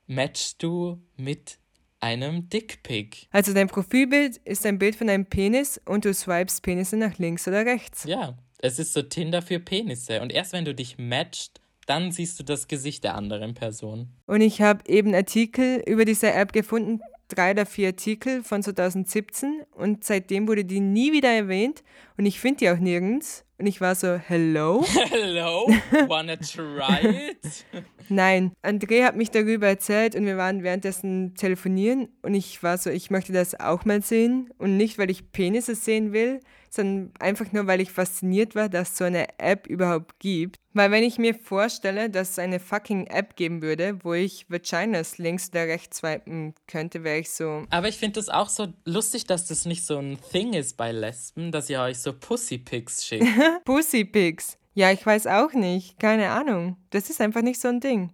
matchst 0.06 0.62
du 0.62 1.02
mit 1.16 1.58
einem 1.98 2.48
Dickpick. 2.48 3.28
Also 3.30 3.54
dein 3.54 3.68
Profilbild 3.68 4.36
ist 4.38 4.66
ein 4.66 4.78
Bild 4.78 4.96
von 4.96 5.08
einem 5.08 5.26
Penis 5.26 5.80
und 5.84 6.04
du 6.04 6.12
swipest 6.12 6.62
Penisse 6.62 6.96
nach 6.96 7.18
links 7.18 7.46
oder 7.46 7.64
rechts. 7.64 8.04
Ja, 8.04 8.36
es 8.62 8.78
ist 8.78 8.94
so 8.94 9.02
Tinder 9.02 9.42
für 9.42 9.60
Penisse. 9.60 10.22
Und 10.22 10.32
erst 10.32 10.52
wenn 10.54 10.64
du 10.64 10.74
dich 10.74 10.96
matcht, 10.96 11.60
dann 11.86 12.12
siehst 12.12 12.38
du 12.38 12.44
das 12.44 12.68
Gesicht 12.68 13.04
der 13.04 13.16
anderen 13.16 13.54
Person. 13.54 14.08
Und 14.26 14.40
ich 14.40 14.62
habe 14.62 14.88
eben 14.88 15.14
Artikel 15.14 15.82
über 15.84 16.04
diese 16.04 16.32
App 16.32 16.52
gefunden, 16.52 17.00
drei 17.28 17.50
oder 17.50 17.66
vier 17.66 17.88
Artikel 17.88 18.44
von 18.44 18.62
2017 18.62 19.62
und 19.74 20.04
seitdem 20.04 20.46
wurde 20.46 20.64
die 20.64 20.80
nie 20.80 21.12
wieder 21.12 21.30
erwähnt 21.30 21.82
und 22.16 22.26
ich 22.26 22.38
finde 22.38 22.58
die 22.58 22.70
auch 22.70 22.78
nirgends. 22.78 23.44
Und 23.58 23.66
ich 23.66 23.80
war 23.80 23.94
so, 23.94 24.16
hello? 24.16 24.84
Hello? 25.10 25.68
Wanna 26.08 26.34
try 26.36 27.30
it? 27.30 27.64
Nein, 28.08 28.52
André 28.62 29.04
hat 29.04 29.14
mich 29.14 29.30
darüber 29.30 29.68
erzählt 29.68 30.16
und 30.16 30.26
wir 30.26 30.36
waren 30.36 30.64
währenddessen 30.64 31.36
telefonieren 31.36 32.08
und 32.22 32.34
ich 32.34 32.62
war 32.64 32.76
so, 32.76 32.90
ich 32.90 33.10
möchte 33.10 33.32
das 33.32 33.58
auch 33.58 33.84
mal 33.84 34.02
sehen 34.02 34.50
und 34.58 34.76
nicht, 34.76 34.98
weil 34.98 35.10
ich 35.10 35.30
Penisse 35.30 35.76
sehen 35.76 36.12
will, 36.12 36.40
sondern 36.74 37.12
einfach 37.18 37.52
nur, 37.52 37.66
weil 37.66 37.80
ich 37.80 37.90
fasziniert 37.90 38.54
war, 38.54 38.68
dass 38.68 38.92
es 38.92 38.98
so 38.98 39.04
eine 39.04 39.38
App 39.38 39.66
überhaupt 39.66 40.18
gibt. 40.18 40.58
Weil 40.72 40.90
wenn 40.90 41.04
ich 41.04 41.18
mir 41.18 41.34
vorstelle, 41.34 42.08
dass 42.08 42.30
es 42.30 42.38
eine 42.38 42.58
fucking 42.58 43.06
App 43.08 43.36
geben 43.36 43.60
würde, 43.60 43.98
wo 44.02 44.14
ich 44.14 44.46
Vaginas 44.48 45.18
links 45.18 45.50
oder 45.50 45.66
rechts 45.66 45.98
swipen 45.98 46.54
könnte, 46.66 47.04
wäre 47.04 47.18
ich 47.18 47.30
so. 47.30 47.64
Aber 47.68 47.88
ich 47.88 47.98
finde 47.98 48.14
das 48.14 48.30
auch 48.30 48.48
so 48.48 48.68
lustig, 48.86 49.26
dass 49.26 49.46
das 49.46 49.66
nicht 49.66 49.84
so 49.84 49.98
ein 49.98 50.18
Thing 50.30 50.54
ist 50.54 50.78
bei 50.78 50.92
Lesben, 50.92 51.52
dass 51.52 51.68
ihr 51.68 51.80
euch 51.80 51.98
so 51.98 52.14
Pussypics 52.14 53.04
schickt. 53.04 53.26
Pussypics. 53.64 54.56
Ja, 54.74 54.90
ich 54.90 55.04
weiß 55.04 55.26
auch 55.26 55.52
nicht. 55.52 56.00
Keine 56.00 56.30
Ahnung. 56.30 56.78
Das 56.88 57.10
ist 57.10 57.20
einfach 57.20 57.42
nicht 57.42 57.60
so 57.60 57.68
ein 57.68 57.80
Ding. 57.80 58.10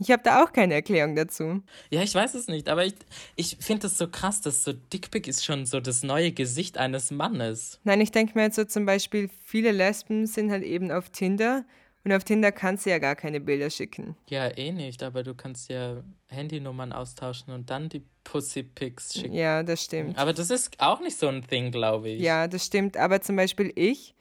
Ich 0.00 0.10
habe 0.12 0.22
da 0.22 0.44
auch 0.44 0.52
keine 0.52 0.74
Erklärung 0.74 1.16
dazu. 1.16 1.62
Ja, 1.90 2.02
ich 2.02 2.14
weiß 2.14 2.34
es 2.34 2.46
nicht, 2.46 2.68
aber 2.68 2.86
ich, 2.86 2.94
ich 3.34 3.56
finde 3.60 3.88
es 3.88 3.98
so 3.98 4.08
krass, 4.08 4.40
dass 4.40 4.62
so 4.62 4.72
Dickpick 4.72 5.26
ist 5.26 5.44
schon 5.44 5.66
so 5.66 5.80
das 5.80 6.04
neue 6.04 6.30
Gesicht 6.30 6.78
eines 6.78 7.10
Mannes. 7.10 7.80
Nein, 7.82 8.00
ich 8.00 8.12
denke 8.12 8.32
mir 8.36 8.44
jetzt 8.44 8.56
so 8.56 8.64
zum 8.64 8.86
Beispiel, 8.86 9.28
viele 9.44 9.72
Lesben 9.72 10.26
sind 10.26 10.52
halt 10.52 10.62
eben 10.62 10.92
auf 10.92 11.10
Tinder 11.10 11.64
und 12.04 12.12
auf 12.12 12.22
Tinder 12.22 12.52
kannst 12.52 12.86
du 12.86 12.90
ja 12.90 12.98
gar 12.98 13.16
keine 13.16 13.40
Bilder 13.40 13.70
schicken. 13.70 14.16
Ja, 14.28 14.56
eh 14.56 14.70
nicht, 14.70 15.02
aber 15.02 15.24
du 15.24 15.34
kannst 15.34 15.68
ja 15.68 16.02
Handynummern 16.28 16.92
austauschen 16.92 17.52
und 17.52 17.68
dann 17.70 17.88
die 17.88 18.02
Pussypics 18.22 19.14
schicken. 19.14 19.34
Ja, 19.34 19.64
das 19.64 19.82
stimmt. 19.84 20.16
Aber 20.16 20.32
das 20.32 20.50
ist 20.50 20.70
auch 20.78 21.00
nicht 21.00 21.18
so 21.18 21.26
ein 21.26 21.44
Thing, 21.44 21.72
glaube 21.72 22.10
ich. 22.10 22.20
Ja, 22.20 22.46
das 22.46 22.64
stimmt. 22.64 22.96
Aber 22.96 23.20
zum 23.20 23.34
Beispiel 23.34 23.72
ich, 23.74 24.14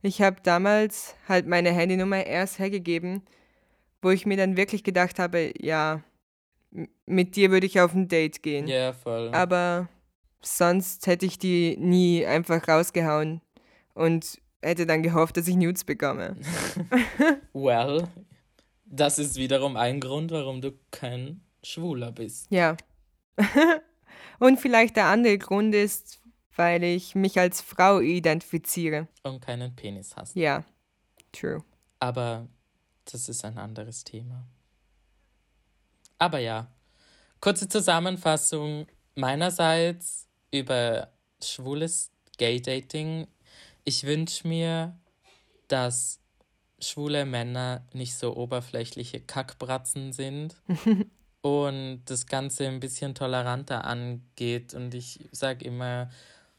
ich 0.00 0.22
habe 0.22 0.36
damals 0.44 1.16
halt 1.28 1.48
meine 1.48 1.72
Handynummer 1.72 2.24
erst 2.24 2.60
hergegeben, 2.60 3.22
wo 4.04 4.10
ich 4.10 4.26
mir 4.26 4.36
dann 4.36 4.56
wirklich 4.56 4.84
gedacht 4.84 5.18
habe, 5.18 5.52
ja, 5.58 6.02
mit 7.06 7.36
dir 7.36 7.50
würde 7.50 7.66
ich 7.66 7.80
auf 7.80 7.94
ein 7.94 8.08
Date 8.08 8.42
gehen. 8.42 8.66
Ja, 8.68 8.92
voll. 8.92 9.30
Aber 9.32 9.88
sonst 10.42 11.06
hätte 11.06 11.26
ich 11.26 11.38
die 11.38 11.76
nie 11.78 12.26
einfach 12.26 12.68
rausgehauen 12.68 13.40
und 13.94 14.40
hätte 14.62 14.86
dann 14.86 15.02
gehofft, 15.02 15.36
dass 15.36 15.48
ich 15.48 15.56
Nudes 15.56 15.84
bekomme. 15.84 16.36
well, 17.52 18.08
das 18.84 19.18
ist 19.18 19.36
wiederum 19.36 19.76
ein 19.76 20.00
Grund, 20.00 20.30
warum 20.30 20.60
du 20.60 20.72
kein 20.90 21.40
Schwuler 21.62 22.12
bist. 22.12 22.46
Ja. 22.50 22.76
und 24.38 24.60
vielleicht 24.60 24.96
der 24.96 25.06
andere 25.06 25.38
Grund 25.38 25.74
ist, 25.74 26.20
weil 26.56 26.84
ich 26.84 27.14
mich 27.14 27.38
als 27.38 27.60
Frau 27.60 28.00
identifiziere. 28.00 29.08
Und 29.22 29.40
keinen 29.44 29.74
Penis 29.74 30.14
hast. 30.14 30.36
Ja, 30.36 30.64
true. 31.32 31.64
Aber 32.00 32.46
das 33.10 33.28
ist 33.28 33.44
ein 33.44 33.58
anderes 33.58 34.04
Thema. 34.04 34.46
Aber 36.18 36.38
ja, 36.38 36.68
kurze 37.40 37.68
Zusammenfassung 37.68 38.86
meinerseits 39.14 40.28
über 40.50 41.12
schwules 41.42 42.10
Gay-Dating. 42.38 43.26
Ich 43.84 44.04
wünsche 44.04 44.48
mir, 44.48 44.96
dass 45.68 46.20
schwule 46.80 47.24
Männer 47.24 47.86
nicht 47.92 48.14
so 48.14 48.36
oberflächliche 48.36 49.20
Kackbratzen 49.20 50.12
sind 50.12 50.56
und 51.42 52.02
das 52.06 52.26
Ganze 52.26 52.66
ein 52.66 52.80
bisschen 52.80 53.14
toleranter 53.14 53.84
angeht. 53.84 54.74
Und 54.74 54.94
ich 54.94 55.28
sage 55.32 55.64
immer, 55.64 56.10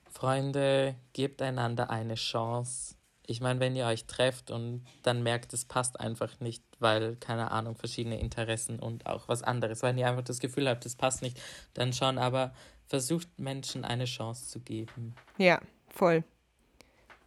Freunde, 0.10 0.96
gebt 1.14 1.42
einander 1.42 1.90
eine 1.90 2.16
Chance. 2.16 2.96
Ich 3.28 3.42
meine, 3.42 3.60
wenn 3.60 3.76
ihr 3.76 3.86
euch 3.86 4.06
trefft 4.06 4.52
und 4.52 4.86
dann 5.04 5.24
merkt, 5.24 5.54
es 5.54 5.66
passt 5.66 6.00
einfach 6.00 6.40
nicht, 6.40 6.64
weil, 6.80 7.16
keine 7.18 7.52
Ahnung, 7.52 7.76
verschiedene 7.76 8.20
Interessen 8.20 8.80
und 8.80 9.06
auch 9.06 9.28
was 9.28 9.44
anderes. 9.44 9.82
Wenn 9.82 9.98
ihr 9.98 10.08
einfach 10.08 10.24
das 10.24 10.40
Gefühl 10.40 10.70
habt, 10.70 10.86
es 10.86 10.96
passt 10.96 11.22
nicht, 11.22 11.42
dann 11.74 11.94
schon, 11.94 12.18
aber 12.18 12.54
versucht 12.88 13.40
Menschen 13.40 13.84
eine 13.84 14.06
Chance 14.06 14.48
zu 14.50 14.60
geben. 14.60 15.16
Ja, 15.38 15.60
voll. 15.90 16.24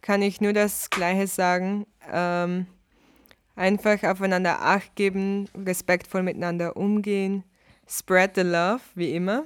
Kann 0.01 0.21
ich 0.21 0.39
nur 0.39 0.53
das 0.53 0.89
Gleiche 0.89 1.27
sagen. 1.27 1.85
Ähm, 2.11 2.67
einfach 3.55 4.01
aufeinander 4.03 4.61
Acht 4.61 4.95
geben, 4.95 5.49
respektvoll 5.53 6.23
miteinander 6.23 6.77
umgehen, 6.77 7.43
spread 7.87 8.35
the 8.35 8.41
love, 8.41 8.81
wie 8.95 9.13
immer. 9.13 9.43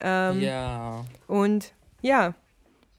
Ähm, 0.00 0.40
ja. 0.40 1.04
Und 1.28 1.72
ja, 2.02 2.34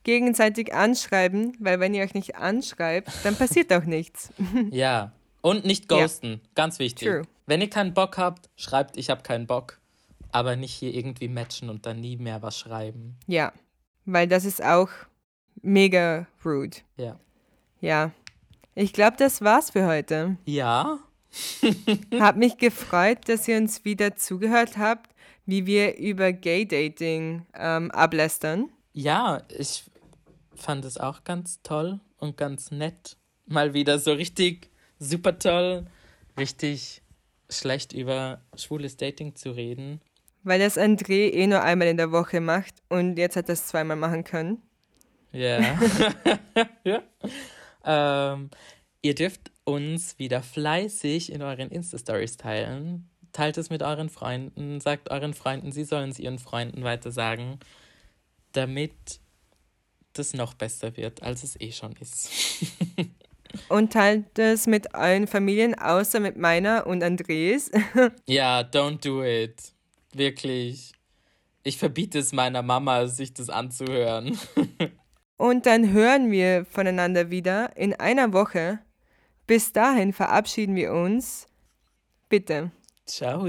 gegenseitig 0.09 0.73
anschreiben, 0.73 1.55
weil 1.59 1.79
wenn 1.79 1.93
ihr 1.93 2.01
euch 2.03 2.15
nicht 2.15 2.35
anschreibt, 2.35 3.11
dann 3.21 3.35
passiert 3.35 3.71
auch 3.71 3.83
nichts. 3.83 4.33
ja. 4.71 5.11
Und 5.41 5.65
nicht 5.65 5.87
ghosten, 5.87 6.31
ja. 6.31 6.49
ganz 6.55 6.79
wichtig. 6.79 7.07
True. 7.07 7.21
Wenn 7.45 7.61
ihr 7.61 7.69
keinen 7.69 7.93
Bock 7.93 8.17
habt, 8.17 8.49
schreibt, 8.55 8.97
ich 8.97 9.11
habe 9.11 9.21
keinen 9.21 9.45
Bock. 9.45 9.77
Aber 10.31 10.55
nicht 10.55 10.73
hier 10.73 10.95
irgendwie 10.95 11.27
matchen 11.27 11.69
und 11.69 11.85
dann 11.85 12.01
nie 12.01 12.17
mehr 12.17 12.41
was 12.41 12.57
schreiben. 12.57 13.17
Ja, 13.27 13.53
weil 14.05 14.27
das 14.27 14.45
ist 14.45 14.63
auch 14.63 14.89
mega 15.61 16.25
rude. 16.43 16.77
Ja. 16.97 17.19
Ja. 17.79 18.09
Ich 18.73 18.91
glaube, 18.91 19.15
das 19.17 19.43
war's 19.43 19.69
für 19.69 19.85
heute. 19.85 20.37
Ja. 20.45 20.97
Hab 22.19 22.35
mich 22.35 22.57
gefreut, 22.57 23.29
dass 23.29 23.47
ihr 23.47 23.57
uns 23.57 23.85
wieder 23.85 24.15
zugehört 24.15 24.79
habt, 24.79 25.11
wie 25.45 25.67
wir 25.67 25.97
über 25.97 26.33
Gay 26.33 26.67
Dating 26.67 27.45
ähm, 27.53 27.91
ablästern. 27.91 28.69
Ja, 28.93 29.43
ich 29.55 29.83
fand 30.59 30.85
es 30.85 30.97
auch 30.97 31.23
ganz 31.23 31.61
toll 31.63 31.99
und 32.17 32.37
ganz 32.37 32.71
nett. 32.71 33.17
Mal 33.45 33.73
wieder 33.73 33.99
so 33.99 34.13
richtig 34.13 34.69
super 34.99 35.39
toll, 35.39 35.85
richtig 36.37 37.01
schlecht 37.49 37.93
über 37.93 38.41
schwules 38.55 38.97
Dating 38.97 39.35
zu 39.35 39.51
reden. 39.51 40.01
Weil 40.43 40.59
das 40.59 40.77
André 40.77 41.31
eh 41.31 41.47
nur 41.47 41.61
einmal 41.61 41.87
in 41.87 41.97
der 41.97 42.11
Woche 42.11 42.39
macht 42.41 42.75
und 42.89 43.17
jetzt 43.17 43.35
hat 43.35 43.49
er 43.49 43.53
es 43.53 43.67
zweimal 43.67 43.97
machen 43.97 44.23
können. 44.23 44.61
Yeah. 45.33 45.79
ja. 46.83 47.03
Ähm, 47.83 48.49
ihr 49.01 49.15
dürft 49.15 49.51
uns 49.63 50.17
wieder 50.17 50.41
fleißig 50.41 51.31
in 51.31 51.41
euren 51.41 51.69
Insta-Stories 51.69 52.37
teilen. 52.37 53.09
Teilt 53.31 53.57
es 53.57 53.69
mit 53.69 53.83
euren 53.83 54.09
Freunden, 54.09 54.79
sagt 54.79 55.11
euren 55.11 55.33
Freunden, 55.33 55.71
sie 55.71 55.83
sollen 55.83 56.09
es 56.09 56.19
ihren 56.19 56.39
Freunden 56.39 56.83
weitersagen, 56.83 57.59
damit 58.53 59.19
das 60.19 60.33
noch 60.33 60.53
besser 60.53 60.95
wird, 60.97 61.23
als 61.23 61.43
es 61.43 61.59
eh 61.59 61.71
schon 61.71 61.93
ist. 61.99 62.29
und 63.69 63.93
teilt 63.93 64.37
es 64.37 64.67
mit 64.67 64.93
euren 64.93 65.27
Familien, 65.27 65.73
außer 65.77 66.19
mit 66.19 66.37
meiner 66.37 66.85
und 66.85 67.03
Andres. 67.03 67.71
ja, 68.27 68.59
don't 68.61 69.03
do 69.03 69.23
it. 69.23 69.73
Wirklich. 70.13 70.93
Ich 71.63 71.77
verbiete 71.77 72.19
es 72.19 72.31
meiner 72.31 72.61
Mama, 72.61 73.07
sich 73.07 73.33
das 73.33 73.49
anzuhören. 73.49 74.37
und 75.37 75.65
dann 75.65 75.91
hören 75.91 76.31
wir 76.31 76.65
voneinander 76.65 77.29
wieder 77.29 77.75
in 77.75 77.93
einer 77.93 78.33
Woche. 78.33 78.79
Bis 79.47 79.73
dahin 79.73 80.13
verabschieden 80.13 80.75
wir 80.75 80.93
uns. 80.93 81.47
Bitte. 82.29 82.71
Ciao. 83.05 83.47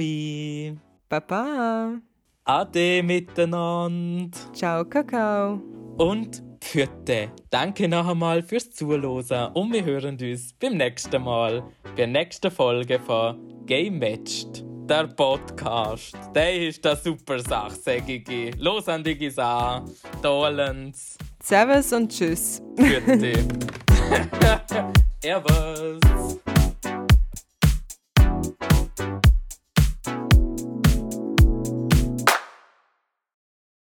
Baba. 1.08 2.00
Ade 2.44 3.02
miteinander. 3.02 4.38
Ciao, 4.52 4.84
Kakao. 4.84 5.60
Und 5.98 6.42
Pfiate. 6.61 7.32
Danke 7.50 7.88
noch 7.88 8.06
einmal 8.06 8.42
fürs 8.42 8.70
Zuhören 8.70 9.52
und 9.54 9.72
wir 9.72 9.84
hören 9.84 10.18
uns 10.20 10.52
beim 10.52 10.76
nächsten 10.76 11.22
Mal, 11.22 11.62
bei 11.82 11.90
der 11.96 12.06
nächsten 12.06 12.50
Folge 12.50 13.00
von 13.00 13.66
Game 13.66 13.98
Matched, 13.98 14.64
der 14.88 15.08
Podcast. 15.08 16.16
Der 16.34 16.68
ist 16.68 16.86
eine 16.86 16.96
super 16.96 17.38
Sache, 17.40 17.74
sage 17.74 18.22
ich. 18.28 18.56
Los 18.58 18.88
an 18.88 19.02
die 19.02 19.32
an, 19.38 19.90
Dolens. 20.22 21.16
Servus 21.42 21.92
und 21.92 22.12
Tschüss. 22.12 22.62
Pfiate. 22.76 23.48
Servus. 25.22 26.59